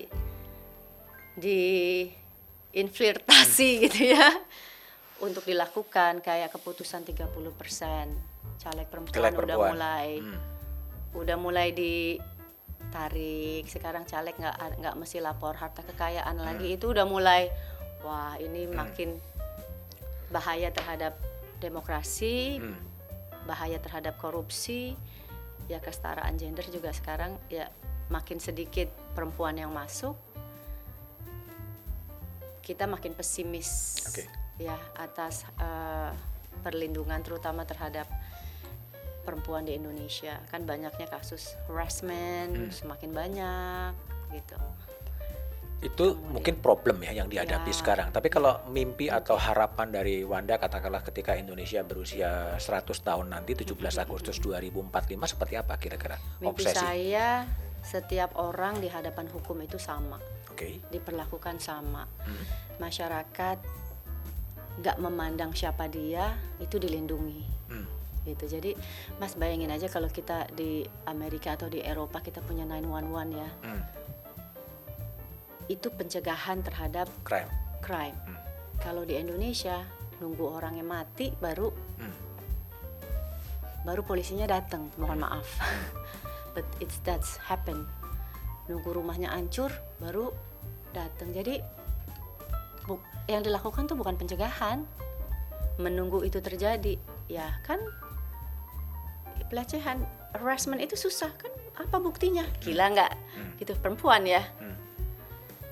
di 1.39 2.05
infiltrasi 2.71 3.69
gitu 3.81 4.11
ya 4.11 4.29
untuk 5.19 5.43
dilakukan 5.43 6.19
kayak 6.19 6.51
keputusan 6.51 7.01
30% 7.01 7.27
caleg 8.59 8.87
perempuan, 8.87 9.13
Caleg 9.13 9.33
udah 9.33 9.39
perempuan. 9.57 9.69
mulai 9.71 10.07
Hmm. 10.19 10.39
udah 11.11 11.37
mulai 11.37 11.69
ditarik 11.73 12.99
sekarang 13.65 14.03
caleg 14.03 14.35
nggak 14.35 14.55
nggak 14.77 14.95
mesti 14.95 15.17
lapor 15.17 15.55
harta 15.55 15.81
kekayaan 15.81 16.35
Hmm. 16.35 16.45
lagi 16.45 16.75
itu 16.75 16.85
udah 16.87 17.03
mulai 17.03 17.49
wah 17.99 18.37
ini 18.37 18.67
makin 18.67 19.17
bahaya 20.29 20.69
terhadap 20.69 21.17
demokrasi 21.57 22.59
Hmm. 22.59 22.77
bahaya 23.43 23.75
terhadap 23.77 24.15
korupsi 24.15 24.93
ya 25.65 25.79
kesetaraan 25.79 26.35
gender 26.35 26.63
juga 26.65 26.91
sekarang 26.91 27.39
ya 27.47 27.67
makin 28.07 28.37
sedikit 28.37 28.87
perempuan 29.13 29.55
yang 29.55 29.69
masuk 29.69 30.13
kita 32.70 32.86
makin 32.86 33.17
pesimis 33.17 33.97
Oke. 34.05 34.30
ya 34.61 34.78
atas 34.93 35.49
eh, 35.57 36.13
perlindungan 36.61 37.17
terutama 37.26 37.65
terhadap 37.65 38.05
perempuan 39.26 39.65
di 39.65 39.74
Indonesia 39.74 40.38
kan 40.53 40.70
banyaknya 40.70 41.09
kasus 41.09 41.57
harassment 41.65 42.70
semakin 42.70 43.09
banyak 43.09 43.91
gitu 44.38 44.53
Itu 45.80 46.20
mungkin 46.28 46.59
problem 46.59 46.99
ya 47.07 47.15
yang 47.15 47.32
dihadapi 47.32 47.72
Ya. 47.72 47.78
sekarang. 47.80 48.11
Tapi 48.11 48.28
kalau 48.28 48.67
mimpi 48.67 49.07
atau 49.07 49.39
harapan 49.39 49.88
dari 49.88 50.28
Wanda 50.28 50.59
katakanlah 50.59 50.99
ketika 51.07 51.39
Indonesia 51.39 51.80
berusia 51.88 52.59
100 52.59 52.84
tahun 52.99 53.32
nanti 53.32 53.55
17 53.55 53.80
Agustus 53.95 54.43
2045 54.43 55.15
seperti 55.24 55.55
apa 55.55 55.80
kira-kira 55.80 56.20
mimpi 56.43 56.67
obsesi? 56.67 56.84
saya 56.84 57.47
setiap 57.80 58.36
orang 58.36 58.84
di 58.84 58.91
hadapan 58.91 59.32
hukum 59.32 59.55
itu 59.63 59.80
sama 59.80 60.20
Oke. 60.60 60.84
diperlakukan 60.89 61.55
sama 61.57 62.03
Hmm. 62.20 62.43
masyarakat 62.78 63.57
nggak 64.78 64.97
memandang 64.97 65.51
siapa 65.51 65.88
dia 65.88 66.32
itu 66.57 66.76
dilindungi 66.76 67.43
Hmm. 67.68 67.88
gitu 68.26 68.43
jadi 68.49 68.76
mas 69.16 69.34
bayangin 69.34 69.70
aja 69.70 69.88
kalau 69.88 70.07
kita 70.07 70.47
di 70.49 70.84
Amerika 71.05 71.55
atau 71.55 71.68
di 71.68 71.80
Eropa 71.80 72.20
kita 72.20 72.39
punya 72.39 72.64
911 72.64 73.32
ya 73.32 73.49
Hmm. 73.62 73.84
itu 75.68 75.88
pencegahan 75.88 76.60
terhadap 76.60 77.07
Crime. 77.22 77.47
crime 77.80 78.18
Hmm. 78.18 78.38
kalau 78.80 79.03
di 79.03 79.16
Indonesia 79.16 79.86
nunggu 80.20 80.43
orangnya 80.43 80.84
mati 80.84 81.32
baru 81.34 81.72
Hmm. 81.97 82.16
baru 83.82 84.03
polisinya 84.03 84.43
datang 84.45 84.91
mohon 84.95 85.20
maaf 85.20 85.47
but 86.53 86.68
it's 86.80 86.99
that's 87.01 87.39
happen 87.41 87.88
nunggu 88.66 88.91
rumahnya 88.91 89.30
hancur 89.30 89.72
baru 89.97 90.30
datang. 90.91 91.29
Jadi 91.29 91.61
bu- 92.83 93.01
yang 93.25 93.41
dilakukan 93.41 93.85
tuh 93.85 93.93
bukan 93.93 94.15
pencegahan. 94.15 94.83
Menunggu 95.77 96.21
itu 96.21 96.39
terjadi 96.39 96.99
ya 97.27 97.47
kan? 97.63 97.79
Pelecehan 99.47 100.03
harassment 100.35 100.77
itu 100.77 100.93
susah 100.93 101.31
kan? 101.33 101.49
Apa 101.75 101.97
buktinya? 101.97 102.43
Gila 102.59 102.91
nggak? 102.91 103.11
Gitu 103.57 103.73
perempuan 103.75 104.23
ya. 104.23 104.43
Hmm. 104.59 104.75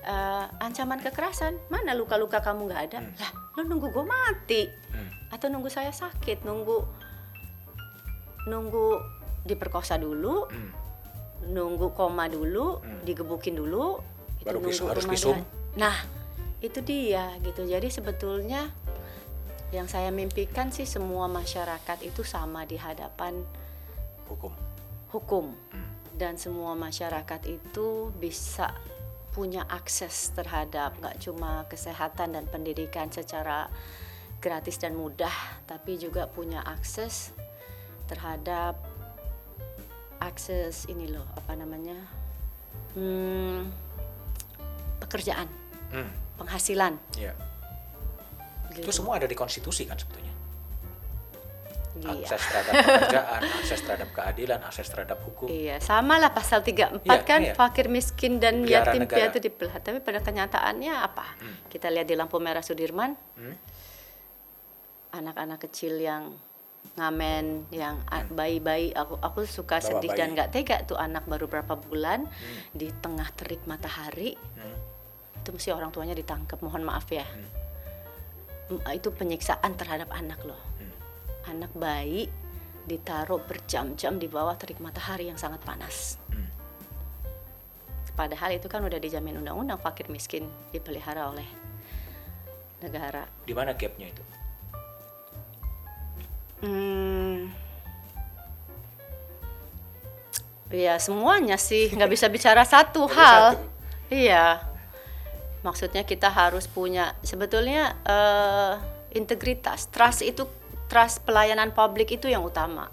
Eh, 0.01 0.45
ancaman 0.61 0.97
kekerasan 0.97 1.59
mana 1.67 1.91
luka-luka 1.91 2.39
kamu 2.39 2.65
nggak 2.65 2.83
ada? 2.87 2.99
Lah 3.03 3.31
lu 3.53 3.67
nunggu 3.67 3.89
gue 3.89 4.05
mati. 4.05 4.63
Hmm. 4.89 5.09
atau 5.27 5.51
nunggu 5.51 5.67
saya 5.67 5.91
sakit 5.91 6.47
nunggu 6.47 6.87
nunggu 8.47 8.87
diperkosa 9.43 9.99
dulu 9.99 10.47
Hmm. 10.47 10.71
nunggu 11.47 11.91
koma 11.91 12.27
dulu 12.27 12.79
Hmm. 12.79 13.03
digebukin 13.03 13.55
dulu 13.55 13.99
Baru 14.47 14.63
harus 14.63 15.05
visum. 15.05 15.43
nah 15.75 15.93
itu 16.63 16.79
dia 16.81 17.35
gitu 17.45 17.67
jadi 17.67 17.85
sebetulnya 17.91 18.71
yang 19.75 19.85
saya 19.85 20.09
mimpikan 20.15 20.71
sih 20.71 20.87
semua 20.87 21.27
masyarakat 21.27 21.99
itu 22.01 22.23
sama 22.23 22.63
di 22.63 22.79
hadapan 22.79 23.43
Hukum. 24.31 24.51
hukum 25.11 25.45
Hmm. 25.71 25.87
dan 26.15 26.39
semua 26.39 26.73
masyarakat 26.73 27.45
itu 27.45 28.09
bisa 28.15 28.73
punya 29.35 29.67
akses 29.69 30.33
terhadap 30.33 30.97
nggak 30.97 31.21
cuma 31.21 31.67
kesehatan 31.69 32.33
dan 32.33 32.49
pendidikan 32.49 33.11
secara 33.13 33.69
gratis 34.41 34.81
dan 34.81 34.97
mudah 34.97 35.31
tapi 35.69 36.01
juga 36.01 36.25
punya 36.25 36.65
akses 36.65 37.37
terhadap 38.09 38.81
akses 40.17 40.89
ini 40.89 41.13
loh 41.13 41.27
apa 41.37 41.53
namanya 41.53 41.97
hmm, 42.97 43.69
pekerjaan 44.99 45.47
Hmm. 45.87 46.09
penghasilan. 46.35 46.99
Itu 47.07 47.25
gitu. 48.77 48.91
semua 48.93 49.15
ada 49.15 49.25
di 49.25 49.33
konstitusi 49.33 49.83
kan 49.83 49.95
sebetulnya. 49.95 50.33
Iya. 51.97 52.13
Akses 52.21 52.43
terhadap 52.43 52.73
pekerjaan, 52.77 53.41
akses 53.57 53.81
terhadap 53.81 54.09
keadilan, 54.11 54.59
akses 54.61 54.87
terhadap 54.87 55.17
hukum. 55.23 55.47
Iya, 55.47 55.79
sama 55.79 56.15
lah 56.15 56.29
pasal 56.29 56.61
34 56.61 57.01
Iya, 57.01 57.25
kan 57.25 57.41
iya. 57.41 57.53
fakir 57.53 57.87
miskin 57.87 58.37
dan 58.37 58.61
Pelihara 58.61 58.85
yatim 58.85 59.01
negara. 59.01 59.17
piatu 59.19 59.37
dipelihara. 59.39 59.81
Tapi 59.81 59.97
pada 59.99 60.19
kenyataannya 60.19 60.93
apa? 60.93 61.25
Kita 61.65 61.89
lihat 61.89 62.05
di 62.05 62.13
lampu 62.13 62.37
merah 62.37 62.61
Sudirman, 62.61 63.17
Hmm. 63.33 63.57
anak-anak 65.11 65.57
kecil 65.63 65.97
yang 65.97 66.37
ngamen, 66.95 67.65
yang 67.69 67.97
a- 68.07 68.23
bayi-bayi, 68.25 68.93
aku 68.93 69.17
aku 69.17 69.39
suka 69.43 69.77
Hmm. 69.77 69.83
Bawa 69.83 69.89
sedih 69.91 70.11
bayi. 70.11 70.19
dan 70.19 70.27
nggak 70.31 70.49
tega 70.51 70.77
tuh 70.83 70.97
anak 70.97 71.25
baru 71.25 71.45
berapa 71.47 71.73
bulan 71.75 72.29
di 72.71 72.93
tengah 72.95 73.27
terik 73.33 73.65
matahari, 73.65 74.37
Hmm. 74.53 74.77
Itu 75.47 75.55
mesti 75.55 75.71
orang 75.71 75.95
tuanya 75.95 76.11
ditangkap. 76.11 76.59
Mohon 76.59 76.83
maaf 76.83 77.07
ya, 77.07 77.23
Hmm. 77.23 77.47
M- 78.75 78.83
itu 78.91 79.07
penyiksaan 79.09 79.79
terhadap 79.79 80.11
anak 80.11 80.43
loh. 80.43 80.59
Hmm. 80.75 80.91
Anak 81.47 81.71
bayi 81.71 82.27
ditaruh 82.83 83.39
berjam-jam 83.47 84.19
di 84.19 84.27
bawah 84.27 84.59
terik 84.59 84.83
matahari 84.83 85.31
yang 85.31 85.39
sangat 85.39 85.63
panas. 85.63 86.19
Hmm. 86.27 86.51
Padahal 88.11 88.59
itu 88.59 88.67
kan 88.67 88.83
udah 88.83 88.99
dijamin 88.99 89.39
undang-undang 89.39 89.79
fakir 89.79 90.11
miskin 90.11 90.51
dipelihara 90.75 91.31
oleh 91.31 91.47
negara. 92.83 93.23
Di 93.47 93.55
mana 93.55 93.71
gapnya 93.71 94.11
itu? 94.11 94.23
Hmm. 96.59 97.47
Ya 100.67 100.99
semuanya 100.99 101.55
sih 101.55 101.87
nggak 101.95 102.11
bisa 102.19 102.27
bicara 102.27 102.67
satu 102.67 103.07
hal. 103.07 103.55
satu. 103.55 103.63
Iya. 104.11 104.75
Maksudnya 105.67 106.07
kita 106.07 106.31
harus 106.31 106.71
punya 106.71 107.11
sebetulnya 107.19 107.99
eh, 108.07 108.73
integritas, 109.19 109.91
trust 109.91 110.23
itu 110.23 110.47
trust 110.87 111.27
pelayanan 111.27 111.75
publik 111.75 112.15
itu 112.15 112.31
yang 112.31 112.47
utama. 112.47 112.87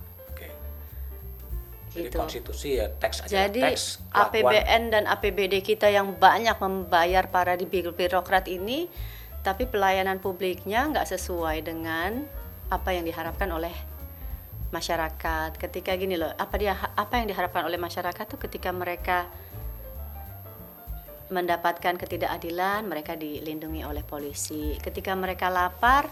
Jadi 1.94 2.10
Gitu. 2.10 2.18
konstitusi 2.18 2.68
ya 2.82 2.90
teks 2.90 3.22
aja. 3.22 3.46
Jadi 3.46 3.62
teks. 3.62 4.02
APBN 4.10 4.90
dan 4.90 5.04
APBD 5.06 5.62
kita 5.62 5.86
yang 5.86 6.18
banyak 6.18 6.58
membayar 6.58 7.30
para 7.30 7.54
di 7.54 7.70
bir- 7.70 7.94
birokrat 7.94 8.50
ini, 8.50 8.90
tapi 9.46 9.70
pelayanan 9.70 10.18
publiknya 10.18 10.90
nggak 10.90 11.06
sesuai 11.14 11.62
dengan 11.62 12.26
apa 12.66 12.90
yang 12.90 13.06
diharapkan 13.06 13.46
oleh 13.54 13.70
masyarakat. 14.74 15.54
Ketika 15.54 15.94
gini 15.94 16.18
loh, 16.18 16.34
apa 16.34 16.54
dia 16.58 16.74
apa 16.74 17.22
yang 17.22 17.30
diharapkan 17.30 17.62
oleh 17.62 17.78
masyarakat 17.78 18.26
tuh 18.26 18.42
ketika 18.42 18.74
mereka 18.74 19.30
mendapatkan 21.32 21.96
ketidakadilan, 21.96 22.84
mereka 22.84 23.16
dilindungi 23.16 23.84
oleh 23.84 24.04
polisi. 24.04 24.76
Ketika 24.76 25.16
mereka 25.16 25.48
lapar, 25.48 26.08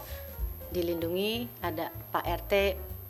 dilindungi 0.73 1.61
ada 1.61 1.89
Pak 1.89 2.25
RT, 2.25 2.53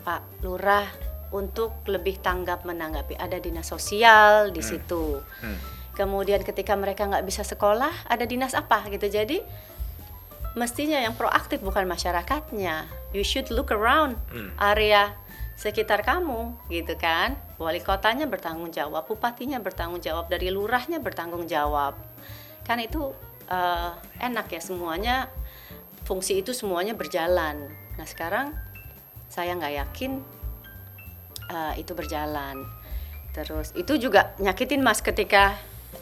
Pak 0.03 0.43
Lurah 0.43 0.87
untuk 1.31 1.85
lebih 1.87 2.19
tanggap 2.19 2.67
menanggapi. 2.67 3.15
Ada 3.15 3.39
dinas 3.39 3.71
sosial 3.71 4.51
di 4.51 4.61
situ. 4.61 5.19
Hmm. 5.41 5.59
kemudian 5.93 6.41
ketika 6.41 6.73
mereka 6.73 7.05
nggak 7.05 7.21
bisa 7.21 7.45
sekolah 7.45 8.09
ada 8.09 8.25
dinas 8.25 8.57
apa 8.57 8.81
gitu 8.89 9.05
jadi 9.05 9.45
mestinya 10.57 10.97
yang 10.97 11.13
proaktif 11.13 11.61
bukan 11.61 11.85
masyarakatnya 11.85 12.89
you 13.13 13.21
should 13.21 13.45
look 13.53 13.69
around 13.69 14.17
Hmm. 14.33 14.49
area 14.57 15.13
sekitar 15.53 16.01
kamu 16.01 16.57
gitu 16.69 16.97
kan? 16.97 17.37
Wali 17.61 17.79
kotanya 17.79 18.25
bertanggung 18.25 18.73
jawab 18.73 19.05
bupatinya 19.05 19.61
bertanggung 19.61 20.01
jawab 20.01 20.27
dari 20.27 20.49
lurahnya 20.49 20.99
bertanggung 20.99 21.45
jawab. 21.45 21.95
Kan 22.65 22.81
itu 22.81 23.13
eh, 23.47 23.91
enak 24.19 24.49
ya 24.49 24.61
semuanya 24.61 25.29
fungsi 26.03 26.41
itu 26.41 26.51
semuanya 26.51 26.97
berjalan. 26.97 27.69
Nah 27.95 28.07
sekarang 28.07 28.51
saya 29.29 29.53
nggak 29.55 29.73
yakin 29.87 30.11
eh, 31.49 31.73
itu 31.79 31.93
berjalan. 31.93 32.65
Terus 33.33 33.73
itu 33.73 33.97
juga 33.97 34.37
nyakitin 34.37 34.81
mas 34.85 35.01
ketika 35.01 35.57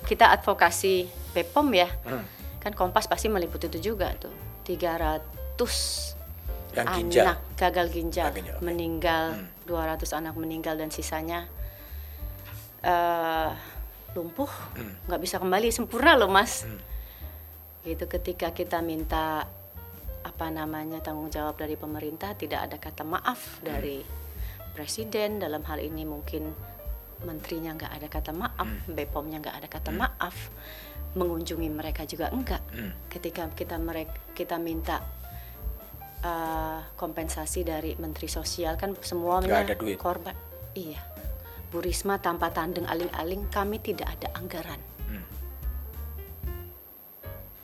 kita 0.08 0.32
advokasi 0.32 1.08
Bepom 1.32 1.72
ya. 1.72 1.88
Hmm. 2.04 2.28
kan 2.62 2.78
Kompas 2.78 3.10
pasti 3.10 3.26
meliput 3.26 3.58
itu 3.66 3.94
juga 3.94 4.14
tuh. 4.22 4.30
300 4.70 6.21
Yang 6.72 6.88
ginjal. 6.98 7.26
anak 7.28 7.38
gagal 7.56 7.88
ginjal, 7.92 8.26
Ah, 8.28 8.34
ginjal, 8.34 8.58
meninggal 8.64 9.26
Hmm. 9.36 9.48
200 9.68 10.12
anak 10.14 10.34
meninggal 10.36 10.76
dan 10.76 10.90
sisanya 10.90 11.48
eh 12.82 13.50
lumpuh. 14.12 14.50
Hmm. 14.76 14.96
nggak 15.08 15.22
bisa 15.22 15.40
kembali 15.40 15.72
sempurna 15.72 16.18
loh 16.18 16.28
mas. 16.28 16.68
Gitu 17.82 18.06
ketika 18.06 18.52
kita 18.52 18.84
minta 18.84 19.48
apa 20.22 20.48
namanya 20.54 21.02
tanggung 21.02 21.34
jawab 21.34 21.58
dari 21.58 21.74
pemerintah 21.74 22.38
tidak 22.38 22.70
ada 22.70 22.78
kata 22.78 23.04
maaf 23.04 23.62
dari 23.62 24.04
presiden. 24.72 25.40
Dalam 25.40 25.64
hal 25.64 25.80
ini 25.80 26.04
mungkin 26.04 26.52
menterinya 27.22 27.78
nggak 27.78 27.94
ada 28.02 28.08
kata 28.10 28.32
maaf 28.34 28.68
bepomnya 28.90 29.38
nggak 29.40 29.58
ada 29.64 29.68
kata 29.70 29.92
maaf. 29.92 30.36
Mengunjungi 31.12 31.68
mereka 31.68 32.04
juga 32.04 32.32
enggak. 32.32 32.64
Hmm. 32.72 32.92
ketika 33.08 33.48
kita 33.52 33.76
mereka 33.78 34.16
kita 34.34 34.56
minta 34.58 35.00
uh, 36.22 36.80
kompensasi 36.94 37.62
dari 37.62 37.94
menteri 37.96 38.26
sosial 38.26 38.76
kan 38.76 38.94
Nggak 39.44 39.62
ada 39.64 39.76
duit. 39.76 39.98
korban 39.98 40.36
iya 40.74 41.02
Bu 41.68 41.80
Risma 41.80 42.18
tanpa 42.18 42.50
tandeng 42.50 42.84
aling-aling 42.84 43.48
kami 43.48 43.78
tidak 43.78 44.12
ada 44.12 44.28
anggaran 44.34 44.80
Hmm. 45.02 45.26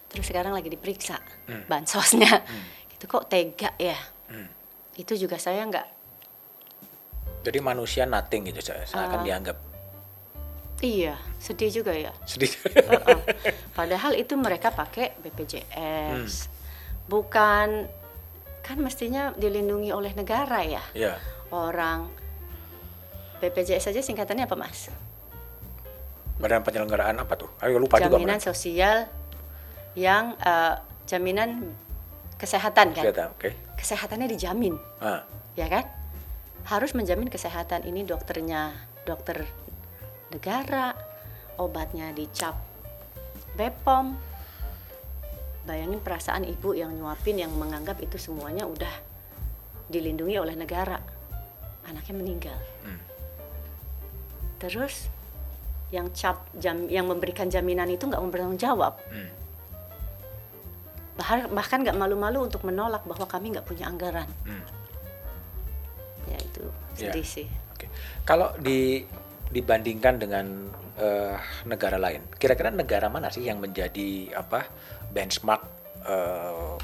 terus 0.08 0.26
sekarang 0.26 0.52
lagi 0.52 0.68
diperiksa 0.68 1.20
Hmm. 1.46 1.64
bansosnya 1.66 2.44
itu 2.90 3.06
kok 3.06 3.28
tega 3.28 3.76
ya 3.76 3.98
Hmm. 4.28 4.48
itu 4.96 5.14
juga 5.16 5.38
saya 5.38 5.64
nggak 5.64 5.88
Jadi 7.40 7.60
manusia 7.60 8.04
nothing 8.04 8.44
gitu 8.46 8.60
saya 8.62 8.84
akan 8.84 9.20
Ah. 9.20 9.24
dianggap 9.24 9.58
iya 10.78 11.16
sedih 11.38 11.72
juga 11.74 11.90
ya 11.90 12.12
sedih. 12.24 12.52
Heeh. 12.68 13.20
Padahal 13.72 14.14
itu 14.14 14.34
mereka 14.34 14.70
pakai 14.70 15.16
BPJS. 15.18 16.50
Bukan 17.08 17.88
kan 18.68 18.84
mestinya 18.84 19.32
dilindungi 19.40 19.96
oleh 19.96 20.12
negara 20.12 20.60
ya. 20.68 20.84
ya. 20.92 21.16
Orang 21.56 22.12
BPJS 23.40 23.88
saja 23.88 24.04
singkatannya 24.04 24.44
apa, 24.44 24.60
Mas? 24.60 24.92
Badan 26.38 26.68
penyelenggaraan 26.68 27.16
apa 27.16 27.34
tuh? 27.40 27.50
Ayo 27.64 27.80
lupa 27.80 27.98
juga. 27.98 28.20
jaminan 28.20 28.44
sosial 28.44 29.08
yang 29.96 30.36
eh, 30.44 30.76
jaminan 31.08 31.72
kesehatan 32.36 32.92
kan. 32.92 33.04
Kelihatan, 33.08 33.32
Oke. 33.34 33.50
Kesehatannya 33.80 34.28
dijamin, 34.30 34.76
Ah. 35.00 35.24
ya 35.56 35.72
kan? 35.72 35.88
Harus 36.68 36.92
menjamin 36.92 37.32
kesehatan 37.32 37.88
ini 37.88 38.04
dokternya 38.04 38.76
dokter 39.08 39.48
negara, 40.30 40.92
obatnya 41.56 42.12
dicap 42.12 42.60
Bepom. 43.56 44.14
Bayangin 45.68 46.00
perasaan 46.00 46.48
ibu 46.48 46.72
yang 46.72 46.96
nyuapin 46.96 47.36
yang 47.36 47.52
menganggap 47.52 48.00
itu 48.00 48.16
semuanya 48.16 48.64
udah 48.64 48.94
dilindungi 49.92 50.40
oleh 50.40 50.56
negara. 50.56 50.96
Anaknya 51.84 52.16
meninggal. 52.16 52.60
Hmm. 52.88 53.00
Terus 54.58 55.12
yang 55.92 56.12
cap 56.12 56.44
jam 56.56 56.88
yang 56.88 57.08
memberikan 57.08 57.48
jaminan 57.48 57.88
itu 57.92 58.08
nggak 58.08 58.20
bertanggung 58.32 58.60
jawab. 58.60 58.96
Hmm. 59.12 59.28
Bahkan 61.20 61.52
bahkan 61.52 61.84
nggak 61.84 62.00
malu-malu 62.00 62.48
untuk 62.48 62.64
menolak 62.64 63.04
bahwa 63.04 63.28
kami 63.28 63.52
nggak 63.56 63.68
punya 63.68 63.92
anggaran. 63.92 64.28
Hmm. 64.48 64.64
Ya 66.32 66.40
itu 66.40 66.64
Ya. 66.98 67.12
sedih 67.12 67.28
sih. 67.28 67.48
Oke. 67.76 67.92
Kalau 68.24 68.56
di 68.58 69.04
dibandingkan 69.48 70.20
dengan 70.20 70.68
eh, 70.98 71.38
negara 71.64 71.96
lain, 71.96 72.26
kira-kira 72.36 72.74
negara 72.74 73.08
mana 73.08 73.30
sih 73.30 73.46
yang 73.46 73.62
menjadi 73.62 74.34
apa 74.34 74.66
benchmark 75.18 75.62
eh, 76.06 76.78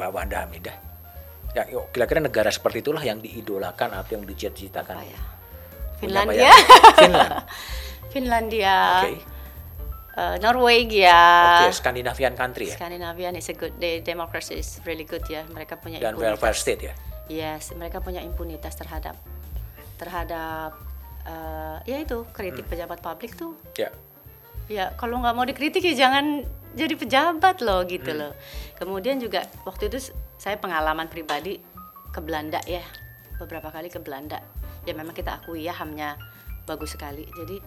Mbak 0.00 0.10
Wanda 0.16 0.48
Hamidah? 0.48 0.76
Ya, 1.54 1.68
yuk, 1.70 1.92
kira-kira 1.94 2.18
negara 2.18 2.50
seperti 2.50 2.82
itulah 2.82 3.04
yang 3.04 3.20
diidolakan 3.22 3.94
atau 3.94 4.18
yang 4.18 4.24
dicita-citakan. 4.26 4.96
Apa 4.98 5.06
ya? 5.06 5.20
Finlandia? 6.00 6.50
Finland. 6.98 7.32
Finlandia, 8.14 8.76
Oke. 9.02 9.10
eh, 10.18 10.36
Norwegia, 10.42 11.22
Oke, 11.62 11.74
Scandinavian 11.74 12.34
country 12.34 12.70
ya. 12.70 12.76
Scandinavian 12.78 13.38
is 13.38 13.46
a 13.50 13.54
good, 13.54 13.74
the 13.78 14.02
democracy 14.02 14.58
is 14.58 14.82
really 14.82 15.06
good 15.06 15.22
ya. 15.30 15.46
Mereka 15.50 15.78
punya 15.78 16.02
Dan 16.02 16.18
impunitas. 16.18 16.38
welfare 16.38 16.56
state 16.58 16.82
ya. 16.90 16.94
Yes, 17.26 17.70
mereka 17.74 18.02
punya 18.02 18.22
impunitas 18.22 18.74
terhadap 18.74 19.14
terhadap 19.94 20.74
eh, 21.26 21.76
ya 21.86 21.96
itu 22.02 22.26
kritik 22.34 22.66
pejabat 22.66 22.98
publik 22.98 23.38
tuh. 23.38 23.54
Ya. 23.78 23.90
Ya 24.66 24.90
kalau 24.98 25.22
nggak 25.22 25.34
mau 25.34 25.46
dikritik 25.46 25.82
ya 25.82 26.06
jangan 26.06 26.42
jadi 26.74 26.94
pejabat 26.98 27.62
loh 27.62 27.86
gitu 27.86 28.10
loh. 28.12 28.34
Kemudian 28.76 29.22
juga 29.22 29.46
waktu 29.62 29.88
itu 29.88 30.10
saya 30.36 30.58
pengalaman 30.58 31.06
pribadi 31.06 31.62
ke 32.10 32.20
Belanda 32.22 32.58
ya 32.66 32.82
beberapa 33.38 33.70
kali 33.70 33.90
ke 33.90 34.02
Belanda. 34.02 34.42
Ya 34.84 34.92
memang 34.92 35.16
kita 35.16 35.40
akui 35.40 35.64
ya 35.64 35.74
hamnya 35.74 36.18
bagus 36.66 36.98
sekali. 36.98 37.24
Jadi 37.30 37.62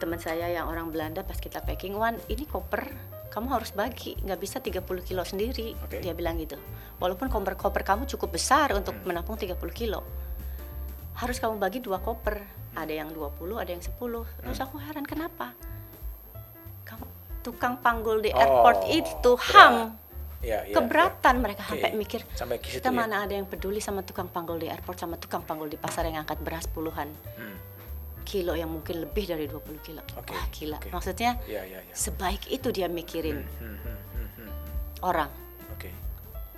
teman 0.00 0.20
saya 0.20 0.48
yang 0.48 0.68
orang 0.68 0.88
Belanda 0.88 1.20
pas 1.24 1.36
kita 1.36 1.60
packing, 1.60 1.96
Wan 1.96 2.16
ini 2.32 2.48
koper 2.48 2.88
kamu 3.30 3.46
harus 3.46 3.70
bagi, 3.70 4.18
nggak 4.18 4.40
bisa 4.42 4.58
30 4.58 4.82
kilo 5.06 5.22
sendiri. 5.22 5.78
Oke. 5.86 6.02
Dia 6.02 6.12
bilang 6.18 6.34
gitu. 6.42 6.58
Walaupun 6.98 7.30
koper-koper 7.30 7.86
kamu 7.86 8.10
cukup 8.10 8.34
besar 8.34 8.74
untuk 8.74 8.98
menampung 9.06 9.38
30 9.38 9.54
kilo. 9.70 10.02
Harus 11.14 11.38
kamu 11.38 11.62
bagi 11.62 11.78
dua 11.78 12.02
koper. 12.02 12.42
Ada 12.70 13.02
yang 13.02 13.10
20, 13.10 13.58
ada 13.58 13.70
yang 13.70 13.82
10. 13.82 13.98
Terus 14.46 14.58
aku 14.62 14.78
heran 14.78 15.02
kenapa? 15.02 15.54
Tukang 17.40 17.78
panggul 17.78 18.20
di 18.20 18.30
airport 18.30 18.84
Oh, 18.84 18.90
itu 18.90 19.30
berat. 19.34 19.52
ham. 19.54 19.74
Ya, 20.40 20.64
ya, 20.64 20.72
Keberatan 20.72 21.34
mereka 21.38 21.62
Oke. 21.62 21.76
sampai 21.76 21.90
mikir. 21.92 22.20
Sampai 22.32 22.56
Kita 22.58 22.88
ya. 22.88 22.96
mana 22.96 23.24
ada 23.24 23.32
yang 23.32 23.44
peduli 23.44 23.76
sama 23.76 24.00
tukang 24.00 24.24
panggul 24.26 24.56
di 24.56 24.66
airport 24.66 24.96
sama 24.96 25.16
tukang 25.16 25.40
panggul 25.40 25.68
di 25.68 25.76
pasar 25.76 26.04
yang 26.04 26.16
angkat 26.18 26.40
beras 26.40 26.64
puluhan 26.64 27.12
Hmm. 27.36 27.56
kilo 28.22 28.54
yang 28.54 28.68
mungkin 28.68 29.00
lebih 29.00 29.26
dari 29.26 29.44
20 29.44 29.76
kilo. 29.80 30.00
Oke, 30.14 30.32
Wah, 30.32 30.46
gila. 30.50 30.76
oke. 30.78 30.88
Maksudnya 30.88 31.36
Ya, 31.44 31.60
ya, 31.62 31.76
ya. 31.78 31.92
sebaik 31.92 32.46
itu 32.46 32.70
dia 32.70 32.86
mikirin 32.86 33.42
Hmm, 33.42 33.76
hmm, 33.76 33.98
hmm, 34.14 34.28
hmm. 34.38 34.50
orang. 35.02 35.28
Oke. 35.70 35.90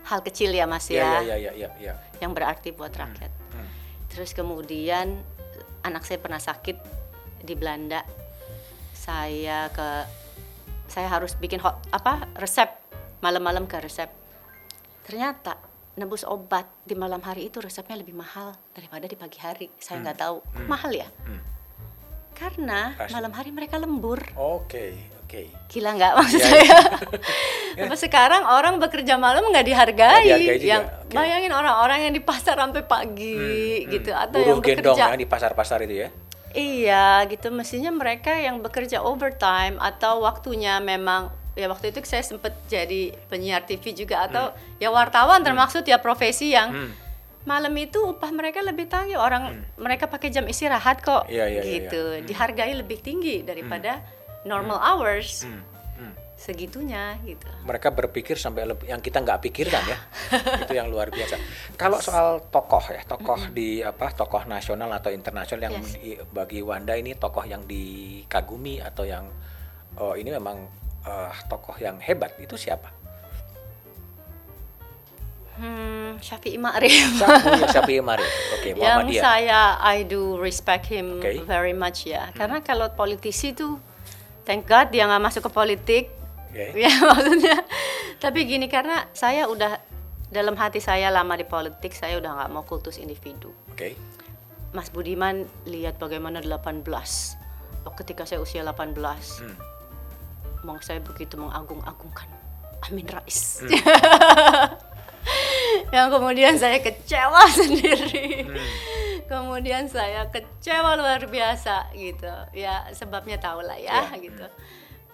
Hal 0.04 0.20
kecil 0.20 0.50
ya 0.50 0.62
Mas 0.64 0.86
Ya, 0.86 1.18
ya, 1.18 1.34
ya, 1.34 1.36
ya, 1.40 1.52
ya, 1.56 1.68
ya. 1.80 1.94
yang 2.18 2.30
berarti 2.32 2.70
buat 2.70 2.92
rakyat. 2.92 3.32
Hmm. 3.50 3.66
Terus 4.06 4.30
kemudian 4.30 5.26
anak 5.80 6.04
saya 6.04 6.18
pernah 6.18 6.38
sakit 6.38 6.76
di 7.40 7.54
Belanda. 7.54 8.06
Saya 8.92 9.66
ke 9.68 9.88
saya 10.92 11.08
harus 11.08 11.32
bikin 11.34 11.56
hot, 11.58 11.80
apa 11.88 12.28
resep 12.36 12.68
malam-malam 13.18 13.64
ke 13.64 13.80
resep. 13.80 14.12
Ternyata 15.02 15.56
nebus 15.92 16.20
obat 16.22 16.68
di 16.84 16.92
malam 16.92 17.20
hari 17.20 17.48
itu 17.48 17.58
resepnya 17.58 17.96
lebih 17.96 18.12
mahal 18.12 18.52
daripada 18.70 19.08
di 19.08 19.16
pagi 19.16 19.40
hari. 19.40 19.72
Saya 19.76 20.04
nggak 20.04 20.18
tahu 20.18 20.36
kok 20.44 20.68
mahal 20.68 20.92
ya. 20.92 21.08
Hmm. 21.24 21.40
Karena 22.32 22.92
Ras- 22.92 23.08
malam 23.08 23.32
hari 23.32 23.50
mereka 23.50 23.76
lembur. 23.76 24.20
Oke, 24.34 24.96
oke. 25.24 25.48
Gila 25.68 25.90
nggak 25.94 26.12
maksud 26.12 26.40
Iya, 26.40 26.48
saya? 26.48 26.78
Apa 27.88 27.96
sekarang 27.96 28.42
orang 28.44 28.76
bekerja 28.76 29.16
malam 29.16 29.48
nggak 29.48 29.64
dihargai? 29.64 30.24
Nggak 30.24 30.40
dihargai 30.40 30.58
juga, 30.58 30.68
Yang 30.68 30.82
oke. 30.84 31.12
bayangin 31.12 31.52
orang-orang 31.52 31.98
yang 32.04 32.12
di 32.12 32.20
pasar 32.20 32.56
sampai 32.56 32.82
pagi 32.84 33.40
gitu 33.86 34.12
atau 34.12 34.36
Buruh 34.36 34.48
yang 34.50 34.60
gendong 34.60 34.92
bekerja 34.92 35.04
ya 35.08 35.16
di 35.16 35.24
pasar-pasar 35.24 35.78
itu 35.84 36.04
ya. 36.04 36.08
Iya, 36.52 37.24
gitu. 37.28 37.48
Mestinya 37.48 37.88
mereka 37.88 38.32
yang 38.36 38.60
bekerja 38.60 39.00
overtime 39.00 39.80
atau 39.80 40.20
waktunya 40.22 40.78
memang 40.78 41.32
ya 41.52 41.68
waktu 41.68 41.92
itu 41.92 42.00
saya 42.08 42.24
sempat 42.24 42.56
jadi 42.64 43.12
penyiar 43.28 43.64
TV 43.68 43.92
juga 43.92 44.24
atau 44.24 44.56
ya 44.80 44.88
wartawan 44.88 45.44
termaksud 45.44 45.84
ya 45.84 46.00
profesi 46.00 46.56
yang 46.56 46.72
Hmm. 46.72 46.92
malam 47.44 47.74
itu 47.76 47.98
upah 48.00 48.30
mereka 48.32 48.60
lebih 48.64 48.88
tinggi. 48.88 49.18
Orang 49.18 49.64
mereka 49.76 50.06
pakai 50.06 50.30
jam 50.30 50.46
istirahat 50.46 51.00
kok. 51.02 51.28
Iya, 51.28 51.48
iya, 51.48 51.62
gitu. 51.64 52.22
Dihargai 52.24 52.72
lebih 52.76 53.02
tinggi 53.02 53.42
daripada 53.42 54.00
normal 54.44 54.78
hours. 54.80 55.44
Hmm, 55.44 55.58
hmm. 55.58 55.71
Segitunya 56.42 57.14
gitu 57.22 57.46
Mereka 57.62 57.94
berpikir 57.94 58.34
sampai 58.34 58.66
lebih 58.66 58.84
yang 58.84 58.98
kita 58.98 59.22
nggak 59.22 59.38
pikirkan 59.40 59.78
ya. 59.86 59.98
itu 60.58 60.74
yang 60.74 60.90
luar 60.90 61.06
biasa. 61.08 61.38
Kalau 61.74 61.96
soal 61.96 62.42
tokoh 62.44 62.82
ya, 62.90 63.06
tokoh 63.06 63.46
di 63.48 63.78
apa? 63.78 64.10
Tokoh 64.10 64.42
nasional 64.44 64.90
atau 64.90 65.08
internasional 65.08 65.70
yang 65.70 65.78
Yes. 65.78 65.94
di- 65.94 66.18
bagi 66.28 66.58
Wanda 66.58 66.92
ini 66.92 67.14
tokoh 67.14 67.46
yang 67.46 67.62
dikagumi 67.62 68.82
atau 68.82 69.06
yang 69.06 69.30
oh 69.96 70.12
ini 70.12 70.28
memang 70.28 70.66
eh, 71.02 71.32
tokoh 71.46 71.78
yang 71.78 72.02
hebat 72.02 72.34
itu 72.36 72.58
siapa? 72.58 72.90
Hmm, 75.52 76.16
Syafi'i 76.18 76.56
Ma'rif. 76.56 76.90
Siapa 77.12 77.48
ya 77.54 77.66
Syafi'i 77.70 78.00
Mari? 78.00 78.24
Oke, 78.56 78.72
yang 78.74 79.04
Muhammadiyah. 79.04 79.22
saya 79.22 79.60
I 79.78 80.02
do 80.02 80.40
respect 80.40 80.88
him 80.88 81.20
Oke. 81.20 81.44
very 81.44 81.76
much 81.76 82.08
ya. 82.08 82.32
Karena 82.32 82.64
kalau 82.64 82.88
politisi 82.90 83.52
tuh 83.52 83.76
thank 84.42 84.64
God 84.64 84.90
dia 84.90 85.04
nggak 85.04 85.22
masuk 85.22 85.46
ke 85.46 85.52
politik. 85.52 86.04
Oke. 86.52 86.76
Ya 86.76 86.92
maksudnya. 87.08 87.64
Tapi 88.20 88.44
gini 88.44 88.68
karena 88.68 89.08
saya 89.16 89.48
udah 89.48 89.80
dalam 90.28 90.52
hati 90.60 90.84
saya 90.84 91.08
lama 91.08 91.32
di 91.40 91.48
politik, 91.48 91.96
saya 91.96 92.20
udah 92.20 92.44
nggak 92.44 92.50
mau 92.52 92.64
kultus 92.68 93.00
individu. 93.00 93.56
Oke. 93.72 93.96
Mas 94.76 94.92
Budiman 94.92 95.48
lihat 95.64 95.96
bagaimana 95.96 96.44
18. 96.44 96.84
Oh, 97.88 97.92
ketika 97.96 98.28
saya 98.28 98.40
usia 98.40 98.64
18. 98.64 98.96
Hmm. 98.96 99.56
Emang 100.62 100.78
saya 100.84 101.02
begitu 101.02 101.34
mengagung-agungkan 101.40 102.28
Amin 102.88 103.08
Rais. 103.08 103.60
Hmm. 103.64 103.68
yang 105.96 106.08
kemudian 106.08 106.56
saya 106.56 106.80
kecewa 106.80 107.44
sendiri. 107.60 108.48
Hmm. 108.48 108.56
Kemudian 109.28 109.88
saya 109.88 110.28
kecewa 110.28 110.96
luar 110.96 111.24
biasa 111.28 111.92
gitu. 111.96 112.32
Ya 112.56 112.84
sebabnya 112.92 113.40
tahu 113.40 113.64
lah 113.64 113.78
ya, 113.80 114.08
Ya, 114.08 114.16
gitu. 114.20 114.46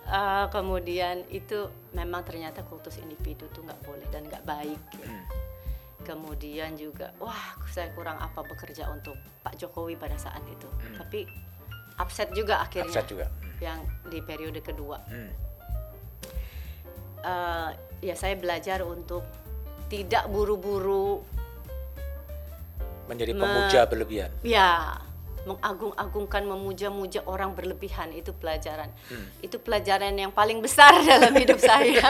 Eh, 0.09 0.47
kemudian 0.49 1.21
itu 1.29 1.69
memang 1.93 2.25
ternyata 2.25 2.65
kultus 2.65 2.97
individu 2.97 3.45
tuh 3.53 3.61
nggak 3.61 3.77
boleh 3.85 4.09
dan 4.09 4.25
nggak 4.25 4.41
baik. 4.49 4.81
Hmm. 5.05 5.25
Kemudian 6.01 6.81
juga, 6.81 7.13
wah 7.21 7.61
saya 7.69 7.93
kurang 7.93 8.17
apa 8.17 8.41
bekerja 8.41 8.89
untuk 8.89 9.13
Pak 9.45 9.61
Jokowi 9.61 10.01
pada 10.01 10.17
saat 10.17 10.41
itu. 10.49 10.65
Tapi 10.97 11.29
upset 12.01 12.33
juga 12.33 12.65
akhirnya. 12.65 12.89
Hmm. 12.89 12.97
Upset 12.97 13.07
juga. 13.13 13.27
Hmm. 13.29 13.57
Yang 13.61 13.79
di 14.09 14.19
periode 14.25 14.61
kedua. 14.65 14.97
Hmm. 15.13 15.29
Eh, 17.21 17.71
ya 18.01 18.15
saya 18.17 18.33
belajar 18.41 18.81
untuk 18.89 19.29
tidak 19.93 20.25
buru-buru 20.33 21.21
Menjadi 23.09 23.33
Me- 23.33 23.41
pemuja 23.41 23.81
berlebihan. 23.89 24.29
ya 24.45 25.01
mengagung-agungkan 25.45 26.43
memuja-muja 26.43 27.23
orang 27.25 27.53
berlebihan 27.53 28.11
itu 28.11 28.33
pelajaran 28.33 28.91
Hmm. 29.07 29.27
itu 29.39 29.57
pelajaran 29.57 30.11
yang 30.13 30.31
paling 30.31 30.59
besar 30.59 30.91
dalam 31.05 31.31
hidup 31.33 31.57
saya 31.57 31.99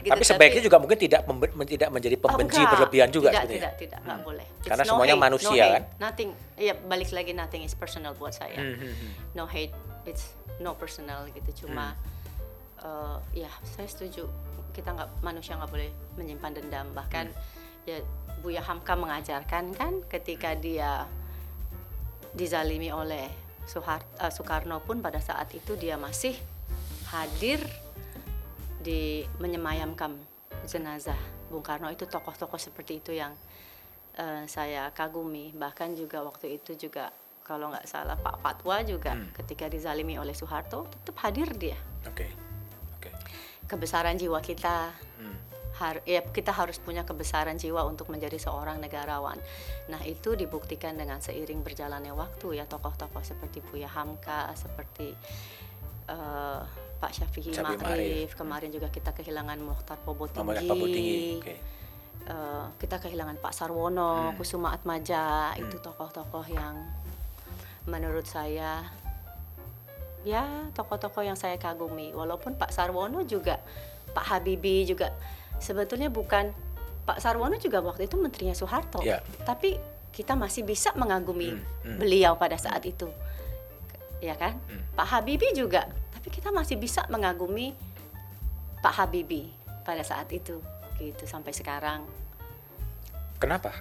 Gitu, 0.00 0.10
tapi 0.10 0.22
sebaiknya 0.22 0.62
juga 0.62 0.76
mungkin 0.76 0.96
tidak 0.96 1.24
tidak 1.64 1.88
menjadi 1.90 2.16
Oh, 2.16 2.22
pembenci 2.24 2.58
enggak. 2.58 2.72
berlebihan 2.72 3.08
juga 3.08 3.28
tidak 3.28 3.40
sebetulnya. 3.40 3.60
tidak 3.60 3.72
tidak 3.78 3.98
nggak 4.02 4.20
boleh 4.22 4.46
It's 4.54 4.66
Karena 4.66 4.84
semuanya 4.84 5.14
hate, 5.14 5.24
manusia, 5.24 5.52
hate. 5.62 5.72
kan? 5.72 5.82
nothing 6.00 6.28
ya 6.56 6.74
balik 6.74 7.10
lagi 7.10 7.32
nothing 7.32 7.62
is 7.62 7.72
personal 7.72 8.12
buat 8.12 8.32
saya 8.32 8.54
Hmm, 8.54 8.74
hmm, 8.74 8.92
hmm. 8.92 9.10
no 9.32 9.44
hate 9.44 9.74
it's 10.04 10.32
no 10.58 10.74
personal 10.74 11.24
gitu 11.28 11.64
cuma 11.64 11.94
Hmm. 12.76 13.18
eh, 13.32 13.40
ya 13.40 13.50
saya 13.64 13.86
setuju 13.86 14.28
kita 14.70 14.90
nggak 14.90 15.10
manusia 15.20 15.54
nggak 15.54 15.70
boleh 15.70 15.88
menyimpan 16.14 16.52
dendam 16.54 16.86
bahkan 16.90 17.28
Hmm. 17.28 17.86
ya 17.86 17.98
Buya 18.36 18.60
Hamka 18.60 18.92
mengajarkan 18.92 19.72
kan 19.72 19.92
ketika 20.06 20.52
dia 20.52 21.08
dizalimi 22.34 22.90
oleh 22.90 23.24
eh, 23.24 24.30
Soekarno 24.30 24.82
pun 24.82 25.00
pada 25.00 25.22
saat 25.22 25.48
itu 25.54 25.78
dia 25.78 25.94
masih 25.94 26.34
hadir 27.14 27.62
di 28.82 29.24
menyemayamkan 29.40 30.12
jenazah 30.68 31.16
Bung 31.48 31.64
Karno 31.64 31.88
itu 31.88 32.04
tokoh-tokoh 32.04 32.58
seperti 32.58 33.00
itu 33.00 33.14
yang 33.14 33.32
eh, 34.18 34.44
saya 34.50 34.90
kagumi 34.90 35.54
bahkan 35.54 35.94
juga 35.94 36.20
waktu 36.26 36.58
itu 36.60 36.76
juga 36.76 37.14
kalau 37.44 37.70
nggak 37.70 37.86
salah 37.86 38.16
Pak 38.18 38.40
Fatwa 38.40 38.80
juga 38.82 39.12
Hmm. 39.14 39.30
ketika 39.36 39.68
dizalimi 39.68 40.16
oleh 40.16 40.32
Soeharto 40.34 40.88
tetap 40.90 41.16
hadir 41.24 41.48
dia 41.54 41.78
Oke. 42.08 42.28
Oke. 42.98 43.08
kebesaran 43.70 44.18
jiwa 44.18 44.42
kita 44.42 44.92
Hmm. 45.20 45.38
Har- 45.74 46.04
ya 46.06 46.22
kita 46.22 46.54
harus 46.54 46.78
punya 46.78 47.02
kebesaran 47.02 47.58
jiwa 47.58 47.82
untuk 47.82 48.06
menjadi 48.08 48.38
seorang 48.38 48.78
negarawan. 48.78 49.38
Nah 49.90 50.00
itu 50.06 50.38
dibuktikan 50.38 50.94
dengan 50.94 51.18
seiring 51.18 51.66
berjalannya 51.66 52.14
waktu 52.14 52.62
ya 52.62 52.64
tokoh-tokoh 52.70 53.22
seperti 53.26 53.58
Buya 53.62 53.90
Hamka, 53.90 54.54
seperti 54.54 55.14
eh, 56.04 56.60
Pak 57.00 57.10
Syafi'i 57.12 57.52
Ma'rif. 57.58 57.80
Ma'rif, 57.80 58.30
kemarin 58.38 58.70
juga 58.70 58.88
kita 58.88 59.12
kehilangan 59.12 59.58
Mokhtar 59.60 59.98
Pobotinggi, 60.00 60.40
Muhammad 60.40 60.68
Pak 60.68 60.88
Tinggi. 60.94 61.22
Oke. 61.42 61.54
Eh, 62.24 62.64
kita 62.80 62.96
kehilangan 63.02 63.36
Pak 63.42 63.52
Sarwono, 63.52 64.32
Hmm. 64.32 64.36
Kusuma 64.38 64.72
Atmaja, 64.72 65.52
itu 65.60 65.76
tokoh-tokoh 65.82 66.46
yang 66.48 66.80
menurut 67.84 68.24
saya 68.24 68.80
ya 70.24 70.72
tokoh-tokoh 70.72 71.20
yang 71.20 71.36
saya 71.36 71.60
kagumi. 71.60 72.16
Walaupun 72.16 72.56
Pak 72.56 72.72
Sarwono 72.72 73.20
juga, 73.28 73.60
Pak 74.16 74.24
Habibie 74.24 74.88
juga 74.88 75.12
sebetulnya 75.58 76.08
bukan 76.10 76.52
Pak 77.04 77.20
Sarwono 77.20 77.60
juga 77.60 77.84
waktu 77.84 78.08
itu 78.08 78.16
menterinya 78.16 78.56
Soeharto, 78.56 79.04
Ya. 79.04 79.20
tapi 79.44 79.76
kita 80.14 80.32
masih 80.38 80.64
bisa 80.64 80.94
mengagumi 80.96 81.52
Hmm, 81.52 81.62
hmm. 81.84 81.98
beliau 82.00 82.32
pada 82.38 82.56
saat 82.56 82.80
itu, 82.86 83.10
ya 84.24 84.38
kan? 84.38 84.56
Hmm. 84.70 84.82
Pak 84.96 85.06
Habibie 85.10 85.52
juga, 85.52 85.90
tapi 86.14 86.32
kita 86.32 86.48
masih 86.54 86.80
bisa 86.80 87.04
mengagumi 87.12 87.76
Pak 88.80 88.94
Habibie 89.04 89.52
pada 89.84 90.00
saat 90.00 90.32
itu, 90.32 90.62
gitu 90.96 91.24
sampai 91.28 91.52
sekarang. 91.52 92.06
Kenapa? 93.36 93.76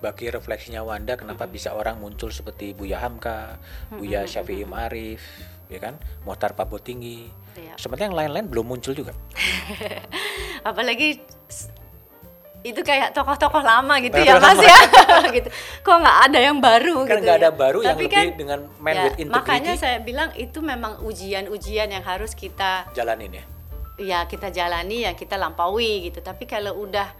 Bagi 0.00 0.32
refleksinya 0.32 0.80
Wanda, 0.80 1.20
kenapa 1.20 1.44
bisa 1.44 1.76
orang 1.76 2.00
muncul 2.00 2.32
seperti 2.32 2.72
Buya 2.72 3.02
Hamka, 3.02 3.60
Buya 3.92 4.24
Syafi'i 4.24 4.64
Ma'rif, 4.64 5.20
ya 5.68 5.76
kan? 5.82 6.00
Mohtar 6.24 6.56
Tinggi. 6.80 7.28
Iya. 7.52 7.74
Sebenarnya 7.76 8.06
yang 8.10 8.18
lain-lain 8.18 8.46
belum 8.48 8.66
muncul 8.66 8.92
juga. 8.92 9.12
apalagi 10.68 11.18
itu 12.62 12.78
kayak 12.86 13.10
tokoh-tokoh 13.10 13.58
lama 13.58 13.98
gitu 13.98 14.14
Tokoh 14.14 14.22
ya 14.22 14.38
mas 14.38 14.54
lama. 14.54 14.62
ya 14.70 14.78
gitu 15.34 15.48
kok 15.82 15.96
nggak 15.98 16.18
ada 16.30 16.38
yang 16.38 16.58
baru 16.62 17.02
Kan 17.02 17.18
gitu 17.18 17.22
nggak 17.26 17.36
ya. 17.36 17.42
ada 17.42 17.50
baru 17.50 17.78
yang 17.82 17.98
Tapi 17.98 18.06
lebih 18.06 18.30
dengan 18.38 18.58
man 18.78 18.94
ya, 18.94 19.02
with 19.02 19.18
integrity. 19.18 19.34
makanya 19.34 19.72
saya 19.74 19.98
bilang 19.98 20.30
itu 20.38 20.58
memang 20.62 21.02
ujian-ujian 21.02 21.90
yang 21.90 22.04
harus 22.06 22.38
kita 22.38 22.86
Jalanin 22.94 23.34
ya. 23.34 23.44
ya 23.98 24.18
kita 24.30 24.54
jalani 24.54 25.10
ya 25.10 25.18
kita 25.18 25.34
lampaui 25.34 26.06
gitu 26.06 26.22
tapi 26.22 26.46
kalau 26.46 26.78
udah 26.78 27.10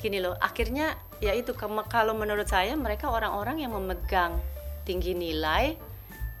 gini 0.00 0.24
loh 0.24 0.40
akhirnya 0.40 0.96
ya 1.20 1.36
itu 1.36 1.52
kalau 1.52 2.16
menurut 2.16 2.48
saya 2.48 2.72
mereka 2.72 3.12
orang-orang 3.12 3.60
yang 3.60 3.76
memegang 3.76 4.40
tinggi 4.88 5.12
nilai 5.12 5.76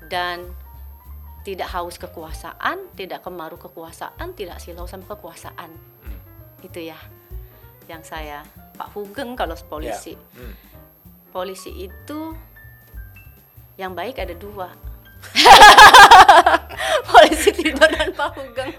dan 0.08 0.48
tidak 1.42 1.68
haus 1.68 1.98
kekuasaan 1.98 2.86
tidak 2.94 3.22
kemaru 3.22 3.58
kekuasaan 3.58 4.30
tidak 4.32 4.58
silau 4.58 4.86
sama 4.86 5.06
kekuasaan 5.06 5.70
Hmm. 6.02 6.20
itu 6.62 6.86
ya 6.86 6.98
yang 7.86 8.02
saya 8.02 8.42
Pak 8.74 8.94
Hugeng 8.94 9.34
kalau 9.34 9.54
polisi 9.66 10.14
Ya. 10.14 10.22
Hmm. 10.38 10.54
polisi 11.30 11.70
itu 11.86 12.20
yang 13.74 13.92
baik 13.92 14.18
ada 14.18 14.34
dua 14.34 14.70
polisi 17.10 17.51
Tito 17.62 17.84
dan 17.86 18.10
Pak 18.10 18.30
Hugeng 18.34 18.72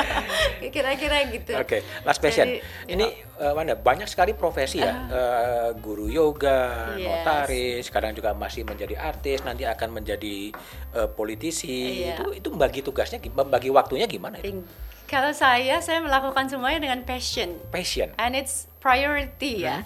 kira-kira 0.74 1.26
gitu 1.28 1.52
Oke, 1.58 1.82
last 2.02 2.18
question. 2.18 2.46
Jadi, 2.48 2.62
Ini 2.88 3.06
eh, 3.38 3.52
Wanda 3.52 3.74
banyak 3.74 4.06
sekali 4.06 4.32
profesi 4.32 4.78
ya, 4.78 4.94
Eh, 5.04 5.68
guru 5.76 6.06
yoga, 6.06 6.94
Yes. 6.94 7.04
notaris, 7.04 7.82
sekarang 7.86 8.12
juga 8.12 8.32
masih 8.32 8.62
menjadi 8.62 8.96
artis, 8.96 9.42
nanti 9.42 9.64
akan 9.64 9.92
menjadi 9.92 10.54
eh, 10.92 11.08
politisi. 11.10 12.06
Iya. 12.06 12.16
Itu 12.16 12.24
itu 12.32 12.48
bagi 12.52 12.80
tugasnya, 12.80 13.18
bagi 13.44 13.68
waktunya 13.68 14.06
gimana 14.06 14.38
itu? 14.38 14.62
Kalau 15.04 15.28
saya 15.30 15.76
saya 15.78 16.00
melakukan 16.00 16.48
semuanya 16.48 16.80
dengan 16.80 17.04
passion 17.04 17.60
Passion. 17.68 18.08
and 18.16 18.32
it's 18.32 18.64
priority 18.80 19.60
Hmm. 19.60 19.68
ya 19.68 19.76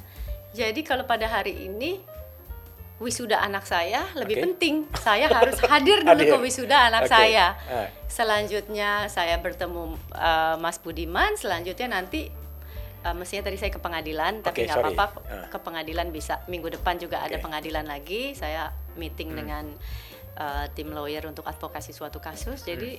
jadi 0.55 0.81
kalau 0.81 1.03
pada 1.03 1.27
hari 1.27 1.67
ini 1.67 1.99
wisuda 2.97 3.37
anak 3.39 3.63
saya 3.63 4.09
lebih 4.15 4.37
Oke. 4.37 4.45
penting 4.49 4.75
saya 4.97 5.29
harus 5.29 5.61
hadir 5.63 6.01
dulu 6.01 6.17
Hadir. 6.17 6.33
ke 6.33 6.39
wisuda 6.41 6.89
anak 6.89 7.05
Oke. 7.05 7.13
saya 7.13 7.47
Ah. 7.67 7.89
selanjutnya 8.07 9.05
saya 9.07 9.37
bertemu 9.37 9.85
uh, 10.11 10.57
Mas 10.57 10.81
Budiman 10.81 11.37
selanjutnya 11.37 11.93
nanti 11.93 12.33
uh, 13.03 13.13
mestinya 13.13 13.45
tadi 13.45 13.57
saya 13.57 13.69
ke 13.69 13.79
pengadilan 13.79 14.41
tapi 14.41 14.65
nggak 14.65 14.81
apa-apa 14.81 15.05
Ah. 15.23 15.47
ke 15.47 15.59
pengadilan 15.59 16.09
bisa 16.09 16.41
minggu 16.47 16.73
depan 16.73 16.97
juga 16.97 17.21
ada 17.21 17.37
Oke. 17.37 17.45
pengadilan 17.45 17.85
lagi 17.85 18.33
saya 18.33 18.73
meeting 18.95 19.29
Hmm. 19.29 19.39
dengan 19.39 19.65
uh, 20.35 20.65
tim 20.73 20.89
lawyer 20.89 21.21
untuk 21.25 21.45
advokasi 21.45 21.93
suatu 21.93 22.17
kasus 22.19 22.65
Hmm. 22.65 22.69
jadi 22.71 22.91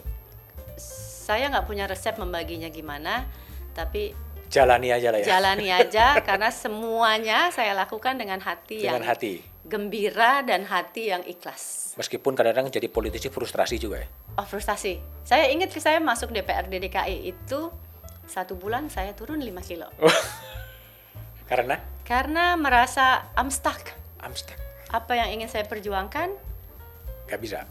saya 0.78 1.50
nggak 1.50 1.66
punya 1.66 1.86
resep 1.86 2.16
membaginya 2.16 2.70
gimana 2.70 3.26
tapi 3.74 4.14
Jalani 4.48 4.88
aja 4.90 5.12
lah 5.12 5.20
ya. 5.20 5.26
jalani 5.28 5.68
aja 5.68 6.16
karena 6.28 6.48
semuanya 6.48 7.52
saya 7.52 7.76
lakukan 7.76 8.16
dengan 8.16 8.40
hati 8.40 8.80
Dengan 8.80 9.02
yang 9.02 9.10
hati. 9.10 9.44
Gembira 9.68 10.42
dan 10.42 10.64
hati 10.64 11.12
yang 11.12 11.22
ikhlas. 11.28 11.94
Meskipun 12.00 12.34
kadang-kadang 12.34 12.72
jadi 12.72 12.88
politisi 12.88 13.28
frustrasi 13.28 13.76
juga 13.76 14.00
ya. 14.02 14.08
Oh 14.40 14.48
frustasi. 14.48 14.98
Saya 15.28 15.52
ingat 15.52 15.76
saya 15.76 16.00
masuk 16.00 16.32
DPRD 16.32 16.88
DKI 16.88 17.18
itu 17.28 17.70
satu 18.28 18.56
bulan 18.56 18.92
saya 18.92 19.16
turun 19.16 19.40
5 19.40 19.48
kilo 19.64 19.88
Karena 21.52 21.80
karena 22.04 22.56
merasa 22.60 23.28
I'm 23.36 23.48
stuck. 23.52 23.96
I'm 24.20 24.36
stuck. 24.36 24.60
Apa 24.92 25.16
yang 25.16 25.40
ingin 25.40 25.48
saya 25.52 25.64
perjuangkan 25.68 26.32
Gak 27.28 27.40
bisa. 27.44 27.68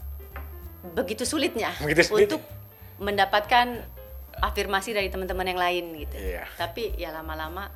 begitu 0.93 1.25
sulitnya 1.27 1.73
Begitu 1.81 2.01
sulit. 2.05 2.29
untuk 2.29 2.41
mendapatkan 3.01 3.83
afirmasi 4.37 4.93
dari 4.93 5.09
teman-teman 5.09 5.49
yang 5.49 5.59
lain 5.59 5.83
gitu. 6.05 6.15
Iya. 6.15 6.45
Tapi 6.57 6.93
ya 6.95 7.09
lama-lama 7.09 7.73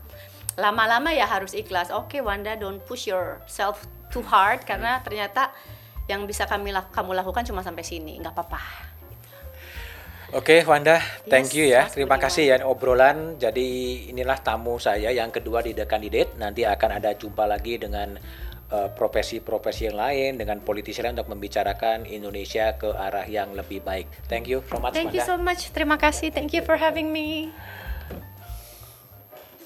lama-lama 0.60 1.10
ya 1.14 1.26
harus 1.26 1.54
ikhlas. 1.58 1.90
Oke 1.90 2.22
Wanda, 2.22 2.54
don't 2.58 2.82
push 2.86 3.10
yourself 3.10 3.82
too 4.12 4.22
hard 4.22 4.68
karena 4.68 5.00
ternyata 5.02 5.50
yang 6.06 6.28
bisa 6.28 6.44
kami 6.44 6.76
lak- 6.76 6.92
kamu 6.92 7.16
lakukan 7.16 7.48
cuma 7.48 7.64
sampai 7.64 7.88
sini, 7.88 8.20
nggak 8.20 8.36
apa-apa. 8.36 8.92
Oke, 10.32 10.64
Wanda, 10.64 11.04
thank 11.28 11.52
Yes, 11.52 11.58
you 11.60 11.66
ya. 11.68 11.92
Terima 11.92 12.16
kasih 12.16 12.56
ya 12.56 12.56
obrolan. 12.64 13.36
Jadi 13.36 14.08
inilah 14.16 14.40
tamu 14.40 14.80
saya 14.80 15.12
yang 15.12 15.28
kedua 15.28 15.60
di 15.60 15.76
The 15.76 15.84
Candidate. 15.84 16.40
Nanti 16.40 16.64
akan 16.64 17.04
ada 17.04 17.12
jumpa 17.12 17.44
lagi 17.44 17.76
dengan 17.76 18.16
eh, 18.72 18.90
profesi-profesi 18.96 19.92
yang 19.92 20.00
lain, 20.00 20.40
dengan 20.40 20.64
politisi 20.64 21.04
lain 21.04 21.20
untuk 21.20 21.36
membicarakan 21.36 22.08
Indonesia 22.08 22.80
ke 22.80 22.96
arah 22.96 23.28
yang 23.28 23.52
lebih 23.52 23.84
baik. 23.84 24.08
Thank 24.32 24.48
you 24.48 24.64
so 24.72 24.80
much, 24.80 24.96
Thank 24.96 25.12
you 25.12 25.20
so 25.20 25.36
much. 25.36 25.68
Terima 25.76 26.00
kasih. 26.00 26.32
Thank 26.32 26.56
you 26.56 26.64
for 26.64 26.80
having 26.80 27.12
me. 27.12 27.52